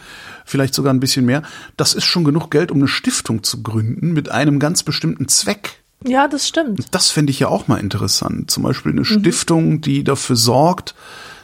[0.45, 1.43] vielleicht sogar ein bisschen mehr.
[1.77, 5.83] Das ist schon genug Geld, um eine Stiftung zu gründen mit einem ganz bestimmten Zweck.
[6.07, 6.87] Ja, das stimmt.
[6.93, 8.51] Das fände ich ja auch mal interessant.
[8.51, 10.95] Zum Beispiel eine Stiftung, die dafür sorgt,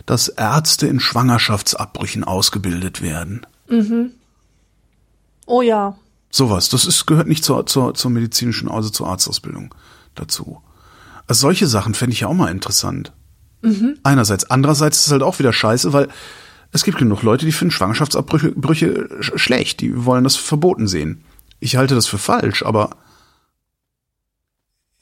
[0.06, 3.44] dass Ärzte in Schwangerschaftsabbrüchen ausgebildet werden.
[5.46, 5.96] Oh ja.
[6.30, 6.68] Sowas.
[6.68, 9.74] Das ist, gehört nicht zur, zur, zur medizinischen, also zur Arztausbildung
[10.14, 10.60] dazu.
[11.26, 13.12] Also solche Sachen fände ich ja auch mal interessant.
[14.02, 14.50] Einerseits.
[14.50, 16.08] Andererseits ist es halt auch wieder scheiße, weil
[16.72, 19.80] es gibt genug Leute, die finden Schwangerschaftsabbrüche Brüche sch schlecht.
[19.80, 21.24] Die wollen das verboten sehen.
[21.58, 22.90] Ich halte das für falsch, aber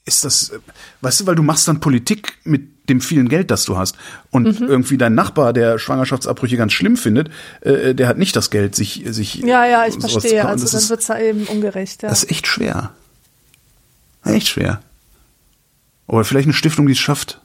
[0.05, 0.59] ist das, äh,
[1.01, 3.97] weißt du, weil du machst dann Politik mit dem vielen Geld, das du hast.
[4.31, 7.29] Und irgendwie dein Nachbar, der Schwangerschaftsabbrüche ganz schlimm findet,
[7.61, 10.45] äh, der hat nicht das Geld, sich, sich Ja, ja, ich verstehe.
[10.45, 12.09] Also Das dann wird's ja eben ungerecht, ja.
[12.09, 12.91] das ist echt schwer.
[14.23, 14.81] Echt schwer.
[16.07, 17.41] Oder vielleicht eine Stiftung, die es schafft,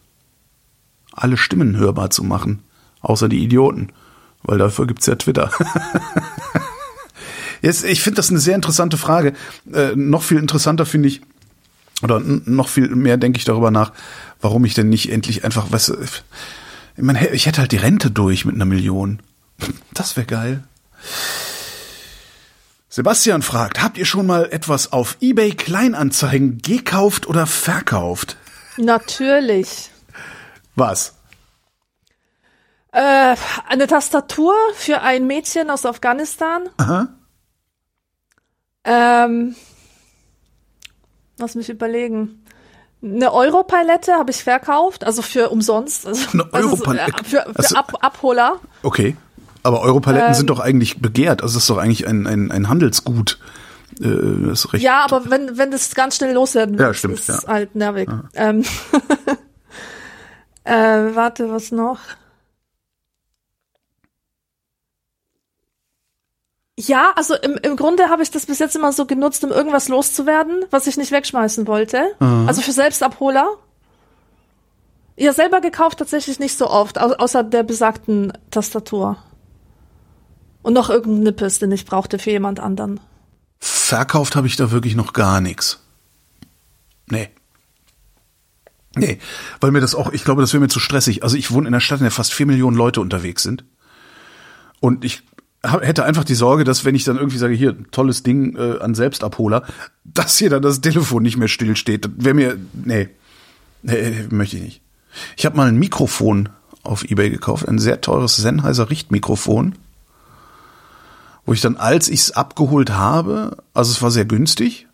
[1.13, 2.63] alle Stimmen hörbar zu machen.
[3.01, 3.89] Außer die Idioten.
[4.43, 5.51] Weil dafür gibt's ja Twitter.
[7.63, 9.35] Jetzt, ich finde das eine sehr interessante Frage.
[9.73, 11.21] Äh, noch viel interessanter finde ich,
[12.03, 13.93] oder noch viel mehr denke ich darüber nach,
[14.41, 16.23] warum ich denn nicht endlich einfach, weißt du, ich,
[16.97, 19.21] meine, ich hätte halt die Rente durch mit einer Million.
[19.93, 20.63] Das wäre geil.
[22.89, 28.37] Sebastian fragt, habt ihr schon mal etwas auf eBay Kleinanzeigen gekauft oder verkauft?
[28.79, 29.91] Natürlich.
[30.75, 31.15] Was?
[32.93, 33.37] Äh,
[33.69, 36.69] eine Tastatur für ein Mädchen aus Afghanistan.
[36.79, 37.09] Aha.
[38.83, 39.55] Ähm,
[41.39, 42.40] lass mich überlegen.
[43.03, 46.07] Eine Europalette habe ich verkauft, also für umsonst.
[46.07, 47.13] Also, Eine also so, Europalette?
[47.13, 48.57] äh, für, für Also- Ab Abholer.
[48.83, 49.17] Okay.
[49.63, 50.35] Aber Europaletten Ähm.
[50.35, 51.43] sind doch eigentlich begehrt.
[51.43, 53.39] Also das ist doch eigentlich ein, ein, ein Handelsgut.
[54.01, 54.83] Äh, ist recht.
[54.83, 57.39] Ja, aber wenn, wenn das ganz schnell loswerden Ja, wird, stimmt, ist ja.
[57.47, 58.09] halt nervig.
[58.35, 58.65] Ähm,
[60.65, 60.73] äh,
[61.15, 61.99] warte, was noch?
[66.87, 69.89] Ja, also im, im Grunde habe ich das bis jetzt immer so genutzt, um irgendwas
[69.89, 72.03] loszuwerden, was ich nicht wegschmeißen wollte.
[72.19, 73.49] Also für Selbstabholer.
[75.17, 79.19] Ja, selber gekauft tatsächlich nicht so oft, au außer der besagten Tastatur.
[80.63, 83.01] Und noch irgendein Nippes, den ich brauchte für jemand anderen.
[83.59, 85.81] Verkauft habe ich da wirklich noch gar nichts.
[87.11, 87.29] Nee.
[88.97, 89.19] Nee,
[89.61, 91.23] weil mir das auch, ich glaube, das wäre mir zu stressig.
[91.23, 93.65] Also ich wohne in einer Stadt, in der fast vier Millionen Leute unterwegs sind.
[94.81, 95.23] Und ich
[95.63, 98.95] hätte einfach die Sorge, dass wenn ich dann irgendwie sage, hier, tolles Ding äh, an
[98.95, 99.65] Selbstabholer,
[100.05, 102.05] dass hier dann das Telefon nicht mehr stillsteht.
[102.05, 103.09] Das wäre mir, nee,
[103.83, 104.83] nee, möchte ich nicht.
[105.37, 106.49] Ich habe mal ein Mikrofon
[106.83, 109.75] auf Ebay gekauft, ein sehr teures Sennheiser Richtmikrofon,
[111.45, 114.87] wo ich dann, als ich es abgeholt habe, also es war sehr günstig,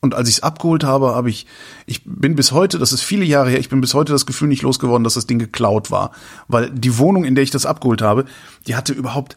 [0.00, 1.46] und als ich es abgeholt habe, habe ich,
[1.84, 4.48] ich bin bis heute, das ist viele Jahre her, ich bin bis heute das Gefühl
[4.48, 6.12] nicht losgeworden, dass das Ding geklaut war.
[6.48, 8.24] Weil die Wohnung, in der ich das abgeholt habe,
[8.66, 9.36] die hatte überhaupt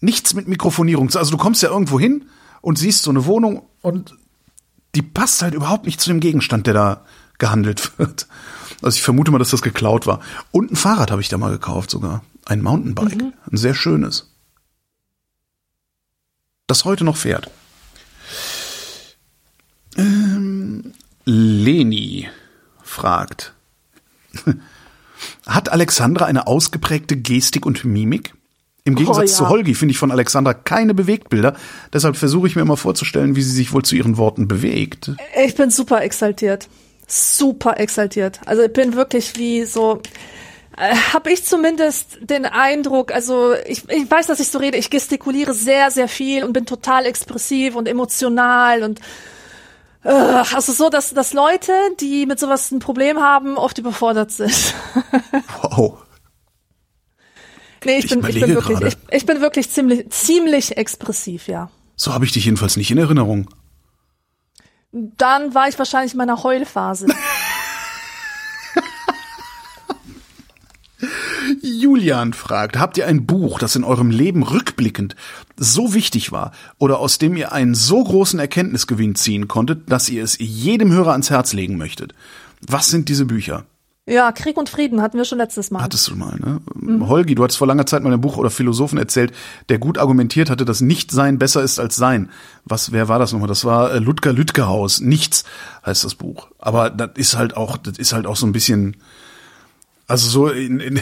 [0.00, 1.10] nichts mit Mikrofonierung.
[1.14, 2.26] Also du kommst ja irgendwo hin
[2.60, 4.14] und siehst so eine Wohnung und
[4.94, 7.04] die passt halt überhaupt nicht zu dem Gegenstand, der da
[7.38, 8.26] gehandelt wird.
[8.82, 10.20] Also ich vermute mal, dass das geklaut war.
[10.50, 12.24] Und ein Fahrrad habe ich da mal gekauft sogar.
[12.44, 13.16] Ein Mountainbike.
[13.16, 13.32] Mhm.
[13.50, 14.32] Ein sehr schönes.
[16.66, 17.50] Das heute noch fährt.
[19.96, 20.92] Ähm,
[21.24, 22.28] Leni
[22.82, 23.54] fragt.
[25.46, 28.34] Hat Alexandra eine ausgeprägte Gestik und Mimik?
[28.88, 29.36] Im Gegensatz oh, ja.
[29.36, 31.54] zu Holgi finde ich von Alexandra keine Bewegtbilder.
[31.92, 35.12] Deshalb versuche ich mir immer vorzustellen, wie sie sich wohl zu ihren Worten bewegt.
[35.44, 36.68] Ich bin super exaltiert.
[37.06, 38.40] Super exaltiert.
[38.46, 40.00] Also ich bin wirklich wie so,
[40.78, 44.88] äh, habe ich zumindest den Eindruck, also ich, ich weiß, dass ich so rede, ich
[44.88, 49.00] gestikuliere sehr, sehr viel und bin total expressiv und emotional und
[50.02, 54.74] äh, also so, dass, dass Leute, die mit sowas ein Problem haben, oft überfordert sind.
[55.62, 55.98] wow.
[57.84, 61.70] Nee, ich, ich bin, ich bin wirklich, ich, ich, bin wirklich ziemlich, ziemlich expressiv, ja.
[61.96, 63.48] So habe ich dich jedenfalls nicht in Erinnerung.
[64.92, 67.06] Dann war ich wahrscheinlich in meiner Heulphase.
[71.62, 75.14] Julian fragt, habt ihr ein Buch, das in eurem Leben rückblickend
[75.56, 80.24] so wichtig war oder aus dem ihr einen so großen Erkenntnisgewinn ziehen konntet, dass ihr
[80.24, 82.14] es jedem Hörer ans Herz legen möchtet?
[82.60, 83.64] Was sind diese Bücher?
[84.08, 85.82] Ja, Krieg und Frieden hatten wir schon letztes Mal.
[85.82, 86.60] Hattest du mal, ne?
[86.74, 87.08] Mhm.
[87.08, 89.32] Holgi, du hattest vor langer Zeit mal ein Buch oder Philosophen erzählt,
[89.68, 92.30] der gut argumentiert hatte, dass Nicht-Sein besser ist als Sein.
[92.64, 93.48] Was, wer war das nochmal?
[93.48, 95.00] Das war äh, Ludger Lütgehaus.
[95.00, 95.44] Nichts
[95.84, 96.48] heißt das Buch.
[96.58, 98.96] Aber das ist halt auch, das ist halt auch so ein bisschen,
[100.06, 101.00] also so in, in,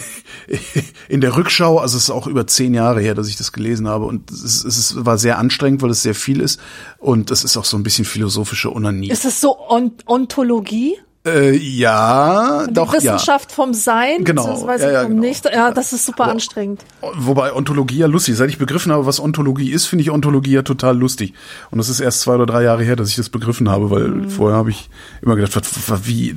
[1.08, 3.86] in der Rückschau, also es ist auch über zehn Jahre her, dass ich das gelesen
[3.86, 6.60] habe und es, es war sehr anstrengend, weil es sehr viel ist
[6.98, 9.10] und es ist auch so ein bisschen philosophische Unanie.
[9.10, 10.96] Ist es so Ont Ontologie?
[11.26, 13.54] Äh, ja, die doch, Wissenschaft ja.
[13.54, 14.44] vom Sein, genau.
[14.44, 15.22] beziehungsweise ja, ja, vom genau.
[15.22, 15.44] Nicht.
[15.44, 16.84] Ja, das ist super Wo, anstrengend.
[17.00, 18.36] Wobei Ontologie ja lustig.
[18.36, 21.34] Seit ich begriffen habe, was Ontologie ist, finde ich Ontologie ja total lustig.
[21.72, 24.06] Und das ist erst zwei oder drei Jahre her, dass ich das begriffen habe, weil
[24.06, 24.30] mhm.
[24.30, 24.88] vorher habe ich
[25.20, 26.36] immer gedacht, was, was, wie,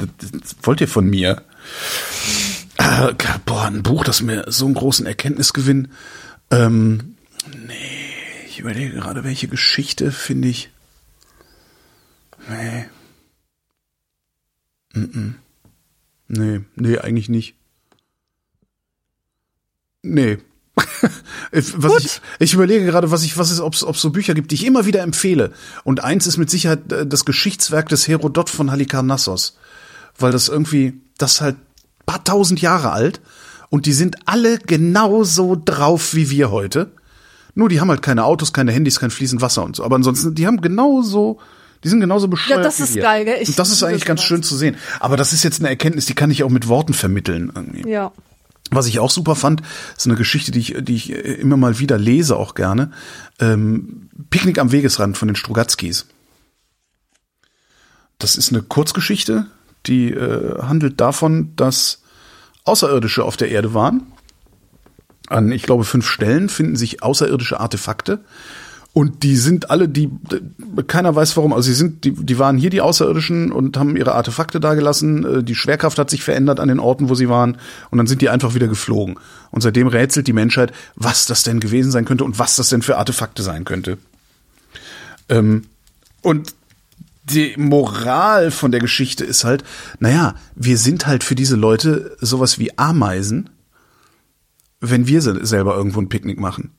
[0.63, 1.43] wollt ihr von mir?
[2.77, 3.13] Äh,
[3.45, 5.89] boah, ein Buch, das mir so einen großen Erkenntnisgewinn.
[6.49, 7.15] Ähm,
[7.67, 7.75] nee,
[8.47, 10.71] ich überlege gerade, welche Geschichte finde ich.
[12.49, 12.85] Nee.
[14.93, 15.35] Mm.
[16.27, 17.55] Nee, nee, eigentlich nicht.
[20.01, 20.37] Nee.
[21.51, 24.55] was ich, ich überlege gerade, was ich, was es, ob es so Bücher gibt, die
[24.55, 25.51] ich immer wieder empfehle.
[25.83, 29.57] Und eins ist mit Sicherheit äh, das Geschichtswerk des Herodot von Halikarnassos.
[30.17, 31.57] Weil das irgendwie, das ist halt
[32.05, 33.21] paar tausend Jahre alt
[33.69, 36.91] und die sind alle genauso drauf wie wir heute.
[37.53, 39.83] Nur die haben halt keine Autos, keine Handys, kein fließend Wasser und so.
[39.83, 41.39] Aber ansonsten, die haben genauso
[41.83, 42.59] die sind genauso bescheuert.
[42.59, 43.37] Ja, das ist geil, gell?
[43.41, 44.75] Ich und das ist eigentlich ganz schön zu sehen.
[44.99, 47.51] Aber das ist jetzt eine Erkenntnis, die kann ich auch mit Worten vermitteln.
[47.55, 47.89] Irgendwie.
[47.89, 48.11] Ja.
[48.71, 49.61] Was ich auch super fand,
[49.97, 52.91] ist eine Geschichte, die ich, die ich immer mal wieder lese, auch gerne.
[53.39, 56.05] Ähm, Picknick am Wegesrand von den Strugatzkis.
[58.19, 59.47] Das ist eine Kurzgeschichte,
[59.85, 62.03] die äh, handelt davon, dass
[62.65, 64.11] Außerirdische auf der Erde waren.
[65.29, 68.19] An, ich glaube, fünf Stellen finden sich außerirdische Artefakte.
[68.91, 70.09] Und die sind alle, die,
[70.87, 74.15] keiner weiß warum, also sie sind, die, die waren hier die Außerirdischen und haben ihre
[74.15, 75.39] Artefakte dagelassen.
[75.39, 77.57] Äh, die Schwerkraft hat sich verändert an den Orten, wo sie waren.
[77.91, 79.19] Und dann sind die einfach wieder geflogen.
[79.51, 82.81] Und seitdem rätselt die Menschheit, was das denn gewesen sein könnte und was das denn
[82.81, 83.99] für Artefakte sein könnte.
[85.29, 85.65] Ähm,
[86.21, 86.55] und
[87.23, 89.63] die Moral von der Geschichte ist halt,
[89.99, 93.51] naja, wir sind halt für diese Leute sowas wie Ameisen,
[94.81, 96.71] wenn wir selber irgendwo ein Picknick machen.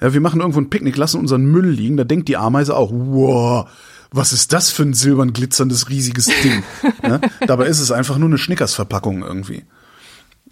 [0.00, 2.90] Ja, wir machen irgendwo ein Picknick, lassen unseren Müll liegen, da denkt die Ameise auch,
[2.92, 3.68] wow,
[4.10, 6.62] was ist das für ein silbern glitzerndes riesiges Ding?
[7.02, 9.64] ja, dabei ist es einfach nur eine Schnickers-Verpackung irgendwie.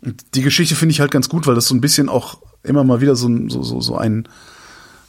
[0.02, 2.84] Und die Geschichte finde ich halt ganz gut, weil das so ein bisschen auch immer
[2.84, 4.28] mal wieder so, so, so, so ein,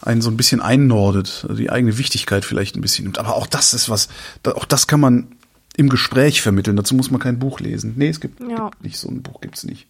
[0.02, 3.20] einen so ein bisschen einnordet, die eigene Wichtigkeit vielleicht ein bisschen nimmt.
[3.20, 4.08] Aber auch das ist was,
[4.46, 5.36] auch das kann man
[5.76, 6.78] im Gespräch vermitteln.
[6.78, 7.94] Dazu muss man kein Buch lesen.
[7.98, 8.70] Nee, es gibt, ja.
[8.70, 9.88] gibt nicht so ein Buch gibt's nicht.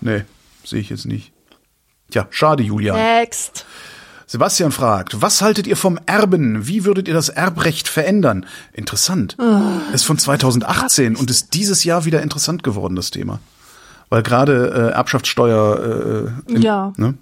[0.00, 0.24] Nee,
[0.64, 1.32] sehe ich jetzt nicht.
[2.10, 2.96] Tja, schade, Julian.
[2.96, 3.66] Next.
[4.28, 6.66] Sebastian fragt, was haltet ihr vom Erben?
[6.66, 8.44] Wie würdet ihr das Erbrecht verändern?
[8.72, 9.36] Interessant.
[9.92, 13.38] Ist von 2018 und ist dieses Jahr wieder interessant geworden, das Thema.
[14.08, 16.92] Weil gerade äh, Erbschaftssteuer äh, im, Ja.
[16.96, 17.14] Ne?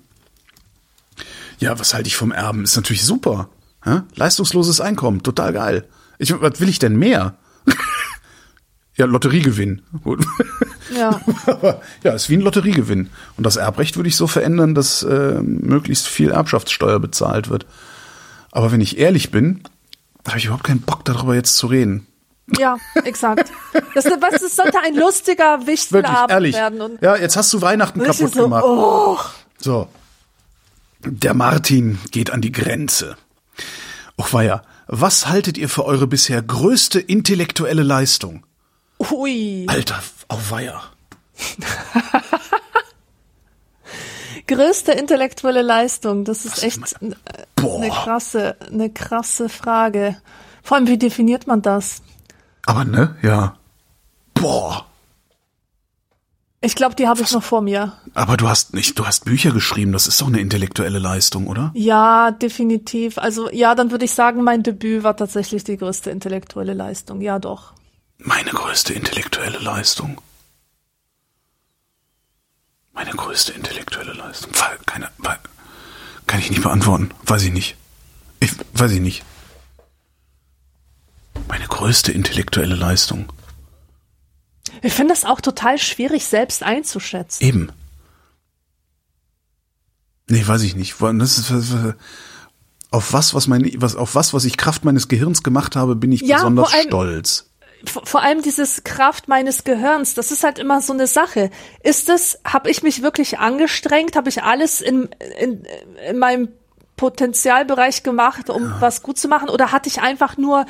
[1.59, 2.65] Ja, was halte ich vom Erben?
[2.65, 3.49] Ist natürlich super.
[3.85, 4.01] Hä?
[4.15, 5.87] Leistungsloses Einkommen, total geil.
[6.19, 7.35] Ich, was will ich denn mehr?
[8.97, 9.83] Ja, Lotteriegewinn.
[10.95, 11.19] Ja.
[11.47, 13.09] Aber ja, ist wie ein Lotteriegewinn.
[13.37, 17.67] Und das Erbrecht würde ich so verändern, dass äh, möglichst viel Erbschaftssteuer bezahlt wird.
[18.53, 19.63] Aber wenn ich ehrlich bin,
[20.29, 22.07] habe ich überhaupt keinen Bock darüber jetzt zu reden.
[22.59, 23.51] Ja, exakt.
[23.95, 26.55] Das, was, das sollte ein lustiger Wirklich, Wichtelabend ehrlich.
[26.55, 26.81] werden.
[26.83, 28.65] Und Ja, jetzt hast du Weihnachten kaputt so, gemacht.
[28.65, 29.19] oh,
[29.59, 29.89] So.
[31.01, 33.17] Der Martin geht an die Grenze.
[34.19, 38.45] Och weia, was haltet ihr für eure bisher größte intellektuelle Leistung?
[39.01, 39.67] Hui.
[39.69, 40.83] Alter, auf weia.
[44.47, 47.15] Größte intellektuelle Leistung, das ist Was echt äh,
[47.67, 50.17] eine krasse, eine krasse Frage.
[50.63, 52.03] Vor allem, wie definiert man das?
[52.67, 53.57] Aber ne, ja.
[54.35, 54.87] Boah.
[56.61, 57.93] Ich glaube, die habe ich noch vor mir.
[58.15, 61.71] Aber du hast nicht, du hast Bücher geschrieben, das ist doch eine intellektuelle Leistung, oder?
[61.75, 63.19] Ja, definitiv.
[63.19, 67.21] Also ja, dann würde ich sagen, mein Debüt war tatsächlich die größte intellektuelle Leistung.
[67.21, 67.75] Ja, doch.
[68.19, 70.21] Meine größte intellektuelle Leistung.
[72.93, 74.53] Meine größte intellektuelle Leistung.
[74.87, 75.11] Keine,
[76.27, 77.11] kann ich nicht beantworten.
[77.25, 77.77] Weiß ich nicht.
[78.41, 79.25] Ich weiß ich nicht.
[81.49, 83.33] Meine größte intellektuelle Leistung.
[84.83, 87.43] Ich finde das auch total schwierig, selbst einzuschätzen.
[87.45, 87.73] Eben.
[90.29, 90.95] Nee, weiß ich nicht.
[91.01, 91.75] Das ist,
[92.91, 96.13] auf was, was mein, was, auf was, was ich Kraft meines Gehirns gemacht habe, bin
[96.13, 97.51] ich Ja, besonders allem- stolz.
[97.91, 101.51] Vor allem dieses Kraft meines Gehirns, das ist halt immer so eine Sache.
[101.83, 105.09] Ist es, habe ich mich wirklich angestrengt, habe ich alles in,
[105.39, 105.65] in,
[106.09, 106.49] in meinem
[106.97, 110.67] Potenzialbereich gemacht, um was gut zu machen, oder hatte ich einfach nur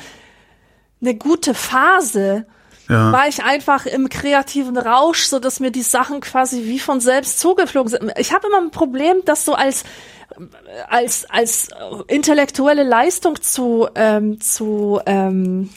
[1.01, 2.45] eine gute Phase?
[2.87, 3.11] Ja.
[3.11, 7.39] War ich einfach im kreativen Rausch, so dass mir die Sachen quasi wie von selbst
[7.39, 8.11] zugeflogen sind.
[8.17, 9.83] Ich habe immer ein Problem, das so als
[10.87, 11.69] als als
[12.07, 15.71] intellektuelle Leistung zu ähm, zu ähm,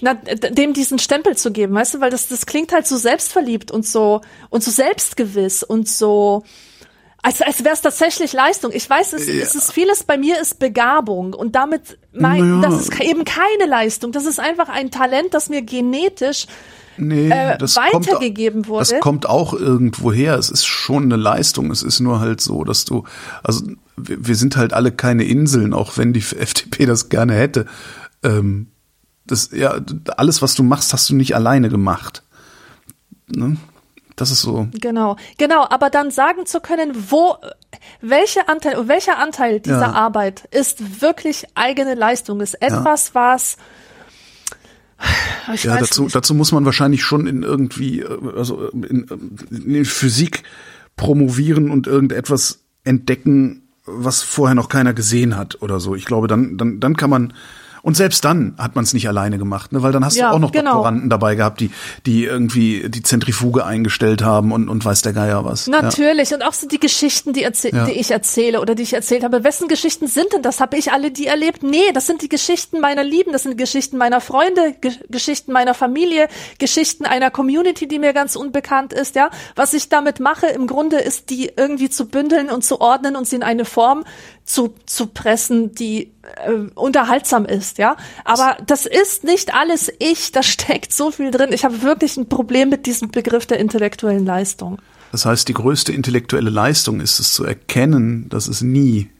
[0.00, 3.70] na, dem diesen Stempel zu geben, weißt du, weil das, das klingt halt so selbstverliebt
[3.70, 4.20] und so
[4.50, 6.44] und so selbstgewiss und so
[7.22, 8.70] als, als wäre es tatsächlich Leistung.
[8.74, 12.68] Ich weiß, es, es ist vieles bei mir ist Begabung und damit mein, Naja.
[12.68, 14.12] das ist eben keine Leistung.
[14.12, 16.46] Das ist einfach ein Talent, das mir genetisch
[16.96, 18.90] Nee, äh, das weitergegeben kommt, wurde.
[18.90, 20.36] Das kommt auch irgendwo her.
[20.36, 21.70] Es ist schon eine Leistung.
[21.70, 23.04] Es ist nur halt so, dass du,
[23.42, 23.64] also
[23.96, 27.66] wir, wir sind halt alle keine Inseln, auch wenn die FDP das gerne hätte.
[28.22, 28.68] Ähm,
[29.26, 29.80] das, ja,
[30.16, 32.22] alles, was du machst, hast du nicht alleine gemacht.
[33.28, 33.56] Ne?
[34.16, 34.68] Das ist so.
[34.80, 37.36] Genau, genau, aber dann sagen zu können, wo,
[38.00, 39.92] welche Anteil, welcher Anteil dieser Ja.
[39.92, 43.56] Arbeit ist wirklich eigene Leistung, ist etwas, was,
[45.52, 46.14] ich Ja, dazu, nicht.
[46.14, 49.06] dazu muss man wahrscheinlich schon in irgendwie, äh, also in,
[49.50, 50.44] in Physik
[50.96, 55.94] promovieren und irgendetwas entdecken, was vorher noch keiner gesehen hat oder so.
[55.94, 57.34] Ich glaube, dann, dann, dann kann man,
[57.84, 59.82] und selbst dann hat man es nicht alleine gemacht, ne?
[59.82, 60.72] weil dann hast Ja, du auch noch genau.
[60.72, 61.70] Doktoranden dabei gehabt, die,
[62.06, 65.66] die irgendwie die Zentrifuge eingestellt haben und, und weiß der Geier was.
[65.66, 65.82] Ja.
[65.82, 66.32] Natürlich.
[66.32, 67.50] Und auch so die Geschichten, die, Ja.
[67.84, 69.44] die ich erzähle oder die ich erzählt habe.
[69.44, 70.60] Wessen Geschichten sind denn das?
[70.60, 71.62] Habe ich alle die erlebt?
[71.62, 75.74] Nee, das sind die Geschichten meiner Lieben, das sind Geschichten meiner Freunde, Ge Geschichten meiner
[75.74, 76.28] Familie,
[76.58, 79.28] Geschichten einer Community, die mir ganz unbekannt ist, ja.
[79.56, 83.28] Was ich damit mache, im Grunde ist die irgendwie zu bündeln und zu ordnen und
[83.28, 84.04] sie in eine Form
[84.44, 86.12] zu, zu pressen, die
[86.44, 87.96] äh, unterhaltsam ist, ja.
[88.24, 91.50] Aber das ist nicht alles ich, da steckt so viel drin.
[91.52, 94.78] Ich habe wirklich ein Problem mit diesem Begriff der intellektuellen Leistung.
[95.12, 99.10] Das heißt, die größte intellektuelle Leistung ist es zu erkennen, dass es nie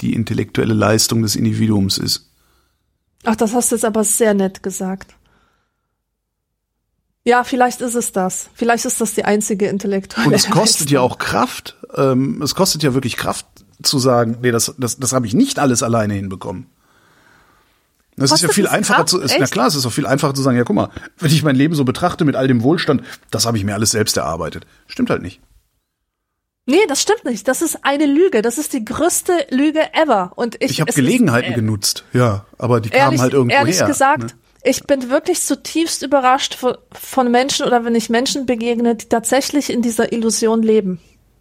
[0.00, 2.28] die intellektuelle Leistung des Individuums ist.
[3.24, 5.14] Ach, das hast du jetzt aber sehr nett gesagt.
[7.24, 8.48] Ja, vielleicht ist es das.
[8.54, 10.94] Vielleicht ist das die einzige intellektuelle Und es kostet Leistung.
[10.94, 11.76] ja auch Kraft.
[11.94, 13.46] Ähm, es kostet ja wirklich Kraft
[13.82, 16.66] zu sagen, nee, das, das, das habe ich nicht alles alleine hinbekommen.
[18.16, 20.34] Das ist ja Kostet viel einfacher zu, ist, na klar, es ist auch viel einfacher
[20.34, 23.02] zu sagen, ja, guck mal, wenn ich mein Leben so betrachte mit all dem Wohlstand,
[23.30, 24.66] das habe ich mir alles selbst erarbeitet.
[24.86, 25.40] Stimmt halt nicht.
[26.66, 27.48] Nee, das stimmt nicht.
[27.48, 28.42] Das ist eine Lüge.
[28.42, 30.32] Das ist die größte Lüge ever.
[30.36, 33.78] Und ich, Ich habe Gelegenheiten äh, genutzt, ja, aber die kamen ehrlich, halt irgendwo ehrlich
[33.78, 33.86] her.
[33.86, 34.28] gesagt, ne?
[34.62, 39.70] ich bin wirklich zutiefst überrascht von, von Menschen oder wenn ich Menschen begegne, die tatsächlich
[39.70, 41.00] in dieser Illusion leben.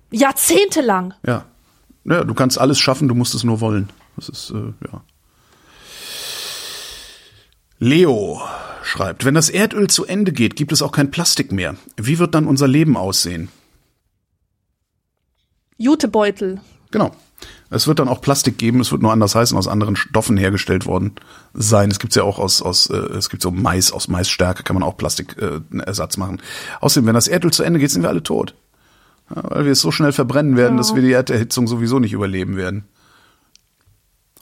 [0.10, 1.14] Jahrzehntelang.
[1.26, 1.46] Ja.
[2.04, 3.90] Ja, du kannst alles schaffen, du musst es nur wollen.
[4.16, 5.04] Das ist, äh, ja.
[7.80, 8.42] Leo
[8.84, 11.76] schreibt, wenn das Erdöl zu Ende geht, gibt es auch kein Plastik mehr.
[11.98, 13.50] Wie wird dann unser Leben aussehen?
[15.78, 16.62] Jutebeutel.
[16.92, 17.12] Genau.
[17.72, 20.86] Es wird dann auch Plastik geben, es wird nur anders heißen, aus anderen Stoffen hergestellt
[20.86, 21.14] worden
[21.54, 21.90] sein.
[21.90, 24.84] Es gibt's ja auch aus, aus äh, es gibt so Mais, aus Maisstärke kann man
[24.84, 26.42] auch Plastikersatz äh, machen.
[26.82, 28.54] Außerdem, wenn das Erdöl zu Ende geht, sind wir alle tot.
[29.34, 30.78] Weil wir es so schnell verbrennen werden, ja.
[30.78, 32.86] dass wir die Erderhitzung sowieso nicht überleben werden.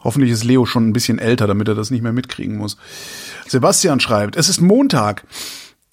[0.02, 2.78] Hoffentlich ist Leo schon ein bisschen älter, damit er das nicht mehr mitkriegen muss.
[3.48, 5.26] Sebastian schreibt, es ist Montag.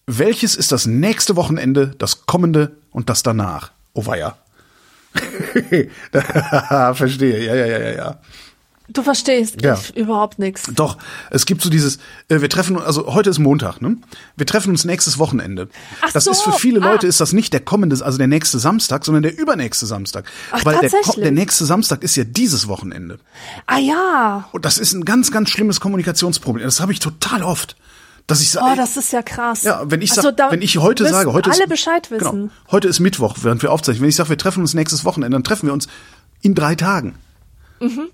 [0.07, 3.73] Welches ist das nächste Wochenende, das kommende und das danach?
[3.93, 4.37] Oh weia.
[6.95, 8.21] Verstehe, ja, ja, ja, ja, ja.
[8.89, 9.79] Du verstehst ja.
[9.95, 10.71] überhaupt nichts.
[10.75, 10.97] Doch,
[11.31, 11.99] es gibt so dieses,
[12.29, 13.97] äh, wir treffen, also heute ist Montag, ne?
[14.37, 15.69] Wir treffen uns nächstes Wochenende.
[16.03, 16.31] Ach das so.
[16.31, 16.93] ist für viele ah.
[16.93, 20.31] Leute ist das nicht der kommende, also der nächste Samstag, sondern der übernächste Samstag.
[20.53, 23.19] Ach, Weil der, der nächste Samstag ist ja dieses Wochenende.
[23.67, 24.49] Ah ja.
[24.53, 26.65] Und das ist ein ganz, ganz schlimmes Kommunikationsproblem.
[26.65, 27.77] Das habe ich total oft
[28.27, 29.63] dass ich sage, oh, das ist ja krass.
[29.63, 32.41] Ja, wenn ich also, sag, wenn ich heute sage, heute alle ist, Bescheid genau, wissen.
[32.41, 34.03] Genau, heute ist Mittwoch, während wir aufzeichnen.
[34.03, 35.87] Wenn ich sage, wir treffen uns nächstes Wochenende, dann treffen wir uns
[36.43, 37.15] in drei Tagen.
[37.81, 38.09] Mhm.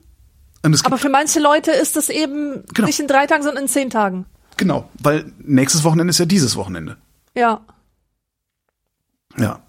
[0.63, 2.87] Aber für manche Leute ist das eben genau.
[2.87, 4.27] nicht in drei Tagen, sondern in zehn Tagen.
[4.57, 6.97] Genau, weil nächstes Wochenende ist ja dieses Wochenende.
[7.35, 7.61] Ja.
[9.37, 9.61] Ja.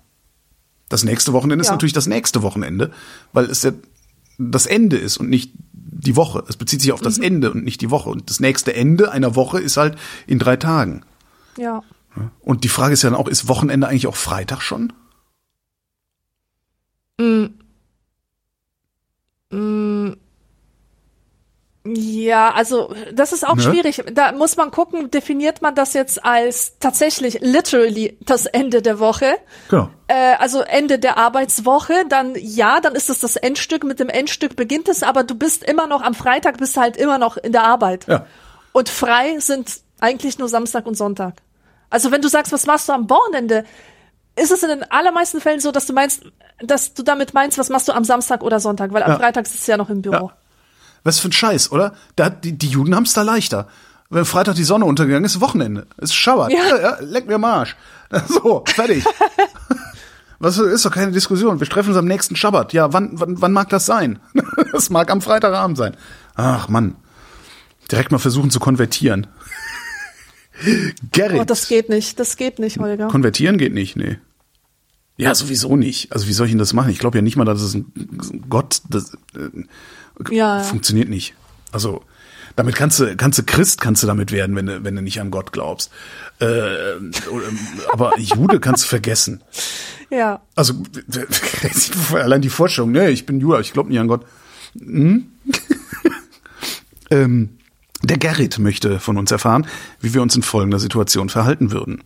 [0.89, 1.67] Das nächste Wochenende ja.
[1.67, 2.91] ist natürlich das nächste Wochenende,
[3.31, 3.71] weil es ja
[4.37, 6.43] das Ende ist und nicht die Woche.
[6.47, 7.23] Es bezieht sich auf das mhm.
[7.23, 8.09] Ende und nicht die Woche.
[8.09, 9.97] Und das nächste Ende einer Woche ist halt
[10.27, 11.03] in drei Tagen.
[11.57, 11.81] Ja.
[12.41, 14.93] Und die Frage ist ja dann auch, ist Wochenende eigentlich auch Freitag schon?
[17.19, 17.45] Mm.
[19.49, 19.82] Mm.
[21.85, 23.61] Ja, also das ist auch ne?
[23.61, 24.03] schwierig.
[24.13, 29.35] Da muss man gucken, definiert man das jetzt als tatsächlich literally das Ende der Woche?
[29.69, 29.89] Genau.
[30.07, 33.83] Äh, also Ende der Arbeitswoche, dann ja, dann ist es das Endstück.
[33.83, 37.17] Mit dem Endstück beginnt es, aber du bist immer noch am Freitag, bist halt immer
[37.17, 38.07] noch in der Arbeit.
[38.07, 38.27] Ja.
[38.71, 41.35] Und frei sind eigentlich nur Samstag und Sonntag.
[41.89, 43.65] Also wenn du sagst, was machst du am Wochenende,
[44.37, 46.23] ist es in den allermeisten Fällen so, dass du meinst,
[46.59, 49.17] dass du damit meinst, was machst du am Samstag oder Sonntag, weil am ja.
[49.17, 50.27] Freitag ist es ja noch im Büro.
[50.27, 50.37] Ja.
[51.03, 51.93] Was für ein Scheiß, oder?
[52.15, 53.67] Da, die, die Juden haben es da leichter.
[54.09, 55.87] Wenn Freitag die Sonne untergegangen ist, Wochenende.
[55.97, 56.51] Es ist Schabbat.
[56.51, 56.79] Ja.
[56.79, 57.75] ja, leck mir Marsch.
[58.27, 59.03] So, fertig.
[60.39, 61.59] Was ist doch keine Diskussion.
[61.59, 62.73] Wir treffen uns am nächsten Schabbat.
[62.73, 64.19] Ja, wann, wann, wann mag das sein?
[64.73, 65.95] das mag am Freitagabend sein.
[66.35, 66.95] Ach Mann.
[67.89, 69.27] Direkt mal versuchen zu konvertieren.
[71.11, 71.39] Gerrit.
[71.39, 72.19] Oh, das geht nicht.
[72.19, 73.07] Das geht nicht, Holger.
[73.07, 74.19] Konvertieren geht nicht, nee.
[75.15, 76.11] Ja, sowieso nicht.
[76.11, 76.91] Also wie soll ich denn das machen?
[76.91, 79.63] Ich glaube ja nicht mal, dass es ein Gott, das, äh,
[80.29, 80.59] ja.
[80.63, 81.33] Funktioniert nicht.
[81.71, 82.03] Also
[82.55, 85.19] damit kannst du, kannst du Christ kannst du damit werden, wenn du, wenn du nicht
[85.19, 85.91] an Gott glaubst.
[86.39, 86.95] Äh,
[87.91, 89.43] aber Jude kannst du vergessen.
[90.09, 90.41] Ja.
[90.55, 90.75] Also
[92.13, 94.25] allein die Vorstellung, ne, ich bin Jude, ich glaube nicht an Gott.
[94.77, 95.31] Hm?
[97.09, 97.57] ähm,
[98.03, 99.65] der Gerrit möchte von uns erfahren,
[100.01, 102.03] wie wir uns in folgender Situation verhalten würden.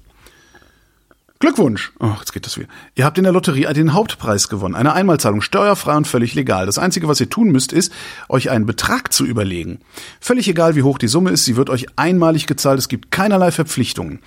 [1.40, 1.92] Glückwunsch!
[2.00, 2.68] Oh, jetzt geht das wieder.
[2.96, 4.74] Ihr habt in der Lotterie den Hauptpreis gewonnen.
[4.74, 6.66] Eine Einmalzahlung, steuerfrei und völlig legal.
[6.66, 7.94] Das Einzige, was ihr tun müsst, ist,
[8.28, 9.80] euch einen Betrag zu überlegen.
[10.20, 12.80] Völlig egal, wie hoch die Summe ist, sie wird euch einmalig gezahlt.
[12.80, 14.20] Es gibt keinerlei Verpflichtungen.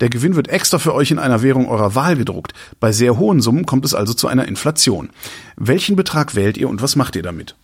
[0.00, 2.52] Der Gewinn wird extra für euch in einer Währung eurer Wahl gedruckt.
[2.80, 5.10] Bei sehr hohen Summen kommt es also zu einer Inflation.
[5.56, 7.54] Welchen Betrag wählt ihr und was macht ihr damit?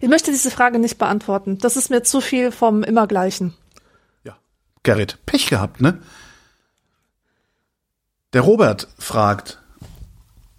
[0.00, 1.58] Ich möchte diese Frage nicht beantworten.
[1.58, 3.54] Das ist mir zu viel vom Immergleichen.
[4.24, 4.36] Ja.
[4.82, 6.00] Gerrit, Pech gehabt, ne?
[8.32, 9.60] Der Robert fragt,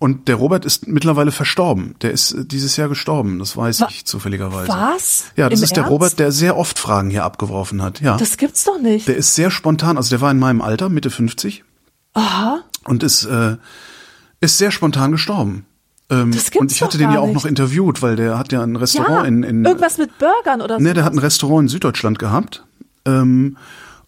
[0.02, 1.94] und der Robert ist mittlerweile verstorben.
[2.02, 4.68] Der ist äh, dieses Jahr gestorben, das weiß Wa ich zufälligerweise.
[4.68, 5.26] Was?
[5.36, 8.02] Ja, das Im ist der Robert, der sehr oft Fragen hier abgeworfen hat.
[8.02, 8.18] Ja.
[8.18, 9.08] Das gibt's doch nicht.
[9.08, 11.64] Der ist sehr spontan, also der war in meinem Alter, Mitte 50.
[12.14, 12.64] Aha.
[12.86, 13.58] Und ist, äh,
[14.40, 15.68] ist sehr spontan gestorben.
[16.10, 17.36] Ähm, das gibt's und ich hatte den ja auch nicht.
[17.36, 19.64] noch interviewt, weil der hat ja ein Restaurant ja, in, in.
[19.64, 20.84] Irgendwas mit Burgern oder so.
[20.84, 22.66] Ne, der hat ein Restaurant in Süddeutschland gehabt.
[23.06, 23.56] Ähm,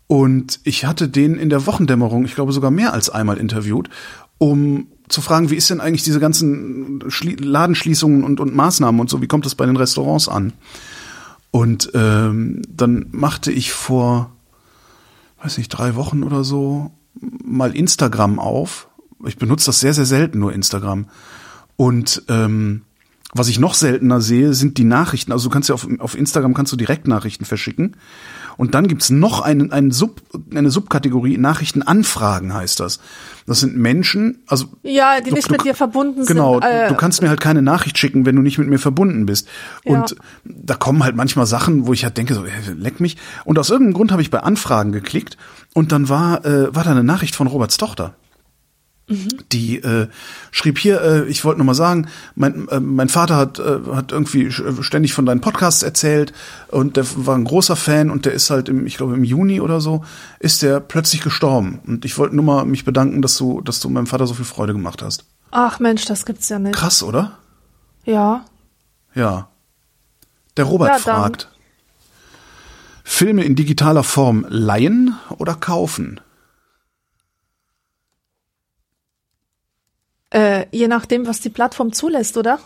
[0.08, 3.90] und ich hatte den in der Wochendämmerung, ich glaube sogar mehr als einmal interviewt,
[4.38, 9.10] um zu fragen, wie ist denn eigentlich diese ganzen Schli Ladenschließungen und, und Maßnahmen und
[9.10, 10.54] so, wie kommt das bei den Restaurants an?
[11.52, 14.32] Und ähm, dann machte ich vor,
[15.42, 18.90] weiß nicht, drei Wochen oder so mal Instagram auf.
[19.26, 21.08] Ich benutze das sehr, sehr selten, nur Instagram.
[21.76, 22.82] Und ähm,
[23.34, 25.32] was ich noch seltener sehe, sind die Nachrichten.
[25.32, 27.98] Also du kannst ja auf, auf Instagram kannst du Direktnachrichten verschicken.
[28.58, 30.22] Und dann gibt's noch einen, einen Sub,
[30.54, 33.00] eine Subkategorie, Nachrichtenanfragen heißt das.
[33.46, 34.68] Das sind Menschen, also.
[34.84, 36.70] Ja, die du, nicht du, mit dir verbunden genau, sind.
[36.70, 39.26] Genau, äh, du, kannst mir halt keine Nachricht schicken, wenn du nicht mit mir verbunden
[39.26, 39.48] bist.
[39.84, 39.94] Ja.
[39.94, 40.16] Und
[40.46, 42.44] da kommen halt manchmal Sachen, wo ich halt denke, so,
[42.76, 43.18] leck mich.
[43.46, 45.38] Und aus irgendeinem Grund habe ich bei Anfragen geklickt
[45.74, 48.16] und dann war, äh, war da eine Nachricht von Roberts Tochter.
[49.08, 49.28] Mhm.
[49.52, 50.08] Die äh,
[50.52, 54.14] schrieb hier, äh, ich wollte nur mal sagen, mein, äh, mein Vater hat, äh, hat
[54.14, 56.32] irgendwie ständig von deinen Podcasts erzählt
[56.70, 59.60] und der war ein großer Fan und der ist halt im, ich glaube im Juni
[59.60, 60.06] oder so,
[60.40, 61.80] ist der plötzlich gestorben.
[61.86, 64.46] Und ich wollte nur mal mich bedanken, dass du, dass du meinem Vater so viel
[64.46, 65.26] Freude gemacht hast.
[65.52, 66.76] Ach Mensch, das gibt's ja nicht.
[66.76, 67.38] Krass, oder?
[68.06, 68.46] Ja.
[69.14, 69.50] Ja.
[70.56, 71.50] Der Robert Ja, fragt.
[73.04, 76.22] Filme in digitaler Form leihen oder kaufen?
[80.34, 82.60] Äh, je nachdem, was die Plattform zulässt, oder?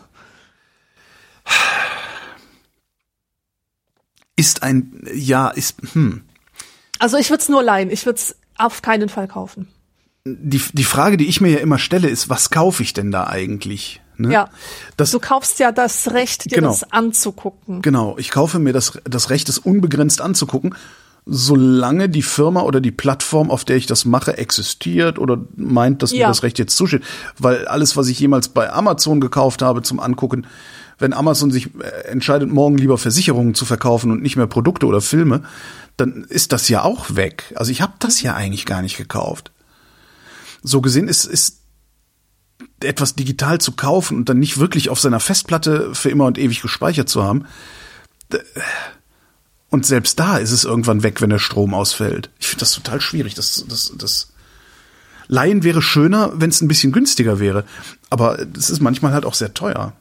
[4.35, 6.21] Ist ein, ja, ist, hm.
[6.99, 7.89] Also ich würde es nur leihen.
[7.89, 9.67] Ich würde es auf keinen Fall kaufen.
[10.25, 13.27] Die, die Frage, die ich mir ja immer stelle, ist, was kaufe ich denn da
[13.27, 14.01] eigentlich?
[14.17, 14.31] Ne?
[14.33, 14.49] Ja.
[14.97, 16.69] Das, Du kaufst ja das Recht, dir Genau.
[16.69, 17.81] das anzugucken.
[17.81, 20.75] Genau, ich kaufe mir das, das Recht, es unbegrenzt anzugucken,
[21.27, 26.11] solange die Firma oder die Plattform, auf der ich das mache, existiert oder meint, dass
[26.11, 26.27] mir Ja.
[26.27, 27.03] das Recht jetzt zusteht.
[27.37, 30.47] Weil alles, was ich jemals bei Amazon gekauft habe zum Angucken,
[30.99, 35.01] wenn Amazon sich äh, entscheidet, morgen lieber Versicherungen zu verkaufen und nicht mehr Produkte oder
[35.01, 35.43] Filme,
[35.97, 37.53] dann ist das ja auch weg.
[37.55, 39.51] Also ich habe das ja eigentlich gar nicht gekauft.
[40.63, 41.61] So gesehen ist, ist
[42.81, 46.61] etwas digital zu kaufen und dann nicht wirklich auf seiner Festplatte für immer und ewig
[46.61, 47.45] gespeichert zu haben.
[49.69, 52.29] Und selbst da ist es irgendwann weg, wenn der Strom ausfällt.
[52.39, 53.35] Ich finde das total schwierig.
[53.35, 54.33] Das, das, das
[55.27, 57.65] Leihen wäre schöner, wenn es ein bisschen günstiger wäre.
[58.09, 59.93] Aber es ist manchmal halt auch sehr teuer.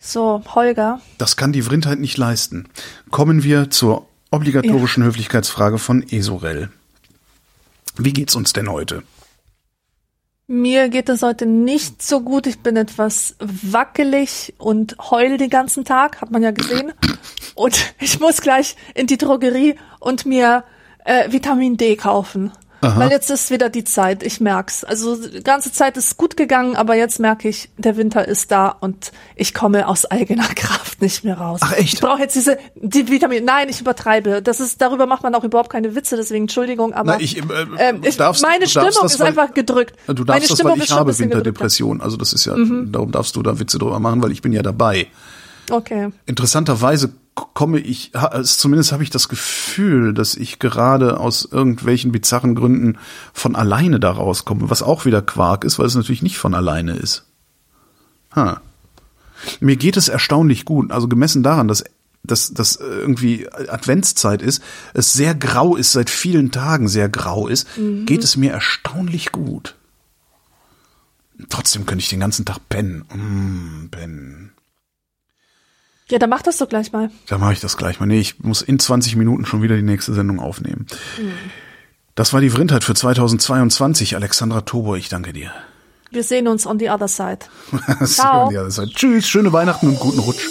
[0.00, 1.00] So, Holger.
[1.18, 2.68] Das kann die Vrindheit nicht leisten.
[3.10, 6.70] Kommen wir zur obligatorischen Höflichkeitsfrage von Esorel.
[7.96, 9.02] Wie geht's uns denn heute?
[10.52, 12.48] Mir geht es heute nicht so gut.
[12.48, 16.92] Ich bin etwas wackelig und heul den ganzen Tag, hat man ja gesehen.
[17.54, 20.64] Und ich muss gleich in die Drogerie und mir
[21.04, 22.50] äh, Vitamin D kaufen.
[22.82, 24.84] Weil jetzt ist wieder die Zeit, ich merk's.
[24.84, 28.68] Also die ganze Zeit ist gut gegangen, aber jetzt merke ich, der Winter ist da
[28.68, 31.60] und ich komme aus eigener Kraft nicht mehr raus.
[31.62, 31.94] Ach, echt?
[31.94, 33.44] Ich brauche jetzt diese die Vitamin.
[33.44, 34.40] Nein, ich übertreibe.
[34.42, 37.42] Das ist darüber macht man auch überhaupt keine Witze, deswegen Entschuldigung, aber Na, ich, äh,
[37.78, 39.94] ähm, ich, darfst- meine Stimmung das, ist einfach gedrückt.
[40.06, 41.18] Du meine darfst das, Stimmung weil ich habe.
[41.18, 42.00] Winterdepression.
[42.00, 44.62] Also das ist ja, darum darfst du da Witze drüber machen, weil ich bin ja
[44.62, 45.06] dabei.
[45.70, 46.08] Okay.
[46.26, 47.10] Interessanterweise
[47.54, 52.98] komme ich, also zumindest habe ich das Gefühl, dass ich gerade aus irgendwelchen bizarren Gründen
[53.32, 56.96] von alleine da rauskomme, was auch wieder Quark ist, weil es natürlich nicht von alleine
[56.96, 57.24] ist.
[58.34, 58.60] Ha.
[59.60, 61.84] Mir geht es erstaunlich gut, also gemessen daran, dass
[62.22, 64.62] dass das irgendwie Adventszeit ist,
[64.92, 67.66] es sehr grau ist, seit vielen Tagen sehr grau ist,
[68.04, 69.74] geht es mir erstaunlich gut.
[71.48, 73.04] Trotzdem könnte ich den ganzen Tag pennen.
[73.14, 74.52] Mm, pennen.
[76.10, 77.10] Ja, dann mach das doch gleich mal.
[77.28, 78.06] Da mache ich das gleich mal.
[78.06, 80.86] Nee, ich muss in 20 Minuten schon wieder die nächste Sendung aufnehmen.
[82.16, 84.16] Das war die Vrindheit für 2022.
[84.16, 85.52] Alexandra Tobor, ich danke dir.
[86.10, 87.38] Wir sehen uns on the other side.
[88.04, 88.50] Ciao.
[88.86, 90.44] Tschüss, schöne Weihnachten und guten Rutsch.